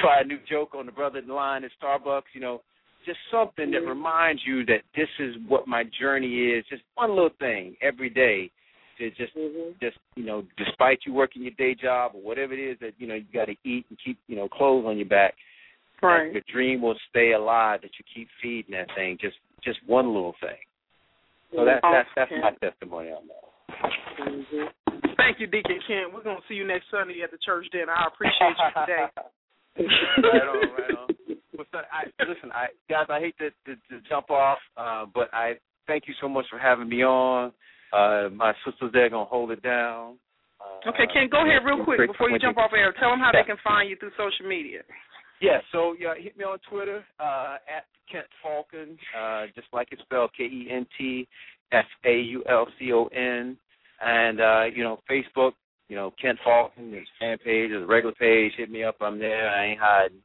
[0.00, 2.34] try a new joke on the brother in line at Starbucks?
[2.34, 2.62] You know,
[3.04, 3.88] just something that mm-hmm.
[3.88, 6.64] reminds you that this is what my journey is.
[6.68, 8.50] Just one little thing every day
[8.98, 9.70] to just, mm-hmm.
[9.80, 13.06] just you know, despite you working your day job or whatever it is that you
[13.06, 15.34] know you got to eat and keep you know clothes on your back.
[16.02, 16.32] Right.
[16.32, 17.80] Your dream will stay alive.
[17.82, 19.16] That you keep feeding that thing.
[19.20, 20.60] Just, just one little thing.
[21.54, 21.94] So that, mm-hmm.
[21.94, 23.46] that's that's my testimony on that.
[24.28, 25.06] Mm-hmm.
[25.16, 26.12] Thank you, Deacon Kent.
[26.12, 27.92] We're gonna see you next Sunday at the church dinner.
[27.92, 29.06] I appreciate you today.
[29.78, 31.36] right on, right on.
[31.56, 35.32] Well, so I, listen, I guys, I hate to, to, to jump off, uh, but
[35.32, 35.54] I
[35.86, 37.52] thank you so much for having me on.
[37.92, 40.16] Uh, my sisters there gonna hold it down.
[40.60, 42.92] Uh, Okay, Kent, go ahead real quick before you jump off air.
[42.98, 44.80] Tell them how they can find you through social media.
[45.40, 50.02] Yeah, so yeah, hit me on Twitter uh, at Kent Faulcon, uh, just like it's
[50.02, 51.28] spelled K E N T
[51.72, 53.56] F A U L C O N,
[54.00, 55.52] and uh, you know Facebook,
[55.88, 56.90] you know Kent Faulcon.
[56.90, 58.52] There's a fan page, there's a regular page.
[58.56, 58.96] Hit me up.
[59.00, 59.50] I'm there.
[59.50, 60.18] I ain't hiding.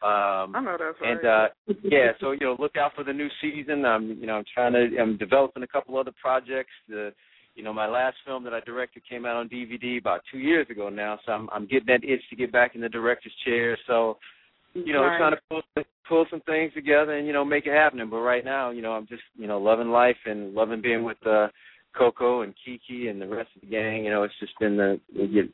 [0.00, 1.10] Um, I know that's right.
[1.10, 1.48] and uh
[1.82, 3.84] yeah, so you know, look out for the new season.
[3.84, 6.70] I'm you know, I'm trying to I'm developing a couple other projects.
[6.88, 7.12] The
[7.56, 10.68] you know, my last film that I directed came out on DVD about two years
[10.70, 13.76] ago now, so I'm I'm getting that itch to get back in the director's chair.
[13.88, 14.18] So,
[14.74, 15.18] you know, Right.
[15.18, 15.62] trying to pull
[16.08, 18.08] pull some things together and, you know, make it happen.
[18.08, 21.18] But right now, you know, I'm just, you know, loving life and loving being with
[21.26, 21.48] uh
[21.96, 24.04] Cocoa and Kiki and the rest of the gang.
[24.04, 25.00] You know, it's just been the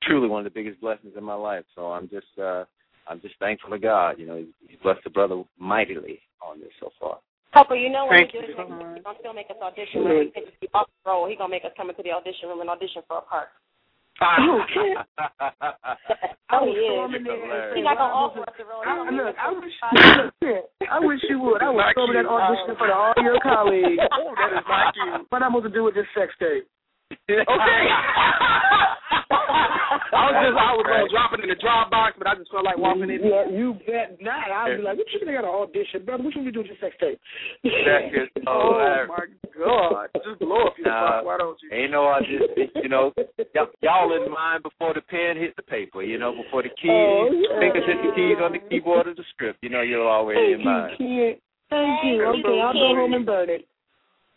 [0.03, 1.65] truly one of the biggest blessings in my life.
[1.75, 2.65] So I'm just uh
[3.07, 4.17] I'm just thankful to God.
[4.19, 7.19] You know, He's, he's blessed the brother mightily on this so far.
[7.55, 9.05] Cocoa, you know what Thank he you so He's much.
[9.05, 11.29] gonna still make us audition when we get to the off roll.
[11.29, 13.49] He's gonna make us come into the audition room and audition for a part.
[14.21, 14.63] Oh,
[16.55, 17.11] Oh, he is.
[17.75, 18.83] He's not gonna offer us the role.
[18.87, 19.77] I, He's gonna look, I wish.
[20.91, 21.63] I wish you would.
[21.63, 24.03] I would Not throw that audition for all your colleagues.
[24.15, 25.27] Oh, that is not cute.
[25.31, 26.67] What I'm supposed to do with this sex tape?
[27.31, 27.45] Okay.
[30.15, 32.51] I was just, I was gonna drop it in the drop box, but I just
[32.51, 33.21] felt like walking in.
[33.23, 34.47] Yeah, you bet not.
[34.51, 36.23] I'd be like, what you think I got an audition, brother?
[36.23, 37.19] What you gonna do with your sex tape?
[37.63, 39.11] That is Oh hilarious.
[39.11, 39.27] my
[39.59, 40.07] god!
[40.25, 41.19] Just blow up your Nah.
[41.19, 41.25] fuck.
[41.27, 41.69] Why don't you?
[41.75, 43.13] Ain't no audition, you know.
[43.17, 46.91] y- y'all in mind before the pen hit the paper, you know, before the keys,
[46.95, 47.59] Oh, yeah.
[47.61, 49.59] fingers hit the keys on the keyboard of the script.
[49.63, 50.99] You know, you're already in Thank you, mind.
[50.99, 51.35] kid.
[51.71, 52.23] Thank you.
[52.23, 53.67] Okay, I'll go home and burn it.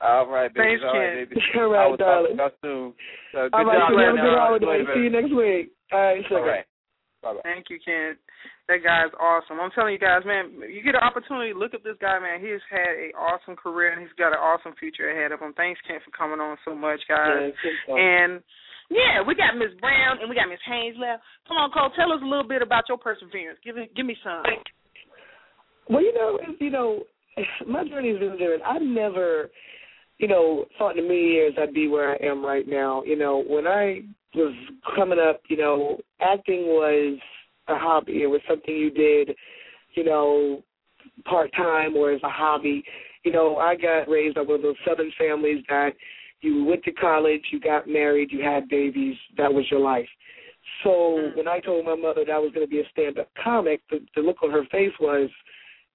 [0.02, 0.78] All right, baby.
[0.78, 1.26] Thanks, All right, Ken.
[1.26, 1.42] baby.
[1.58, 2.38] All I right, will darling.
[2.38, 2.94] talk to y'all soon.
[3.34, 4.66] So, good All right, job, so have a good All right, holiday.
[4.86, 4.94] later.
[4.94, 5.66] See you next week.
[5.92, 6.46] All right, All sugar.
[6.46, 6.66] right.
[7.26, 7.42] Bye-bye.
[7.42, 8.14] Thank you, Ken.
[8.70, 9.58] That guy's awesome.
[9.58, 12.44] I'm telling you guys, man, you get an opportunity, look at this guy, man.
[12.44, 15.56] He's had an awesome career and he's got an awesome future ahead of him.
[15.58, 17.56] Thanks, Ken, for coming on so much, guys.
[17.88, 18.44] And
[18.92, 21.24] yeah, we got Miss Brown and we got Miss Haynes left.
[21.48, 23.58] Come on, Cole, tell us a little bit about your perseverance.
[23.66, 24.44] Give me, give me some.
[25.90, 27.04] Well, you know, you know,
[27.68, 28.62] my journey has been different.
[28.68, 29.50] I never,
[30.20, 33.04] you know, thought in a million years I'd be where I am right now.
[33.04, 34.02] You know, when I
[34.34, 34.54] was
[34.96, 37.20] coming up, you know, acting was
[37.68, 38.24] a hobby.
[38.24, 39.36] It was something you did,
[39.94, 40.64] you know,
[41.26, 42.84] part time or as a hobby.
[43.24, 45.92] You know, I got raised up with those southern families that
[46.42, 50.08] you went to college, you got married, you had babies, that was your life.
[50.84, 53.82] So when I told my mother that I was going to be a stand-up comic,
[53.90, 55.30] the, the look on her face was,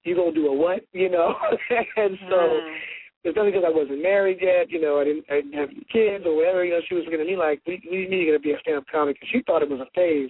[0.03, 1.35] "You gonna do a what?" You know.
[1.95, 2.75] and so Mm.
[3.23, 4.69] It's not because I wasn't married yet.
[4.69, 6.63] You know, I didn't, I didn't have kids or whatever.
[6.65, 8.85] You know, she was looking at me like, "We, we need to be a stand-up
[8.91, 10.29] comic," and she thought it was a phase.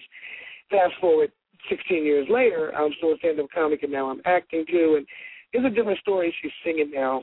[0.70, 1.32] Fast forward
[1.70, 4.96] 16 years later, I'm still a stand-up comic, and now I'm acting too.
[4.98, 5.08] And
[5.54, 6.34] it's a different story.
[6.42, 7.22] She's singing now.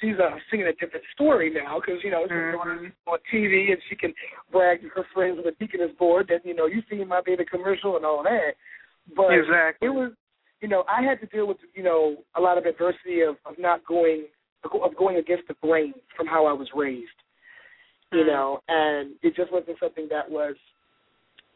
[0.00, 2.60] She's uh, singing a different story now because you know she's Mhm.
[2.60, 4.12] on, on TV and she can
[4.50, 7.44] brag to her friends on the Deaconess board that you know you see my baby
[7.44, 8.54] commercial and all that.
[9.16, 9.86] But Exactly.
[9.86, 10.12] it was,
[10.60, 13.58] you know, I had to deal with you know a lot of adversity of of
[13.58, 14.26] not going
[14.64, 17.08] of going against the grain from how I was raised.
[18.12, 18.26] You Mhm.
[18.26, 20.56] know, and it just wasn't something that was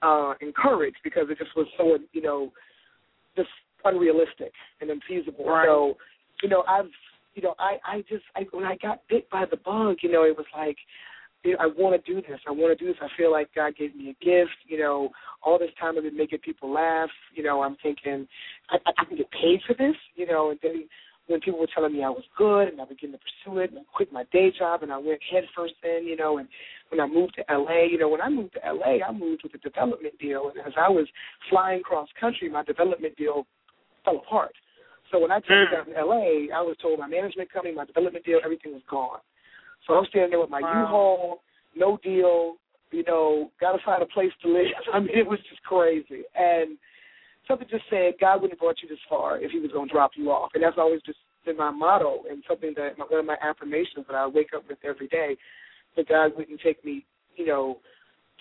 [0.02, 2.52] uh encouraged because it just was so you know
[3.36, 3.51] just
[3.85, 5.44] unrealistic and unfeasible.
[5.44, 5.66] Right.
[5.66, 5.97] So
[6.43, 6.90] you know, I've
[7.35, 10.24] you know, I I just I when I got bit by the bug, you know,
[10.24, 10.76] it was like
[11.44, 12.40] you know, I want to do this.
[12.48, 13.01] I want to do this.
[13.01, 14.56] I feel like God gave me a gift.
[14.66, 15.10] You know,
[15.43, 17.10] all this time I've been making people laugh.
[17.35, 18.26] You know, I'm thinking
[18.70, 19.94] I, I can get paid for this.
[20.16, 20.89] You know, and then
[21.28, 23.78] when people were telling me I was good and I began to pursue it and
[23.78, 26.48] I quit my day job and I went headfirst in, you know, and
[26.88, 29.55] when I moved to LA, you know, when I moved to LA, I moved with
[29.55, 31.06] a development deal and as I was
[31.50, 33.46] flying cross country, my development deal
[34.05, 34.52] fell apart.
[35.12, 35.74] So when I touched hmm.
[35.74, 39.20] down in LA, I was told my management company, my development deal, everything was gone.
[39.86, 40.82] So I'm standing there with my wow.
[40.82, 41.42] U-Haul,
[41.76, 42.56] no deal,
[42.90, 44.66] you know, got to find a place to live.
[44.92, 46.24] I mean, it was just crazy.
[46.34, 46.78] And
[47.48, 49.92] something just said God wouldn't have brought you this far if He was going to
[49.92, 53.26] drop you off, and that's always just been my motto and something that one of
[53.26, 55.36] my affirmations that I wake up with every day.
[55.96, 57.04] That God wouldn't take me,
[57.34, 57.78] you know,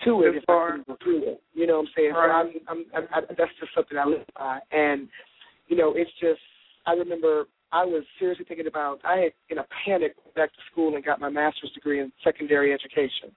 [0.04, 1.42] to it if I couldn't go through it.
[1.54, 2.12] You know what I'm saying?
[2.12, 2.52] Right.
[2.54, 5.08] So I'm, I'm, I, I, that's just something I live by, and
[5.66, 6.40] you know, it's just
[6.86, 10.58] I remember I was seriously thinking about I had in a panic went back to
[10.70, 13.34] school and got my master's degree in secondary education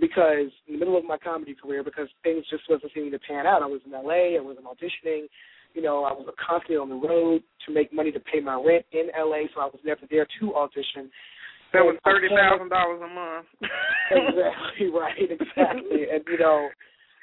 [0.00, 3.46] because in the middle of my comedy career because things just wasn't seeming to pan
[3.46, 3.62] out.
[3.62, 5.26] I was in LA, I wasn't auditioning,
[5.74, 8.84] you know, I was constantly on the road to make money to pay my rent
[8.92, 11.10] in LA, so I was never there to audition.
[11.72, 13.48] That was thirty thousand dollars a month.
[14.12, 16.04] exactly right, exactly.
[16.12, 16.68] and you know,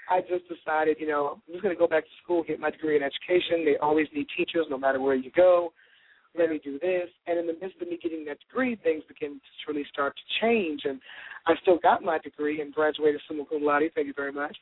[0.10, 2.72] I just decided, you know, I'm just going to go back to school, get my
[2.72, 3.64] degree in education.
[3.64, 5.72] They always need teachers, no matter where you go.
[6.38, 7.10] Let me do this.
[7.28, 10.46] And in the midst of me getting that degree, things begin to really start to
[10.46, 10.82] change.
[10.86, 11.00] And
[11.48, 13.92] I still got my degree and graduated summa cum laude.
[13.96, 14.56] Thank you very much.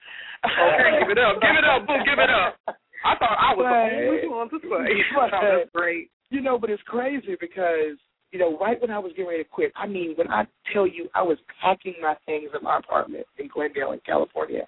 [0.46, 2.58] Okay, give it up, give it up, boom, give it up.
[3.06, 4.90] I thought I was the only one to say.
[5.16, 6.10] But, that's great.
[6.30, 7.98] You know, but it's crazy because
[8.32, 10.86] you know, right when I was getting ready to quit, I mean, when I tell
[10.86, 14.64] you I was packing my things in my apartment in Glendale, in California,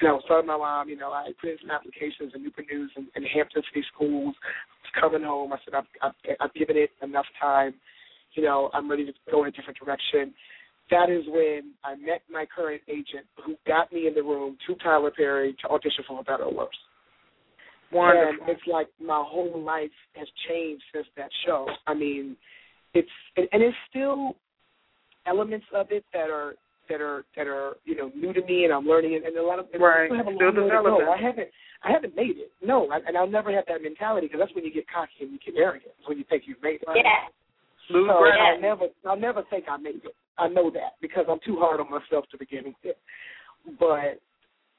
[0.00, 2.66] and I was telling my mom, you know, I put in some applications in Newport
[2.70, 4.34] News and, and Hampton City Schools.
[4.34, 5.52] I was coming home.
[5.52, 7.74] I said, I've, I've, I've given it enough time.
[8.34, 10.34] You know, I'm ready to go in a different direction.
[10.90, 14.74] That is when I met my current agent who got me in the room to
[14.76, 16.68] Tyler Perry to audition for Better or Worse.
[17.92, 18.46] Wonderful.
[18.46, 21.66] And it's like my whole life has changed since that show.
[21.86, 22.36] I mean,
[22.94, 24.36] it's and it's still
[25.26, 26.54] elements of it that are
[26.88, 29.42] that are that are you know new to me and I'm learning it and a
[29.42, 30.10] lot of right.
[30.10, 31.06] have a still developing.
[31.06, 31.48] I haven't
[31.82, 32.50] I haven't made it.
[32.62, 35.32] No, I, and I'll never have that mentality because that's when you get cocky and
[35.32, 35.92] you get arrogant.
[35.98, 36.88] It's when you think you've made it.
[36.94, 37.30] Yeah.
[37.90, 40.14] Lose so I'll never I'll never think I made it.
[40.38, 42.96] I know that because I'm too hard on myself to begin with.
[43.78, 44.20] But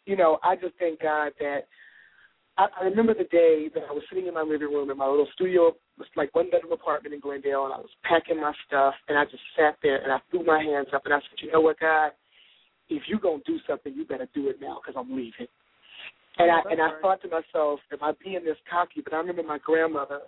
[0.06, 1.68] you know, I just thank God that
[2.58, 5.08] I, I remember the day that I was sitting in my living room in my
[5.08, 5.76] little studio,
[6.16, 9.44] like one bedroom apartment in Glendale, and I was packing my stuff, and I just
[9.58, 12.12] sat there and I threw my hands up and I said, you know what, God,
[12.90, 15.48] if you're gonna do something, you better do it now because I'm leaving.
[16.40, 19.02] And I and I thought to myself, am I being this cocky?
[19.04, 20.22] But I remember my grandmother,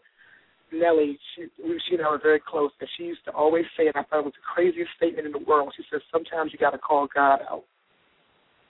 [0.74, 1.48] Nellie, she
[1.88, 4.20] she and I were very close, and she used to always say, and I thought
[4.20, 5.74] it was the craziest statement in the world.
[5.76, 7.64] She says, sometimes you got to call God out.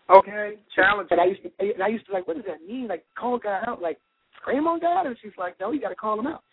[0.10, 1.10] Okay, challenge.
[1.12, 2.88] And I used to, and I used to like, what does that mean?
[2.88, 3.98] Like, call God out, like
[4.42, 6.44] scream on God, and she's like, no, you got to call him out.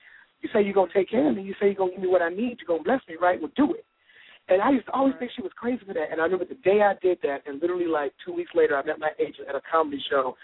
[0.43, 1.43] You say you're gonna take care of me.
[1.43, 2.59] You say you're gonna give me what I need.
[2.61, 3.41] You're gonna bless me, right?
[3.41, 3.85] Well, do it.
[4.49, 6.13] And I used to always think she was crazy for that.
[6.13, 8.85] And I remember the day I did that, and literally like two weeks later, I
[8.85, 10.37] met my agent at a comedy show.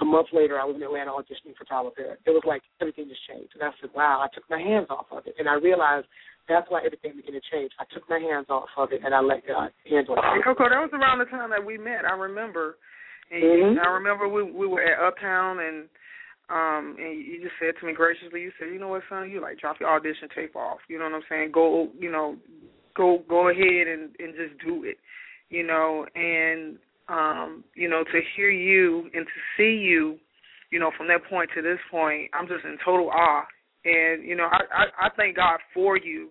[0.00, 2.16] A month later, I was in Atlanta auditioning for Tyler Perry.
[2.24, 5.06] It was like everything just changed, and I said, "Wow!" I took my hands off
[5.10, 6.06] of it, and I realized
[6.48, 7.72] that's why everything began to change.
[7.78, 10.24] I took my hands off of it, and I let God handle it.
[10.44, 12.08] Cocoa, that was around the time that we met.
[12.08, 12.76] I remember
[13.30, 13.78] and mm-hmm.
[13.78, 15.88] I remember we we were at Uptown and
[16.50, 19.40] um and you just said to me graciously, you said, You know what, son, you
[19.40, 20.78] like drop your audition tape off.
[20.88, 21.50] You know what I'm saying?
[21.52, 22.36] Go you know,
[22.96, 24.96] go go ahead and, and just do it.
[25.50, 26.78] You know, and
[27.08, 30.18] um, you know, to hear you and to see you,
[30.70, 33.44] you know, from that point to this point, I'm just in total awe.
[33.84, 36.28] And, you know, I, I, I thank God for you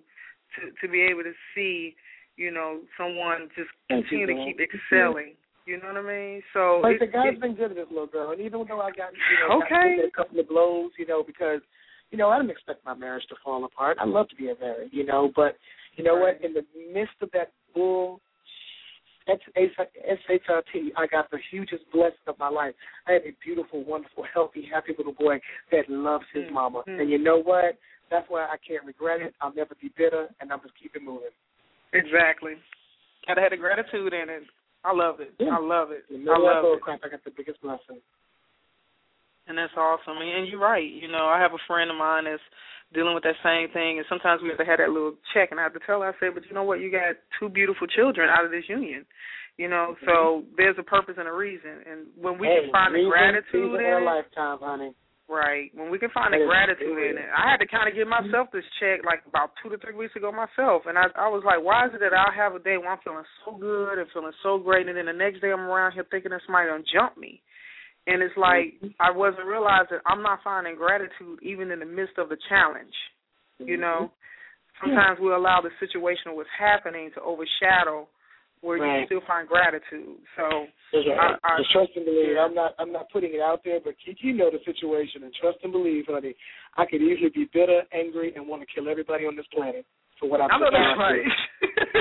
[0.56, 1.95] to to be able to see,
[2.36, 5.34] you know, someone just continue to keep excelling
[5.68, 6.41] you know what I mean?
[6.54, 8.80] So but it, the guy's it, been good to this little girl, and even though
[8.80, 9.98] I got you know okay.
[9.99, 11.60] got a couple of blows, you know, because
[12.10, 13.98] you know I didn't expect my marriage to fall apart.
[13.99, 15.58] I love to be a married, you know, but
[15.98, 16.40] you know what?
[16.41, 16.64] In the
[16.94, 18.22] midst of that bull
[19.28, 22.74] S-H-I-T, I got the hugest blessing of my life.
[23.08, 25.40] I have a beautiful, wonderful, healthy, happy little boy
[25.72, 26.54] that loves his mm-hmm.
[26.54, 26.84] mama.
[26.88, 27.78] And you know what?
[28.10, 29.34] That's why I can't regret it.
[29.41, 31.36] I'll never be bitter, and I'm just keep it moving.
[31.94, 32.54] Exactly.
[33.28, 34.44] Gotta have the gratitude in it.
[34.86, 35.34] I love it.
[35.40, 35.58] Yeah.
[35.58, 36.06] I love it.
[36.10, 36.82] You know I love what, it.
[36.82, 37.99] crap, I got the biggest blessing.
[39.48, 40.18] And that's awesome.
[40.19, 40.84] And you're right.
[40.84, 42.44] You know, I have a friend of mine that's
[42.94, 45.60] dealing with that same thing, and sometimes we have to have that little check, and
[45.60, 46.80] I have to tell her, I said, but you know what?
[46.80, 49.06] You got two beautiful children out of this union.
[49.57, 50.53] You know, so mm-hmm.
[50.56, 53.82] there's a purpose and a reason, and when we hey, can find the gratitude in
[53.82, 54.94] in a lifetime, honey.
[55.28, 55.74] Right.
[55.76, 57.28] When we can find the gratitude in it.
[57.36, 60.15] I had to kind of give myself this check like about two to three weeks
[60.15, 62.78] ago myself, and I I was like, why is it that I have a day
[62.78, 65.65] where I'm feeling so good and feeling so great, and then the next day I'm
[65.65, 67.41] around here thinking that somebody gonna jump me,
[68.08, 68.80] and it's like.
[69.00, 72.94] I wasn't realizing I'm not finding gratitude even in the midst of the challenge.
[73.60, 74.86] You know, mm-hmm.
[74.86, 78.08] sometimes we allow the situation what's happening to overshadow
[78.62, 79.02] where right.
[79.02, 80.18] you still find gratitude.
[80.36, 80.44] So
[80.94, 81.38] right.
[81.44, 82.34] I, I, trust and believe.
[82.36, 82.46] Yeah.
[82.46, 85.60] I'm not I'm not putting it out there, but you know the situation and trust
[85.64, 86.34] and believe, honey.
[86.76, 89.86] I could easily be bitter, angry, and want to kill everybody on this planet
[90.20, 90.74] for what I've done.
[90.98, 91.22] Right.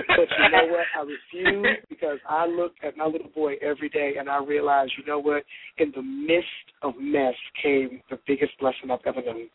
[0.09, 0.87] but you know what?
[0.97, 5.05] I refuse because I look at my little boy every day and I realize, you
[5.07, 5.45] know what?
[5.79, 6.49] In the midst
[6.83, 9.49] of mess came the biggest blessing I've ever known.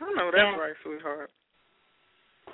[0.00, 1.30] I know that's right, sweetheart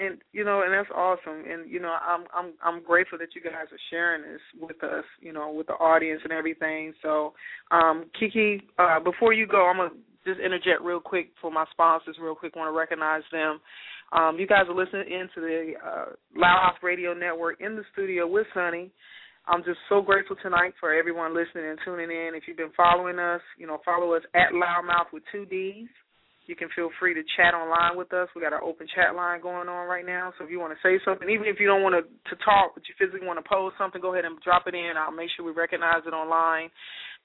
[0.01, 1.45] and you know, and that's awesome.
[1.49, 5.05] And you know, I'm I'm I'm grateful that you guys are sharing this with us,
[5.21, 6.95] you know, with the audience and everything.
[7.03, 7.35] So,
[7.71, 9.91] um, Kiki, uh, before you go, I'm gonna
[10.25, 12.57] just interject real quick for my sponsors, real quick.
[12.57, 13.61] Want to recognize them.
[14.13, 16.05] Um, you guys are listening into the uh,
[16.37, 18.93] LouddMouth Radio Network in the studio with Sonny.
[19.49, 22.37] I'm just so grateful tonight for everyone listening and tuning in.
[22.37, 25.89] If you've been following us, you know, follow us at LouddMouth with two D's.
[26.45, 28.29] You can feel free to chat online with us.
[28.37, 30.35] We got our open chat line going on right now.
[30.37, 32.75] So if you want to say something, even if you don't want to, to talk,
[32.75, 34.93] but you physically want to post something, go ahead and drop it in.
[34.99, 36.69] I'll make sure we recognize it online.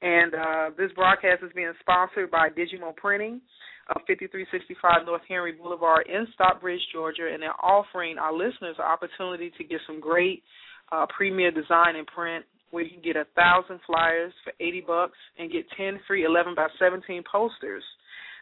[0.02, 3.42] And uh, this broadcast is being sponsored by Digimo Printing
[3.90, 9.52] of 5365 North Henry Boulevard in Stockbridge, Georgia, and they're offering our listeners an opportunity
[9.58, 10.44] to get some great
[10.92, 15.18] uh, premier design and print where you can get a thousand flyers for 80 bucks
[15.40, 17.84] and get 10 free 11 by 17 posters.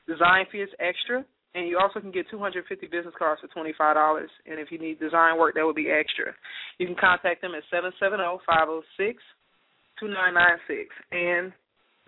[0.08, 1.24] Design fee is extra,
[1.54, 4.26] and you also can get 250 business cards for $25.
[4.46, 6.34] And if you need design work, that would be extra.
[6.78, 7.64] You can contact them at
[8.02, 9.16] 770-506-2996.
[11.12, 11.54] And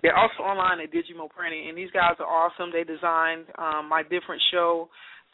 [0.01, 2.69] they're also online at Digimo Printing, and these guys are awesome.
[2.71, 4.89] They designed um, my different show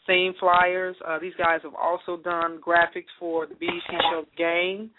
[0.06, 0.96] theme flyers.
[1.06, 4.90] Uh, these guys have also done graphics for the BBC show Game,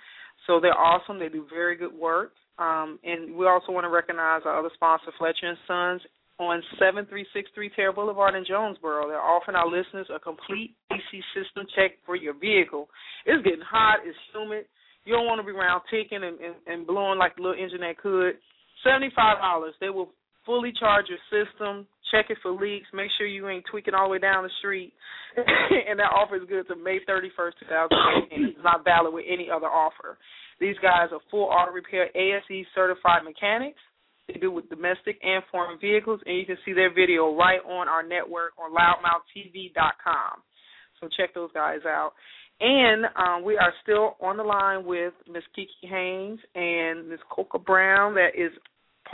[0.46, 1.20] so they're awesome.
[1.20, 2.32] They do very good work.
[2.58, 6.02] Um, and we also want to recognize our other sponsor, Fletcher and Sons,
[6.38, 9.08] on 7363 Tara Boulevard in Jonesboro.
[9.08, 12.88] They're offering our listeners a complete AC system check for your vehicle.
[13.26, 14.66] It's getting hot, it's humid.
[15.06, 17.82] You don't want to be around ticking and, and, and blowing like the little engine
[17.82, 18.36] that could.
[18.86, 19.72] $75.
[19.80, 20.10] They will
[20.46, 24.12] fully charge your system, check it for leaks, make sure you ain't tweaking all the
[24.14, 24.94] way down the street.
[25.36, 27.60] and that offer is good to May 31st,
[28.30, 28.46] 2018.
[28.46, 30.18] It's not valid with any other offer.
[30.60, 33.80] These guys are full auto repair ASE certified mechanics.
[34.28, 37.88] They do with domestic and foreign vehicles, and you can see their video right on
[37.88, 40.42] our network on louddmouthtv.com.
[41.00, 42.14] So check those guys out.
[42.62, 47.60] And um, we are still on the line with Miss Kiki Haynes and Miss Cocoa
[47.60, 48.52] Brown, that is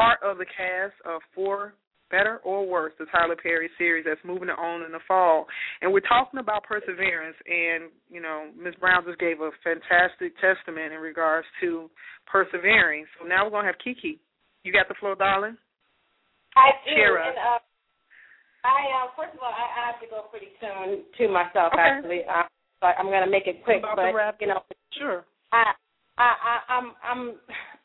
[0.01, 1.73] part of the cast of For
[2.09, 5.45] Better or Worse, the Tyler Perry series that's moving on in the fall.
[5.81, 7.37] And we're talking about perseverance.
[7.45, 8.75] And, you know, Ms.
[8.79, 11.89] Brown just gave a fantastic testament in regards to
[12.25, 13.05] persevering.
[13.19, 14.19] So now we're going to have Kiki
[14.63, 15.57] you got the floor, darling.
[16.55, 17.01] I do.
[17.17, 17.59] And, uh,
[18.61, 21.73] I uh, first of all, I, I have to go pretty soon to myself.
[21.73, 21.81] Okay.
[21.81, 22.45] Actually, uh,
[22.79, 23.79] but I'm going to make it quick.
[23.79, 24.61] About but you know,
[24.93, 25.25] sure.
[25.51, 25.73] I,
[26.17, 27.21] I, I, I'm, I'm,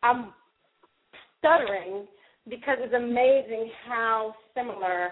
[0.02, 0.20] I'm
[1.46, 2.06] stuttering
[2.48, 5.10] because it's amazing how similar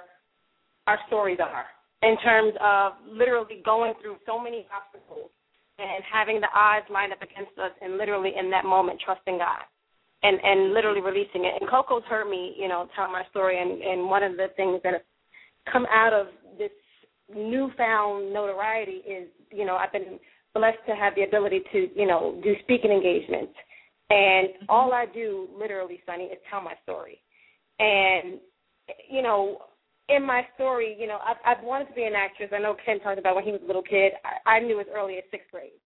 [0.87, 1.67] our stories are
[2.03, 5.31] in terms of literally going through so many obstacles
[5.79, 9.63] and having the odds lined up against us, and literally in that moment trusting God
[10.23, 11.55] and and literally releasing it.
[11.61, 14.81] And Cocoa's heard me, you know, tell my story, and and one of the things
[14.85, 15.03] that have
[15.73, 16.27] come out of
[16.59, 16.71] this
[17.35, 20.19] newfound notoriety is, you know, I've been
[20.55, 23.53] blessed to have the ability to, you know, do speaking engagements,
[24.11, 24.67] and mm-hmm.
[24.69, 27.21] all I do, literally, Sonny, is tell my story,
[27.79, 28.41] and
[29.11, 29.63] you know.
[30.11, 32.51] In my story, you know, I've, I've wanted to be an actress.
[32.53, 34.13] I know Kent talked about when he was a little kid.
[34.23, 35.81] I, I knew as early as sixth grade,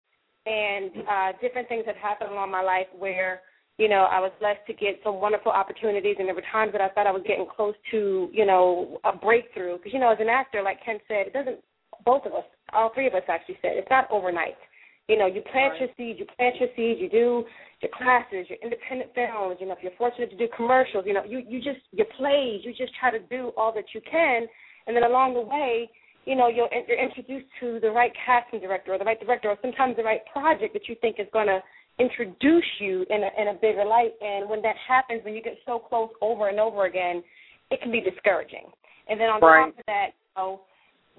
[0.46, 3.42] and uh, different things have happened along my life where
[3.78, 6.82] you know, I was blessed to get some wonderful opportunities, and there were times that
[6.82, 9.78] I thought I was getting close to, you know, a breakthrough.
[9.78, 11.60] Because you know, as an actor, like Kent said, it doesn't.
[12.06, 12.44] Both of us,
[12.74, 14.56] all three of us, actually said it's not overnight.
[15.08, 15.82] You know, you plant right.
[15.82, 17.46] your seeds, you plant your seeds, you do
[17.82, 19.58] your classes, your independent films.
[19.60, 22.62] You know, if you're fortunate to do commercials, you know, you you just your plays,
[22.64, 24.48] you just try to do all that you can,
[24.88, 25.90] and then along the way,
[26.26, 29.58] you know, you're, you're introduced to the right casting director or the right director, or
[29.62, 31.62] sometimes the right project that you think is going to
[32.00, 34.12] introduce you in a, in a bigger light.
[34.22, 37.24] And when that happens, when you get so close over and over again,
[37.72, 38.66] it can be discouraging.
[39.08, 39.70] And then on right.
[39.70, 40.62] top of that, you know,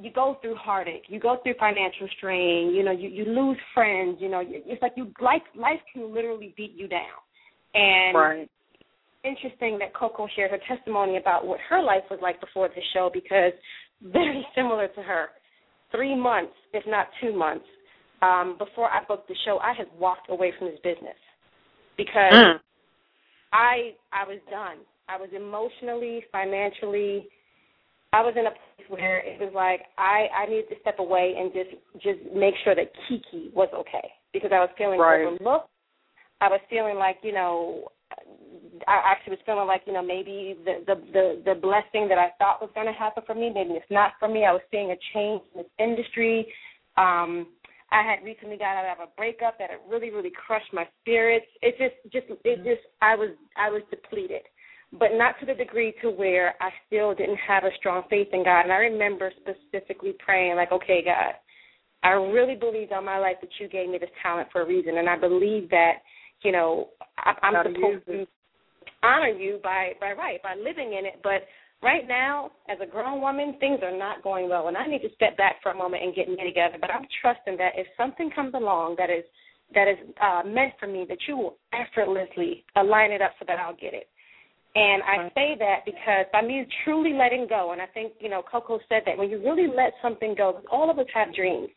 [0.00, 4.18] you go through heartache, you go through financial strain, you know, you you lose friends,
[4.20, 7.00] you know, it's like you life life can literally beat you down.
[7.74, 8.50] And right.
[9.24, 13.10] interesting that Cocoa shared her testimony about what her life was like before the show
[13.12, 13.52] because
[14.02, 15.28] very similar to her.
[15.92, 17.64] Three months, if not two months,
[18.22, 21.16] um, before I booked the show, I had walked away from this business
[21.96, 22.54] because mm.
[23.52, 24.78] I I was done.
[25.08, 27.28] I was emotionally, financially,
[28.16, 31.34] I was in a place where it was like I I needed to step away
[31.36, 35.26] and just just make sure that Kiki was okay because I was feeling right.
[35.26, 35.68] overlooked.
[36.40, 37.88] I was feeling like you know
[38.88, 42.32] I actually was feeling like you know maybe the the the, the blessing that I
[42.38, 44.46] thought was going to happen for me maybe it's not for me.
[44.46, 46.48] I was seeing a change in this industry.
[46.96, 47.52] Um,
[47.92, 51.46] I had recently got out of a breakup that had really really crushed my spirits.
[51.60, 54.48] It just just it just I was I was depleted
[54.92, 58.44] but not to the degree to where I still didn't have a strong faith in
[58.44, 58.62] God.
[58.62, 61.34] And I remember specifically praying, like, okay, God,
[62.02, 64.98] I really believe all my life that you gave me this talent for a reason,
[64.98, 65.94] and I believe that,
[66.42, 68.26] you know, I, I'm supposed to
[69.02, 71.20] honor you by by right by living in it.
[71.22, 71.42] But
[71.82, 75.14] right now, as a grown woman, things are not going well, and I need to
[75.14, 76.76] step back for a moment and get me together.
[76.80, 79.24] But I'm trusting that if something comes along that is
[79.74, 83.58] that is uh, meant for me, that you will effortlessly align it up so that
[83.58, 84.08] I'll get it.
[84.76, 88.42] And I say that because by me truly letting go, and I think, you know,
[88.42, 91.70] Cocoa said that when you really let something go, all of us have dreams.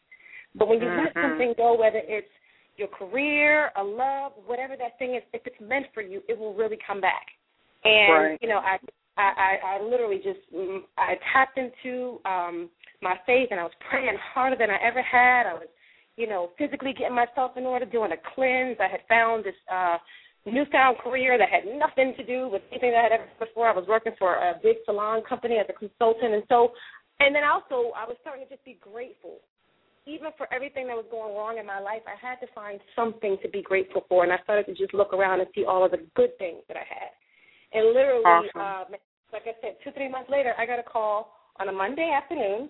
[0.53, 1.05] But when you mm-hmm.
[1.05, 2.27] let something go, whether it's
[2.76, 6.53] your career, a love, whatever that thing is, if it's meant for you, it will
[6.53, 7.26] really come back.
[7.85, 8.39] And right.
[8.41, 8.77] you know, I,
[9.17, 12.69] I I literally just mm, I tapped into um
[13.01, 15.47] my faith, and I was praying harder than I ever had.
[15.47, 15.67] I was,
[16.17, 18.76] you know, physically getting myself in order, doing a cleanse.
[18.81, 19.97] I had found this uh
[20.45, 23.67] newfound career that had nothing to do with anything that I had ever before.
[23.67, 26.71] I was working for a big salon company as a consultant, and so,
[27.19, 29.39] and then also I was starting to just be grateful.
[30.07, 33.37] Even for everything that was going wrong in my life, I had to find something
[33.43, 35.91] to be grateful for, and I started to just look around and see all of
[35.91, 37.11] the good things that I had.
[37.73, 38.61] And literally, awesome.
[38.61, 38.83] uh,
[39.33, 42.69] like I said, two three months later, I got a call on a Monday afternoon,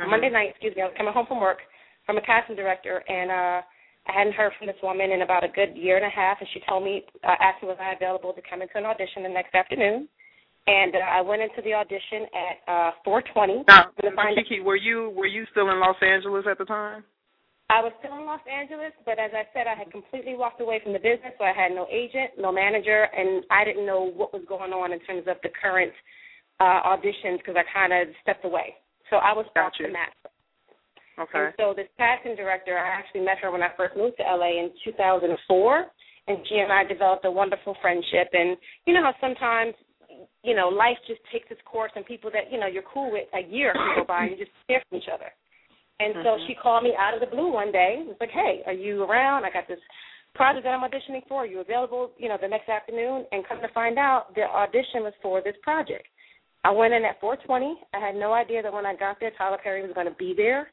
[0.00, 0.10] mm-hmm.
[0.10, 0.82] Monday night, excuse me.
[0.82, 1.58] I was coming home from work
[2.04, 3.60] from a casting director, and uh
[4.08, 6.48] I hadn't heard from this woman in about a good year and a half, and
[6.54, 9.28] she told me, uh, asked me was I available to come into an audition the
[9.28, 10.08] next afternoon.
[10.66, 13.66] And uh, I went into the audition at uh 4:20.
[13.68, 13.86] Now,
[14.34, 17.04] Kiki, were you were you still in Los Angeles at the time?
[17.70, 20.78] I was still in Los Angeles, but as I said, I had completely walked away
[20.82, 24.32] from the business, so I had no agent, no manager, and I didn't know what
[24.32, 25.92] was going on in terms of the current
[26.58, 28.74] uh auditions because I kind of stepped away.
[29.10, 29.66] So I was gotcha.
[29.66, 30.14] off the map.
[31.18, 31.48] Okay.
[31.48, 34.60] And so this casting director, I actually met her when I first moved to LA
[34.60, 35.86] in 2004,
[36.28, 38.28] and she and I developed a wonderful friendship.
[38.32, 39.74] And you know how sometimes,
[40.44, 43.24] you know, life just takes its course, and people that you know you're cool with
[43.32, 45.32] a year can go by, and you just hear from each other.
[45.98, 46.24] And mm-hmm.
[46.24, 48.04] so she called me out of the blue one day.
[48.04, 49.44] It was like, "Hey, are you around?
[49.44, 49.80] I got this
[50.34, 51.44] project that I'm auditioning for.
[51.44, 52.10] Are you available?
[52.18, 55.56] You know, the next afternoon?" And come to find out, the audition was for this
[55.62, 56.04] project.
[56.64, 57.72] I went in at 4:20.
[57.94, 60.34] I had no idea that when I got there, Tyler Perry was going to be
[60.36, 60.70] there.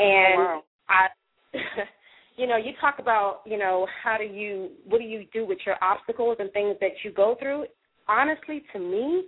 [0.00, 0.62] Oh, and oh, wow.
[0.88, 1.08] I,
[2.36, 5.58] you know, you talk about, you know, how do you, what do you do with
[5.64, 7.66] your obstacles and things that you go through?
[8.08, 9.24] Honestly, to me,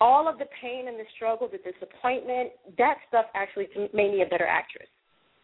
[0.00, 4.28] all of the pain and the struggle, the disappointment, that stuff actually made me a
[4.28, 4.88] better actress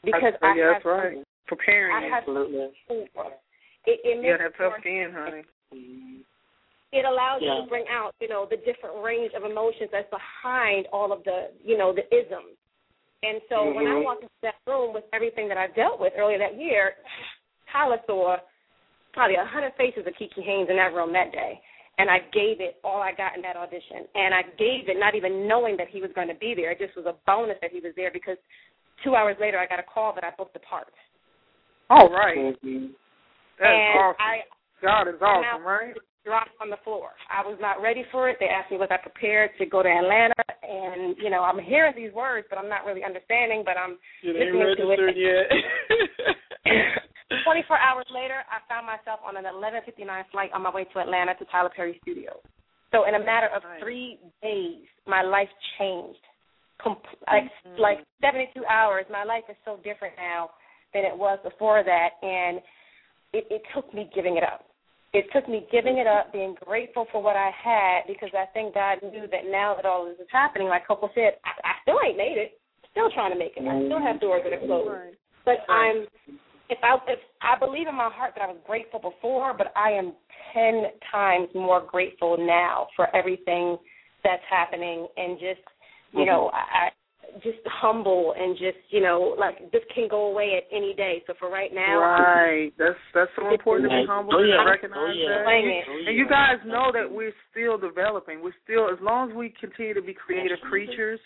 [0.04, 1.24] because I, I yeah, have that's right.
[1.46, 2.72] Preparing I absolutely.
[2.88, 5.42] It, it makes yeah, that tough skin, honey.
[6.92, 7.56] It allows yeah.
[7.56, 11.24] you to bring out, you know, the different range of emotions that's behind all of
[11.24, 12.56] the, you know, the isms
[13.24, 13.76] and so mm-hmm.
[13.76, 16.92] when I walked into that room with everything that I dealt with earlier that year,
[17.72, 18.36] Tyler saw
[19.12, 21.60] probably a hundred faces of Kiki Haynes in that room that day.
[21.96, 24.10] And I gave it all I got in that audition.
[24.14, 26.72] And I gave it not even knowing that he was going to be there.
[26.72, 28.36] It just was a bonus that he was there because
[29.04, 30.90] two hours later I got a call that I booked the part.
[31.90, 32.58] All right.
[32.64, 32.86] mm-hmm.
[33.60, 34.18] That's and awesome.
[34.18, 34.42] I,
[34.82, 35.94] God is awesome, right?
[36.24, 37.10] Dropped on the floor.
[37.28, 38.36] I was not ready for it.
[38.40, 41.92] They asked me was I prepared to go to Atlanta, and you know I'm hearing
[41.94, 43.62] these words, but I'm not really understanding.
[43.64, 45.20] But I'm you listening ain't registered it.
[45.20, 45.46] yet.
[47.44, 51.36] 24 hours later, I found myself on an 11:59 flight on my way to Atlanta
[51.36, 52.40] to Tyler Perry Studios.
[52.90, 53.80] So in a matter of nice.
[53.80, 56.20] three days, my life changed.
[56.82, 56.98] Com-
[57.28, 57.80] like mm-hmm.
[57.80, 60.50] like 72 hours, my life is so different now
[60.92, 62.58] than it was before that, and
[63.32, 64.66] it, it took me giving it up
[65.14, 68.74] it took me giving it up, being grateful for what I had, because I think
[68.74, 71.98] God knew that now that all this is happening, like Cocoa said, I, I still
[72.04, 72.58] ain't made it.
[72.90, 73.62] Still trying to make it.
[73.62, 75.16] I still have doors that are closed.
[75.44, 76.06] But I'm
[76.70, 79.90] if I if I believe in my heart that I was grateful before, but I
[79.90, 80.14] am
[80.52, 83.76] ten times more grateful now for everything
[84.22, 85.60] that's happening and just
[86.12, 86.26] you mm-hmm.
[86.26, 86.90] know, I
[87.42, 91.22] just humble and just you know like this can go away at any day.
[91.26, 94.60] So for right now, right, that's that's so important to be humble oh, yeah.
[94.60, 95.28] and recognize oh, yeah.
[95.28, 95.46] that.
[95.46, 98.42] Oh, And you guys know that we're still developing.
[98.42, 101.20] We're still as long as we continue to be creative creatures,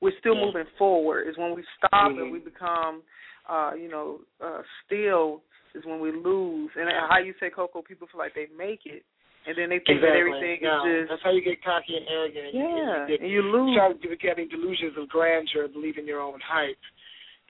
[0.00, 1.28] we're still moving forward.
[1.28, 2.20] Is when we stop mm-hmm.
[2.20, 3.02] and we become,
[3.48, 5.42] uh, you know, uh, still
[5.74, 6.70] is when we lose.
[6.76, 9.04] And how you say, Cocoa, people feel like they make it
[9.46, 10.08] and then they think exactly.
[10.08, 10.80] that everything yeah.
[10.80, 11.10] is just.
[11.12, 12.56] That's how you get cocky and arrogant.
[12.56, 13.76] Yeah, you, you get, and you lose.
[13.76, 16.80] Start getting delusions of grandeur, believe in your own hype.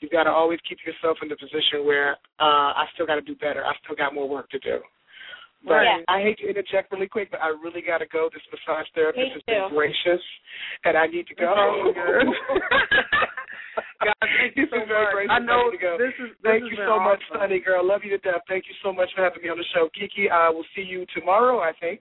[0.01, 3.23] You've got to always keep yourself in the position where uh, I still got to
[3.23, 3.65] do better.
[3.65, 4.83] I still got more work to do.
[5.65, 6.05] But yeah.
[6.09, 8.29] I hate to interject really quick, but I really got to go.
[8.29, 10.21] This massage therapist Me has been gracious,
[10.85, 11.95] and I need to go.
[14.05, 14.15] Good.
[14.21, 15.29] God, thank you so much.
[15.31, 16.37] I know this is.
[16.37, 17.05] This thank you so awesome.
[17.05, 17.81] much, Sonny girl.
[17.87, 18.45] Love you to death.
[18.49, 20.29] Thank you so much for having me on the show, Kiki.
[20.29, 22.01] I will see you tomorrow, I think.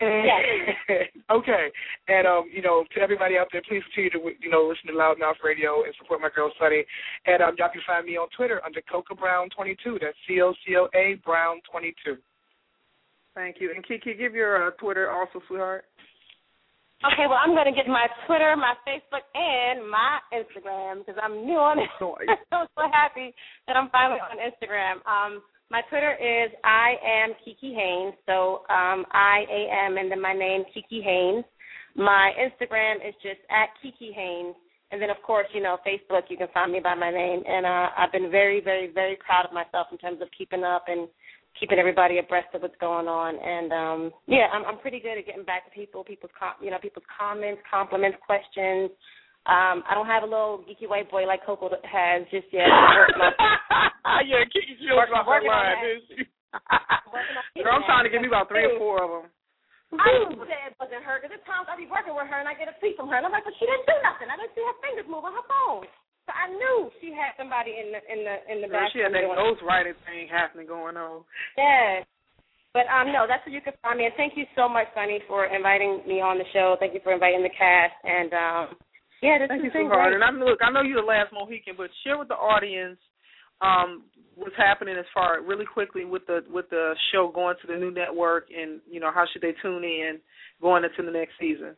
[0.00, 1.06] And, yes.
[1.30, 1.70] okay.
[2.08, 4.96] And um, you know, to everybody out there, please continue to you know listen to
[4.96, 6.84] LouddMouth Radio and support my girl Sunny.
[7.26, 9.98] And um, y'all can find me on Twitter under Cocoa Brown twenty two.
[10.00, 12.16] That's C O C O A Brown twenty two.
[13.34, 13.72] Thank you.
[13.74, 15.84] And Kiki, give your uh, Twitter also, sweetheart.
[17.12, 21.44] Okay, well, I'm going to get my Twitter, my Facebook, and my Instagram because I'm
[21.44, 21.90] new on it.
[22.00, 23.34] I'm so happy
[23.68, 25.04] that I'm finally on Instagram.
[25.04, 30.20] Um, my Twitter is I am Kiki Haynes, so um, I A M and then
[30.20, 31.44] my name Kiki Haynes.
[31.94, 34.56] My Instagram is just at Kiki Haynes,
[34.90, 36.22] and then of course, you know, Facebook.
[36.30, 39.44] You can find me by my name, and uh, I've been very, very, very proud
[39.44, 41.06] of myself in terms of keeping up and
[41.58, 43.36] keeping everybody abreast of what's going on.
[43.36, 46.70] And um yeah, I'm I'm pretty good at getting back to people, people's com- you
[46.70, 48.90] know, people's comments, compliments, questions.
[49.44, 52.64] Um, I don't have a little geeky white boy like Cocoa has just yet.
[54.24, 56.24] yeah, she was off her line, didn't?
[57.60, 59.24] Girl, I'm trying to give me about three or four of them.
[59.94, 60.10] I
[60.48, 62.72] that it wasn't her because at times I be working with her and I get
[62.72, 64.26] a tweet from her and I'm like, but she didn't do nothing.
[64.26, 65.86] I didn't see her fingers move on her phone.
[66.24, 68.88] So I knew she had somebody in the in the in the back.
[68.96, 71.24] she had that ghostwriting thing happening going on.
[71.56, 72.08] Yes.
[72.72, 74.08] But um no, that's where you can find me.
[74.08, 76.76] And thank you so much, Sonny, for inviting me on the show.
[76.80, 77.92] Thank you for inviting the cast.
[78.04, 78.64] And um
[79.20, 80.12] yeah, this Thank has you, sweetheart.
[80.12, 80.16] great.
[80.16, 82.98] And I'm look, I know you're the last Mohican, but share with the audience
[83.60, 87.76] um what's happening as far really quickly with the with the show going to the
[87.76, 90.18] new network and you know how should they tune in
[90.60, 91.76] going into the next season.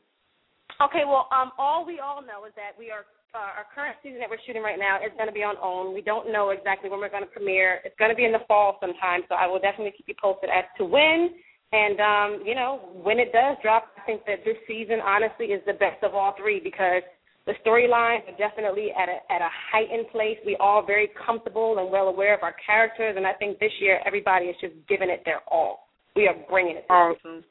[0.76, 4.20] Okay, well, um, all we all know is that we are uh, our current season
[4.20, 5.94] that we're shooting right now is going to be on OWN.
[5.94, 7.80] We don't know exactly when we're going to premiere.
[7.84, 10.50] It's going to be in the fall sometime, so I will definitely keep you posted
[10.50, 11.34] as to when.
[11.72, 15.60] And um, you know, when it does drop, I think that this season honestly is
[15.66, 17.02] the best of all three because
[17.46, 20.38] the storylines are definitely at a at a heightened place.
[20.46, 24.00] We all very comfortable and well aware of our characters, and I think this year
[24.06, 25.88] everybody is just giving it their all.
[26.14, 26.86] We are bringing it.
[26.88, 27.44] Awesome.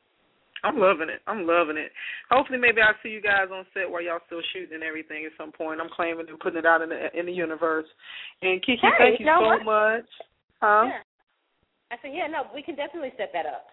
[0.65, 1.21] I'm loving it.
[1.29, 1.93] I'm loving it.
[2.33, 5.37] Hopefully, maybe I'll see you guys on set while y'all still shooting and everything at
[5.37, 5.79] some point.
[5.79, 7.85] I'm claiming and putting it out in the in the universe.
[8.41, 9.65] And Kiki, Hey, thank you you know so what?
[9.65, 10.09] much.
[10.59, 10.85] Huh?
[10.89, 11.05] Yeah.
[11.93, 13.69] I said, yeah, no, we can definitely set that up.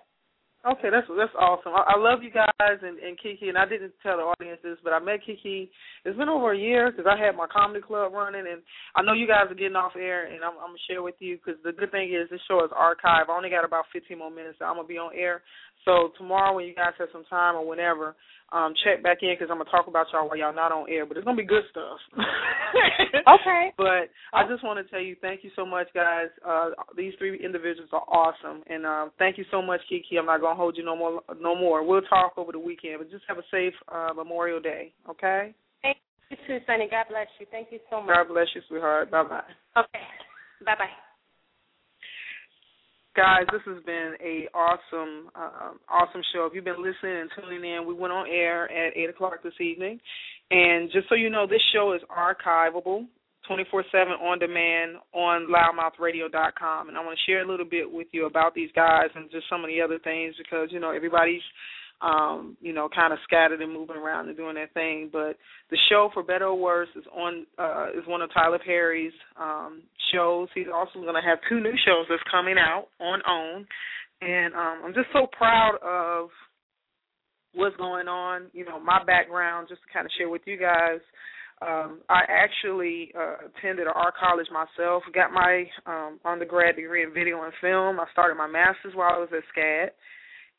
[0.62, 1.74] Okay, that's that's awesome.
[1.74, 4.78] I, I love you guys and, and Kiki, and I didn't tell the audience this,
[4.84, 5.66] but I met Kiki.
[6.04, 8.62] It's been over a year because I had my comedy club running, and
[8.94, 11.34] I know you guys are getting off air, and I'm, I'm gonna share with you
[11.34, 13.26] because the good thing is this show is archived.
[13.26, 14.62] I only got about 15 more minutes.
[14.62, 15.42] So I'm gonna be on air.
[15.84, 18.14] So tomorrow, when you guys have some time or whenever,
[18.52, 21.06] um, check back in because I'm gonna talk about y'all while y'all not on air.
[21.06, 21.98] But it's gonna be good stuff.
[23.28, 23.72] Okay.
[23.76, 26.28] But I just want to tell you, thank you so much, guys.
[26.46, 30.16] Uh, these three individuals are awesome, and um, thank you so much, Kiki.
[30.18, 31.20] I'm not gonna hold you no more.
[31.38, 31.86] No more.
[31.86, 34.92] We'll talk over the weekend, but just have a safe uh, Memorial Day.
[35.08, 35.54] Okay.
[35.82, 35.98] Thank
[36.30, 36.88] you too, Sonny.
[36.90, 37.46] God bless you.
[37.50, 38.14] Thank you so much.
[38.16, 39.10] God bless you, sweetheart.
[39.10, 39.42] Bye bye.
[39.76, 40.04] Okay.
[40.64, 41.01] Bye bye.
[43.14, 46.46] Guys, this has been a awesome, uh, awesome show.
[46.46, 49.52] If you've been listening and tuning in, we went on air at eight o'clock this
[49.60, 50.00] evening,
[50.50, 53.04] and just so you know, this show is archivable,
[53.46, 56.88] twenty four seven on demand on louddmouthradio.com.
[56.88, 59.44] And I want to share a little bit with you about these guys and just
[59.50, 61.44] some of the other things because you know everybody's
[62.02, 65.08] um, you know, kind of scattered and moving around and doing their thing.
[65.12, 65.36] But
[65.70, 69.82] the show, for better or worse, is on uh, is one of Tyler Perry's um,
[70.12, 70.48] shows.
[70.54, 73.66] He's also going to have two new shows that's coming out on OWN,
[74.20, 76.30] and um, I'm just so proud of
[77.54, 78.46] what's going on.
[78.52, 81.00] You know, my background, just to kind of share with you guys.
[81.62, 85.04] Um, I actually uh, attended an art college myself.
[85.14, 88.00] Got my um, undergrad degree in video and film.
[88.00, 89.90] I started my master's while I was at SCAD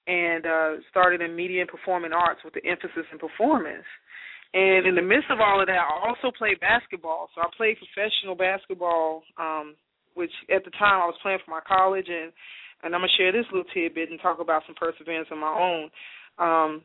[0.07, 3.85] and uh, started in media and performing arts with the emphasis in performance.
[4.53, 7.29] And in the midst of all of that, I also played basketball.
[7.33, 9.75] So I played professional basketball, um,
[10.13, 12.31] which at the time I was playing for my college, and
[12.83, 15.89] and I'm gonna share this little tidbit and talk about some perseverance of my own.
[16.37, 16.81] Um,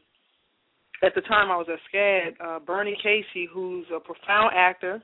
[1.02, 5.02] at the time I was at SCAD, uh, Bernie Casey, who's a profound actor.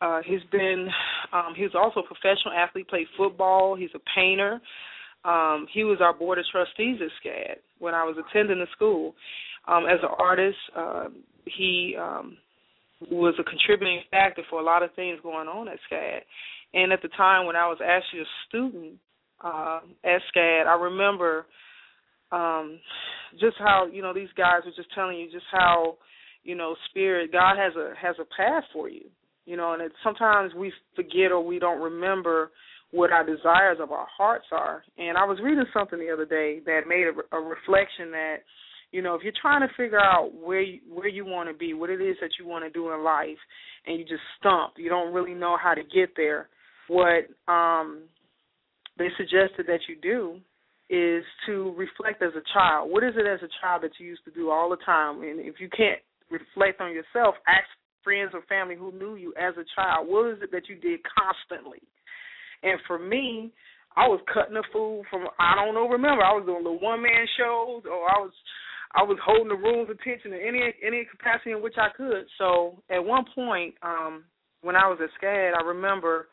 [0.00, 0.88] Uh, he's been,
[1.32, 3.76] um, he was also a professional athlete, played football.
[3.76, 4.60] He's a painter.
[5.24, 9.14] Um, he was our board of trustees at SCAD when I was attending the school.
[9.68, 11.08] Um, as an artist, uh,
[11.44, 12.38] he um,
[13.10, 16.20] was a contributing factor for a lot of things going on at SCAD.
[16.72, 18.94] And at the time when I was actually a student
[19.44, 21.46] uh, at SCAD, I remember
[22.32, 22.78] um,
[23.40, 25.96] just how you know these guys were just telling you just how
[26.44, 29.06] you know spirit God has a has a path for you.
[29.46, 32.50] You know, and it, sometimes we forget or we don't remember
[32.92, 34.82] what our desires of our hearts are.
[34.98, 38.36] And I was reading something the other day that made a, a reflection that
[38.90, 41.74] you know if you're trying to figure out where you, where you want to be,
[41.74, 43.38] what it is that you want to do in life,
[43.86, 46.48] and you just stump, you don't really know how to get there.
[46.88, 48.02] What um,
[48.98, 50.40] they suggested that you do
[50.90, 52.90] is to reflect as a child.
[52.90, 55.22] What is it as a child that you used to do all the time?
[55.22, 56.00] And if you can't
[56.30, 57.66] reflect on yourself, ask
[58.02, 60.08] friends or family who knew you as a child.
[60.08, 61.78] What is it that you did constantly?
[62.62, 63.52] And for me,
[63.96, 65.88] I was cutting the food from I don't know.
[65.88, 68.32] Remember, I was doing the one man shows, or I was
[68.92, 72.26] I was holding the room's attention in any any capacity in which I could.
[72.38, 74.24] So at one point, um,
[74.62, 76.28] when I was at SCAD, I remember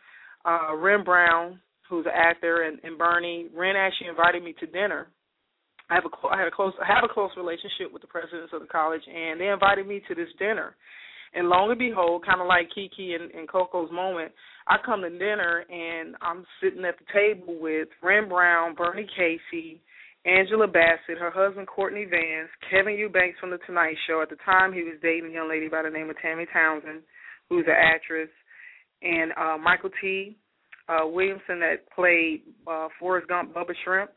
[0.46, 1.60] uh, Wren Brown,
[1.90, 3.48] who's an actor, and, and Bernie.
[3.56, 5.08] Wren actually invited me to dinner.
[5.90, 8.52] I have a I had a close I have a close relationship with the presidents
[8.54, 10.76] of the college, and they invited me to this dinner.
[11.34, 14.32] And long and behold, kind of like Kiki and, and Cocoa's moment,
[14.70, 19.82] I come to dinner and I'm sitting at the table with Wren Brown, Bernie Casey,
[20.26, 24.22] Angela Bassett, her husband Courtney Vance, Kevin Eubanks from The Tonight Show.
[24.22, 27.02] At the time, he was dating a young lady by the name of Tammy Townsend,
[27.50, 28.30] who's an actress,
[29.02, 30.36] and uh, Michael T.
[30.90, 34.12] Uh, Williamson that played uh, Forrest Gump, Bubba Shrimp,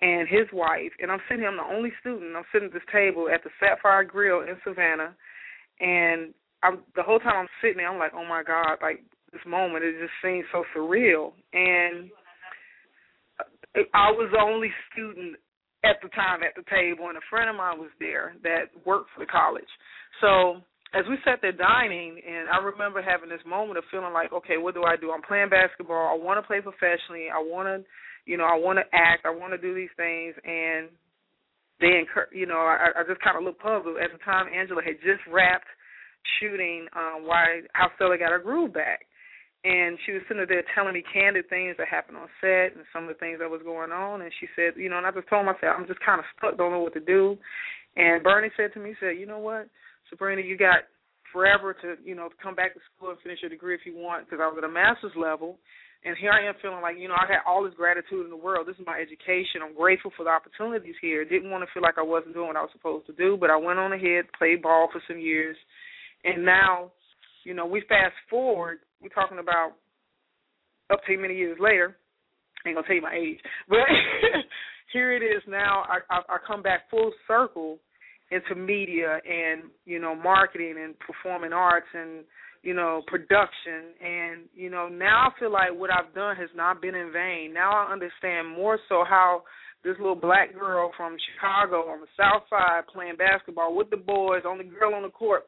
[0.00, 0.90] and his wife.
[1.00, 2.36] And I'm sitting here, I'm the only student.
[2.36, 5.14] I'm sitting at this table at the Sapphire Grill in Savannah,
[5.80, 9.02] and I'm the whole time I'm sitting there, I'm like, oh my god, like
[9.36, 11.32] this moment, it just seems so surreal.
[11.52, 12.08] And
[13.92, 15.36] I was the only student
[15.84, 19.12] at the time at the table, and a friend of mine was there that worked
[19.14, 19.68] for the college.
[20.20, 20.64] So
[20.96, 24.56] as we sat there dining, and I remember having this moment of feeling like, okay,
[24.56, 25.12] what do I do?
[25.12, 26.08] I'm playing basketball.
[26.08, 27.28] I want to play professionally.
[27.28, 27.84] I want to,
[28.24, 29.28] you know, I want to act.
[29.28, 30.88] I want to do these things, and
[31.78, 34.00] they, you know, I, I just kind of looked puzzled.
[34.00, 35.68] At the time, Angela had just wrapped
[36.40, 39.06] shooting um, why how Stella got her groove back.
[39.66, 43.02] And she was sitting there telling me candid things that happened on set and some
[43.02, 44.22] of the things that was going on.
[44.22, 46.54] And she said, you know, and I just told myself, I'm just kind of stuck,
[46.54, 47.34] don't know what to do.
[47.98, 49.66] And Bernie said to me, he said, you know what,
[50.06, 50.86] Sabrina, you got
[51.34, 54.22] forever to, you know, come back to school and finish your degree if you want,
[54.30, 55.58] because I was at a master's level.
[56.06, 58.38] And here I am feeling like, you know, I had all this gratitude in the
[58.38, 58.70] world.
[58.70, 59.66] This is my education.
[59.66, 61.26] I'm grateful for the opportunities here.
[61.26, 63.50] Didn't want to feel like I wasn't doing what I was supposed to do, but
[63.50, 65.56] I went on ahead, played ball for some years,
[66.22, 66.92] and now,
[67.42, 69.72] you know, we fast forward, we're talking about
[70.92, 71.96] up to many years later.
[72.64, 73.78] I ain't gonna tell you my age, but
[74.92, 75.84] here it is now.
[75.88, 77.78] I, I, I come back full circle
[78.30, 82.24] into media and you know marketing and performing arts and
[82.62, 86.82] you know production and you know now I feel like what I've done has not
[86.82, 87.52] been in vain.
[87.54, 89.42] Now I understand more so how
[89.84, 94.42] this little black girl from Chicago on the South Side playing basketball with the boys,
[94.44, 95.44] only girl on the court,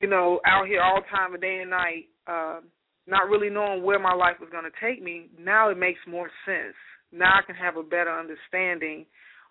[0.00, 2.60] you know, out here all time of day and night, uh,
[3.06, 6.30] not really knowing where my life was going to take me, now it makes more
[6.46, 6.74] sense.
[7.12, 9.06] Now I can have a better understanding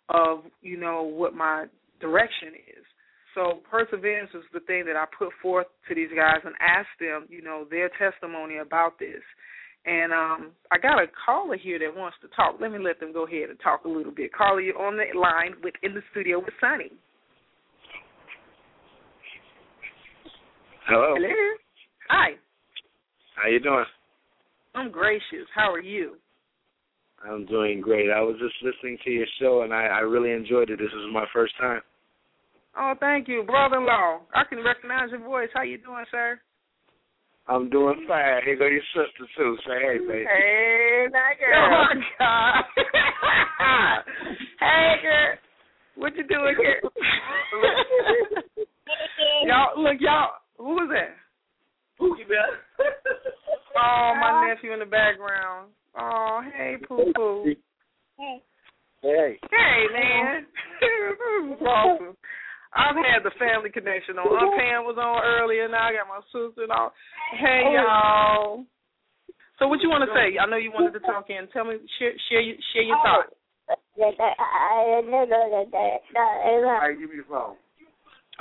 [0.10, 1.66] of, you know, what my
[2.02, 2.84] direction is.
[3.36, 7.26] So perseverance is the thing that I put forth to these guys and ask them,
[7.30, 9.22] you know, their testimony about this.
[9.86, 12.56] And um I got a caller here that wants to talk.
[12.62, 14.34] Let me let them go ahead and talk a little bit.
[14.34, 16.92] Caller, you're on the line with in the studio with Sonny.
[20.88, 21.16] Hello.
[21.18, 21.34] Hello.
[22.10, 22.32] Hi.
[23.36, 23.86] How you doing?
[24.76, 25.48] I'm gracious.
[25.54, 26.16] How are you?
[27.24, 28.10] I'm doing great.
[28.10, 30.80] I was just listening to your show and I, I really enjoyed it.
[30.80, 31.82] This is my first time.
[32.78, 34.22] Oh, thank you, brother-in-law.
[34.34, 35.50] I can recognize your voice.
[35.54, 36.40] How you doing, sir?
[37.48, 38.42] I'm doing fine.
[38.46, 39.58] Here go your sister too.
[39.68, 40.26] Say hey, baby.
[40.26, 41.56] Hey, that girl.
[41.56, 42.64] Oh my God.
[44.60, 45.38] hey, girl.
[45.96, 46.82] What you doing here?
[49.46, 50.32] y'all, look, y'all.
[50.58, 51.16] Who is that?
[52.04, 52.60] Pookie Bear.
[53.80, 55.72] oh, my nephew in the background.
[55.96, 57.56] Oh, hey, Poo Poo.
[58.20, 58.44] Hey.
[59.02, 59.40] Hey.
[59.40, 60.46] Hey, man.
[60.82, 62.18] this is awesome.
[62.76, 64.28] I've had the family connection on.
[64.28, 65.70] Aunt Pam was on earlier.
[65.70, 66.92] Now I got my sister and all.
[67.40, 68.66] Hey, y'all.
[69.60, 70.36] So what you want to say?
[70.36, 71.48] I know you wanted to talk in.
[71.54, 73.32] Tell me, share, share, your, share your thoughts.
[73.96, 74.20] Hey,
[77.00, 77.56] give me the phone.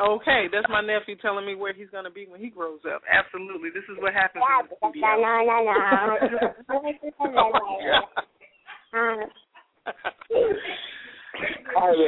[0.00, 3.02] Okay, that's my nephew telling me where he's going to be when he grows up.
[3.12, 5.02] Absolutely, this is what happens in the studio.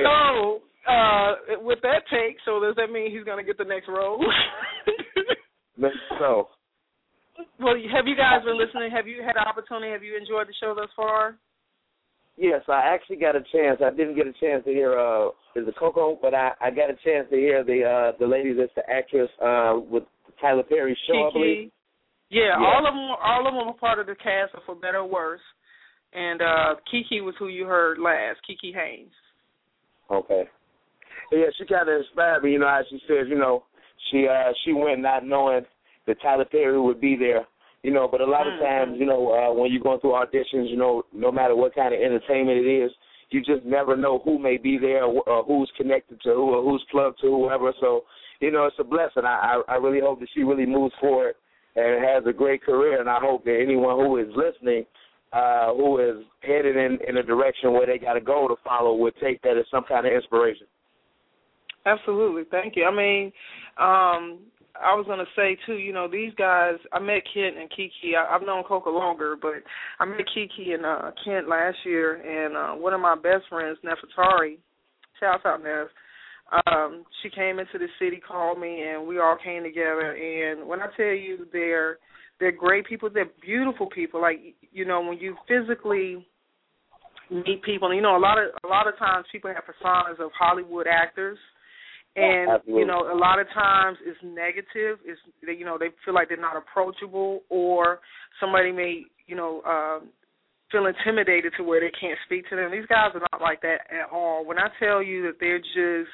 [0.05, 3.89] so, uh, with that take, so does that mean he's going to get the next
[3.89, 4.25] role?
[6.21, 6.49] So.
[7.59, 8.91] Well, have you guys been listening?
[8.93, 9.91] Have you had an opportunity?
[9.91, 11.37] Have you enjoyed the show thus far?
[12.37, 13.81] Yes, I actually got a chance.
[13.85, 16.91] I didn't get a chance to hear uh is it Cocoa, but I I got
[16.91, 20.05] a chance to hear the uh the lady that's the actress uh with
[20.41, 21.25] Tyler Perry's show, Kiki.
[21.25, 21.71] I believe.
[22.31, 22.67] Yeah, Yeah.
[22.67, 23.11] all of them.
[23.23, 25.41] All of them were part of the cast, or for better or worse.
[26.13, 29.13] And uh Kiki was who you heard last, Kiki Haynes.
[30.11, 30.45] Okay.
[31.33, 32.53] Yeah, she kind of inspired me.
[32.53, 33.65] You know, as she says, you know,
[34.11, 35.65] she uh she went not knowing
[36.07, 37.47] that Tyler Perry would be there.
[37.83, 38.61] You know, but a lot of Mhm.
[38.61, 41.95] times, you know, uh when you're going through auditions, you know, no matter what kind
[41.95, 42.91] of entertainment it is,
[43.31, 46.85] you just never know who may be there, or who's connected to who, or who's
[46.91, 47.73] plugged to whoever.
[47.81, 48.05] So,
[48.41, 49.25] you know, it's a blessing.
[49.25, 51.35] I I, I really hope that she really moves forward
[51.77, 53.01] and has a great career.
[53.01, 54.85] And I hope that anyone who is listening,
[55.33, 58.95] uh, who is headed in in a direction where they got to go to follow,
[58.97, 60.67] would take that as some kind of inspiration.
[61.87, 62.85] Absolutely, thank you.
[62.85, 63.33] I mean,
[63.79, 64.39] um,
[64.81, 65.75] I was gonna say too.
[65.75, 66.75] You know, these guys.
[66.93, 68.17] I met Kent and Kiki.
[68.19, 69.63] I, I've known Cocoa longer, but
[70.01, 73.79] I met Kiki and uh, Kent last year, and uh, one of my best friends,
[73.85, 74.59] Nefertari.
[75.21, 75.87] Shouts out Nev.
[76.67, 80.13] Um, she came into the city, called me, and we all came together.
[80.13, 81.99] And when I tell you, they're
[82.41, 83.09] they're great people.
[83.13, 84.21] They're beautiful people.
[84.21, 84.41] Like
[84.73, 86.27] you know, when you physically
[87.31, 90.19] meet people, and you know, a lot of a lot of times people have personas
[90.19, 91.39] of Hollywood actors
[92.17, 92.81] and Absolutely.
[92.81, 96.29] you know a lot of times it's negative it's they you know they feel like
[96.29, 98.01] they're not approachable or
[98.41, 100.09] somebody may you know um
[100.71, 103.81] feel intimidated to where they can't speak to them these guys are not like that
[103.91, 106.11] at all when i tell you that they're just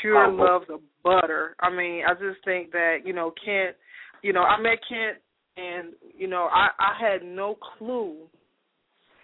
[0.00, 0.30] pure Oh.
[0.30, 3.76] love the butter i mean i just think that you know kent
[4.22, 5.18] you know i met kent
[5.56, 8.16] and you know i i had no clue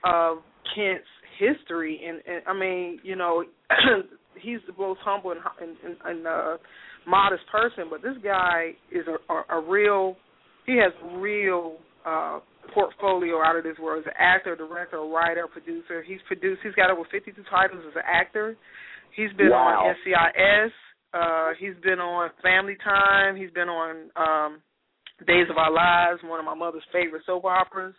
[0.04, 0.38] of
[0.74, 1.04] kent's
[1.38, 3.42] history and, and i mean you know
[4.40, 6.56] he's the most humble and, and, and, uh,
[7.06, 10.16] modest person, but this guy is a, a, a real.
[10.66, 12.38] He has real uh,
[12.72, 14.04] portfolio out of this world.
[14.04, 16.02] He's an actor, director, writer, producer.
[16.06, 16.60] He's produced.
[16.62, 18.56] He's got over 52 titles as an actor.
[19.16, 19.88] He's been Wow.
[19.90, 20.70] on NCIS.
[21.12, 23.34] Uh, he's been on Family Time.
[23.36, 24.62] He's been on um,
[25.26, 27.94] Days of Our Lives, one of my mother's favorite soap operas.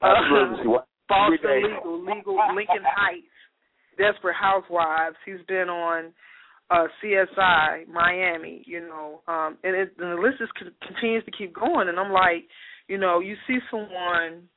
[0.64, 1.38] What- Boston.
[1.62, 3.26] Legal, Legal, Lincoln Heights,
[3.96, 5.16] Desperate Housewives.
[5.24, 6.12] He's been on
[6.70, 11.30] uh CSI, Miami, you know, um and, it, and the list just con- continues to
[11.30, 12.44] keep going and I'm like,
[12.88, 14.48] you know, you see someone,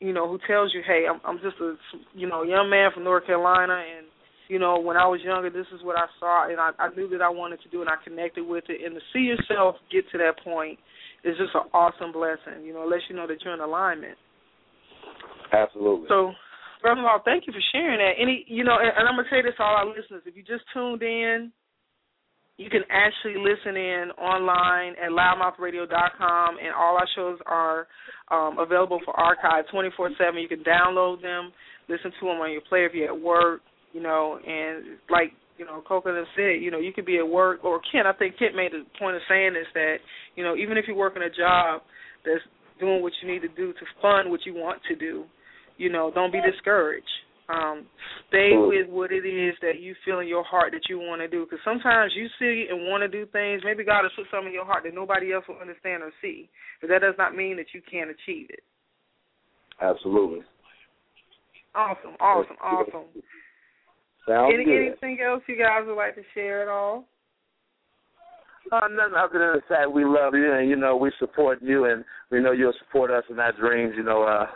[0.00, 1.74] you know, who tells you, "Hey, I'm I'm just a
[2.14, 4.06] you know, young man from North Carolina and
[4.50, 7.08] you know, when I was younger, this is what I saw, and I, I knew
[7.10, 8.84] that I wanted to do, and I connected with it.
[8.84, 10.76] And to see yourself get to that point
[11.22, 12.66] is just an awesome blessing.
[12.66, 14.18] You know, it lets you know that you're in alignment.
[15.52, 16.06] Absolutely.
[16.08, 16.32] So,
[16.80, 18.20] brother law, thank you for sharing that.
[18.20, 20.42] Any, you know, and, and I'm gonna say this to all our listeners: if you
[20.42, 21.52] just tuned in,
[22.56, 27.86] you can actually listen in online at louddmouthradio.com, and all our shows are
[28.30, 30.40] um, available for archive 24/7.
[30.40, 31.52] You can download them,
[31.88, 33.62] listen to them on your player if you're at work,
[33.92, 37.62] you know, and like you know, Coconut said, you know, you could be at work,
[37.64, 39.96] or Kent, I think Kent made a point of saying this that,
[40.34, 41.82] you know, even if you're working a job
[42.24, 42.40] that's
[42.80, 45.24] doing what you need to do to fund what you want to do,
[45.80, 47.08] you know, don't be discouraged.
[47.48, 47.86] Um,
[48.28, 51.26] stay with what it is that you feel in your heart that you want to
[51.26, 51.44] do.
[51.44, 53.62] Because sometimes you see and want to do things.
[53.64, 56.48] Maybe God has put something in your heart that nobody else will understand or see.
[56.80, 58.60] But that does not mean that you can't achieve it.
[59.80, 60.44] Absolutely.
[61.74, 63.08] Awesome, awesome, awesome.
[64.28, 64.86] Sounds Any, good.
[64.86, 67.06] anything else you guys would like to share at all?
[68.70, 71.86] Uh, nothing other than the fact we love you and you know we support you
[71.86, 73.94] and we know you'll support us in our dreams.
[73.96, 74.46] You know, uh,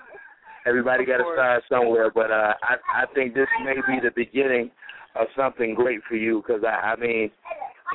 [0.67, 4.71] everybody got to start somewhere, but uh, I I think this may be the beginning
[5.17, 7.31] of something great for you because I, I mean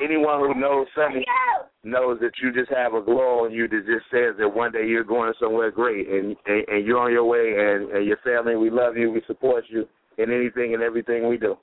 [0.02, 1.24] anyone who knows Sonny
[1.84, 4.86] knows that you just have a glow on you that just says that one day
[4.86, 8.56] you're going somewhere great and and, and you're on your way and, and your family
[8.56, 9.86] we love you we support you
[10.18, 11.56] in anything and everything we do.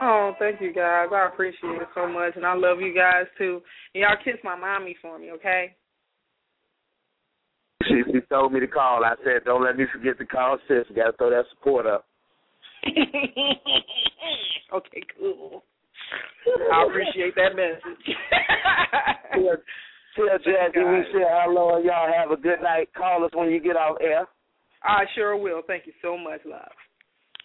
[0.00, 1.08] Oh, thank you guys.
[1.12, 3.62] I appreciate it so much, and I love you guys too.
[3.94, 5.74] And y'all kiss my mommy for me, okay?
[7.88, 9.04] She, she told me to call.
[9.04, 10.84] I said, don't let me forget to call sis.
[10.88, 12.04] You got to throw that support up.
[14.74, 15.62] okay, cool.
[16.72, 18.16] I appreciate that message.
[19.36, 19.56] Tell,
[20.16, 22.88] tell Jackie we say hello and y'all have a good night.
[22.96, 24.26] Call us when you get off air.
[24.82, 25.60] I sure will.
[25.66, 26.70] Thank you so much, love.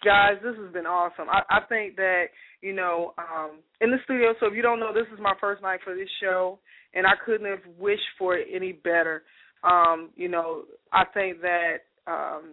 [0.02, 1.28] guys, this has been awesome.
[1.28, 2.28] I, I think that
[2.62, 4.32] you know, um, in the studio.
[4.40, 6.58] So if you don't know, this is my first night for this show,
[6.94, 9.24] and I couldn't have wished for it any better.
[9.64, 10.62] Um, you know,
[10.92, 11.76] I think that
[12.06, 12.52] um,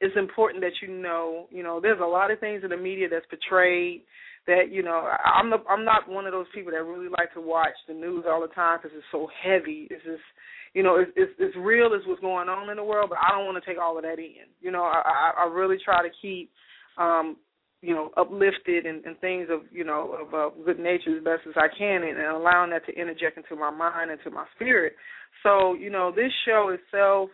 [0.00, 3.08] it's important that you know, you know, there's a lot of things in the media
[3.10, 4.02] that's portrayed
[4.46, 7.40] that you know I'm the, I'm not one of those people that really like to
[7.40, 9.88] watch the news all the time because it's so heavy.
[9.90, 10.22] It's just
[10.74, 13.34] you know it's, it's it's real as what's going on in the world, but I
[13.34, 14.48] don't want to take all of that in.
[14.60, 16.50] You know I I, I really try to keep
[16.98, 17.36] um
[17.84, 21.42] you know uplifted and, and things of you know of uh, good nature as best
[21.46, 24.46] as I can and, and allowing that to interject into my mind and to my
[24.54, 24.94] spirit.
[25.42, 27.30] So you know this show itself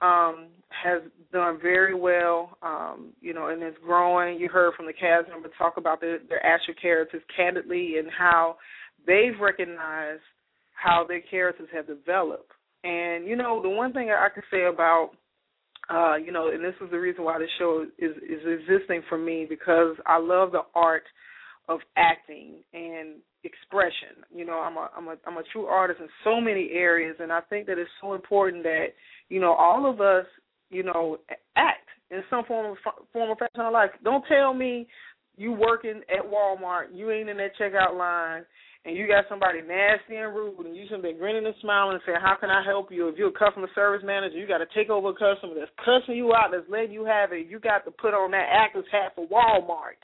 [0.00, 1.02] um, has
[1.32, 4.38] done very well, um, you know, and it's growing.
[4.38, 8.56] You heard from the cast member talk about their, their actual characters candidly and how
[9.06, 10.22] they've recognized
[10.74, 12.50] how their characters have developed.
[12.82, 15.10] And you know, the one thing I can say about,
[15.90, 19.18] uh, you know, and this is the reason why this show is is existing for
[19.18, 21.04] me because I love the art
[21.68, 24.24] of acting and expression.
[24.34, 27.32] You know, I'm a I'm a I'm a true artist in so many areas, and
[27.32, 28.86] I think that it's so important that
[29.28, 30.26] you know all of us,
[30.70, 31.18] you know,
[31.56, 33.90] act in some form of form of fashion in life.
[34.04, 34.86] Don't tell me
[35.36, 38.44] you working at Walmart, you ain't in that checkout line,
[38.84, 42.02] and you got somebody nasty and rude, and you should be grinning and smiling and
[42.04, 44.66] saying, "How can I help you?" If you're a customer service manager, you got to
[44.74, 47.46] take over a customer that's cussing you out, that's letting you have it.
[47.46, 50.02] You got to put on that actor's hat for Walmart.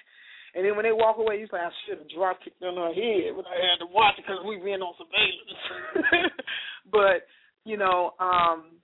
[0.55, 2.95] And then when they walk away, you say, I should have drop kicked on her
[2.95, 6.33] head, but I had to watch it because we been on surveillance.
[6.91, 7.27] but
[7.65, 8.79] you know, um,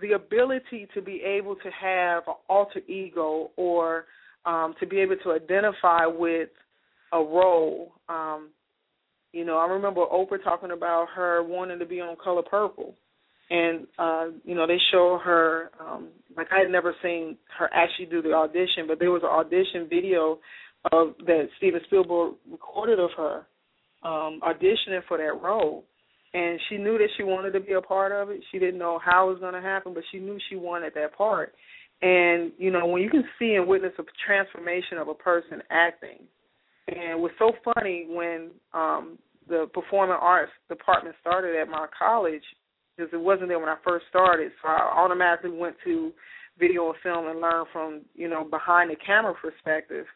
[0.00, 4.04] the ability to be able to have an alter ego or
[4.44, 6.50] um, to be able to identify with
[7.12, 7.92] a role.
[8.08, 8.50] Um,
[9.36, 12.94] you know, I remember Oprah talking about her wanting to be on Color Purple,
[13.50, 15.70] and uh, you know they show her.
[15.78, 19.28] Um, like I had never seen her actually do the audition, but there was an
[19.28, 20.38] audition video
[20.90, 23.46] of that Steven Spielberg recorded of her
[24.02, 25.84] um, auditioning for that role.
[26.32, 28.40] And she knew that she wanted to be a part of it.
[28.52, 31.16] She didn't know how it was going to happen, but she knew she wanted that
[31.16, 31.54] part.
[32.00, 36.20] And you know, when you can see and witness a transformation of a person acting,
[36.88, 42.42] and it was so funny when um the performing arts department started at my college
[42.96, 44.52] because it wasn't there when I first started.
[44.62, 46.12] So I automatically went to
[46.58, 50.06] video and film and learned from you know behind the camera perspective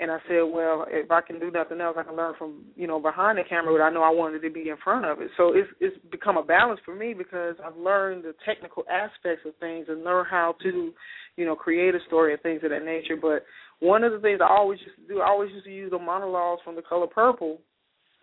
[0.00, 2.86] and I said, well, if I can do nothing else, I can learn from you
[2.86, 5.30] know behind the camera, but I know I wanted to be in front of it.
[5.36, 9.54] So it's it's become a balance for me because I've learned the technical aspects of
[9.60, 10.92] things and learn how to,
[11.36, 13.16] you know, create a story and things of that nature.
[13.20, 13.44] But
[13.78, 15.98] one of the things I always used to do, I always used to use the
[15.98, 17.60] monologues from The Color Purple.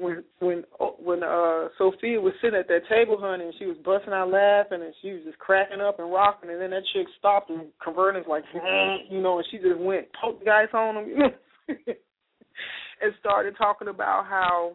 [0.02, 0.64] When when
[0.98, 4.82] when uh Sofia was sitting at that table, honey, and she was busting out laughing
[4.82, 8.26] and she was just cracking up and rocking, and then that chick stopped and converted
[8.28, 8.44] like,
[9.10, 11.08] you know, and she just went poke guys on them.
[11.08, 11.30] You know?
[13.02, 14.74] and started talking about how,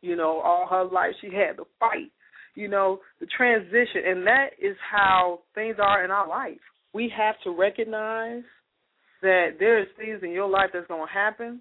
[0.00, 2.10] you know, all her life she had to fight,
[2.54, 4.02] you know, the transition.
[4.06, 6.60] And that is how things are in our life.
[6.94, 8.42] We have to recognize
[9.22, 11.60] that there's things in your life that's to happen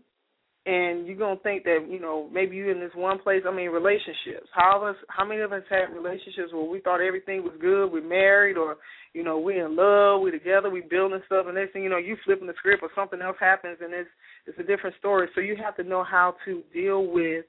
[0.66, 3.42] and you're gonna think that you know maybe you're in this one place.
[3.48, 4.48] I mean, relationships.
[4.54, 4.96] How of us?
[5.10, 7.92] How many of us had relationships where we thought everything was good?
[7.92, 8.78] We're married, or
[9.14, 11.98] you know, we're in love, we're together, we building stuff, and next thing you know,
[11.98, 14.10] you flipping the script, or something else happens, and it's
[14.46, 15.28] it's a different story.
[15.34, 17.46] So you have to know how to deal with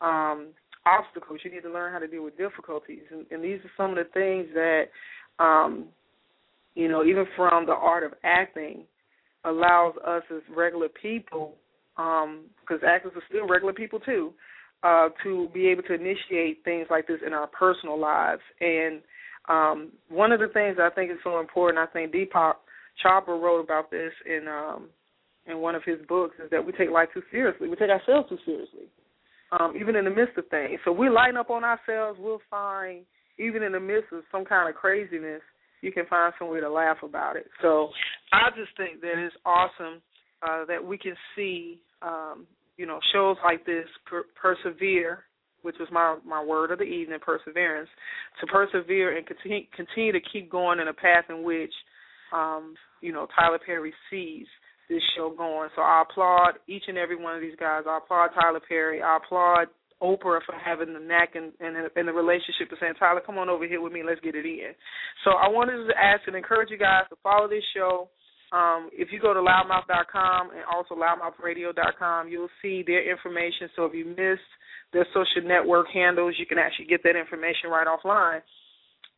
[0.00, 0.48] um
[0.86, 1.40] obstacles.
[1.42, 3.96] You need to learn how to deal with difficulties, and, and these are some of
[3.96, 4.84] the things that,
[5.42, 5.86] um,
[6.76, 8.84] you know, even from the art of acting,
[9.44, 11.56] allows us as regular people
[11.96, 14.32] because um, actors are still regular people too,
[14.82, 18.42] uh, to be able to initiate things like this in our personal lives.
[18.60, 19.00] And
[19.48, 22.54] um, one of the things I think is so important, I think Deepak
[23.04, 24.88] Chopra wrote about this in um,
[25.46, 27.68] in one of his books, is that we take life too seriously.
[27.68, 28.88] We take ourselves too seriously,
[29.52, 30.80] um, even in the midst of things.
[30.86, 32.18] So we lighten up on ourselves.
[32.18, 33.04] We'll find,
[33.38, 35.42] even in the midst of some kind of craziness,
[35.82, 37.44] you can find some way to laugh about it.
[37.60, 37.90] So
[38.32, 40.00] I just think that it's awesome
[40.46, 42.46] uh, that we can see, um,
[42.76, 45.24] you know, shows like this per- persevere,
[45.62, 47.88] which was my my word of the evening, perseverance,
[48.40, 51.72] to persevere and continue continue to keep going in a path in which,
[52.32, 54.46] um, you know, Tyler Perry sees
[54.88, 55.70] this show going.
[55.74, 57.84] So I applaud each and every one of these guys.
[57.88, 59.02] I applaud Tyler Perry.
[59.02, 59.68] I applaud
[60.02, 63.48] Oprah for having the knack and and, and the relationship of saying, Tyler, come on
[63.48, 64.72] over here with me, let's get it in.
[65.24, 68.08] So I wanted to ask and encourage you guys to follow this show.
[68.54, 73.68] Um, if you go to louddmouth.com and also louddmouthradio.com, you'll see their information.
[73.74, 74.46] So if you missed
[74.92, 78.40] their social network handles, you can actually get that information right offline.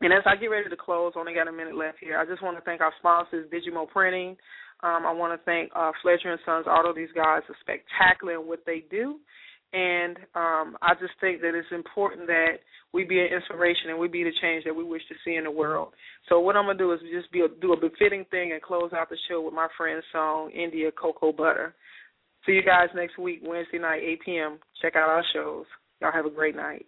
[0.01, 2.17] And as I get ready to close, only got a minute left here.
[2.17, 4.37] I just want to thank our sponsors, Digimo Printing,
[4.83, 6.93] Um, I want to thank uh, Fletcher and Sons Auto.
[6.93, 9.17] These guys are spectacular in what they do,
[9.77, 14.07] and um, I just think that it's important that we be an inspiration and we
[14.07, 15.93] be the change that we wish to see in the world.
[16.29, 18.91] So what I'm gonna do is just be a, do a befitting thing and close
[18.91, 21.75] out the show with my friend's song India Cocoa Butter.
[22.45, 24.59] See you guys next week, Wednesday night, 8 p.m.
[24.81, 25.65] Check out our shows.
[26.01, 26.87] Y'all have a great night.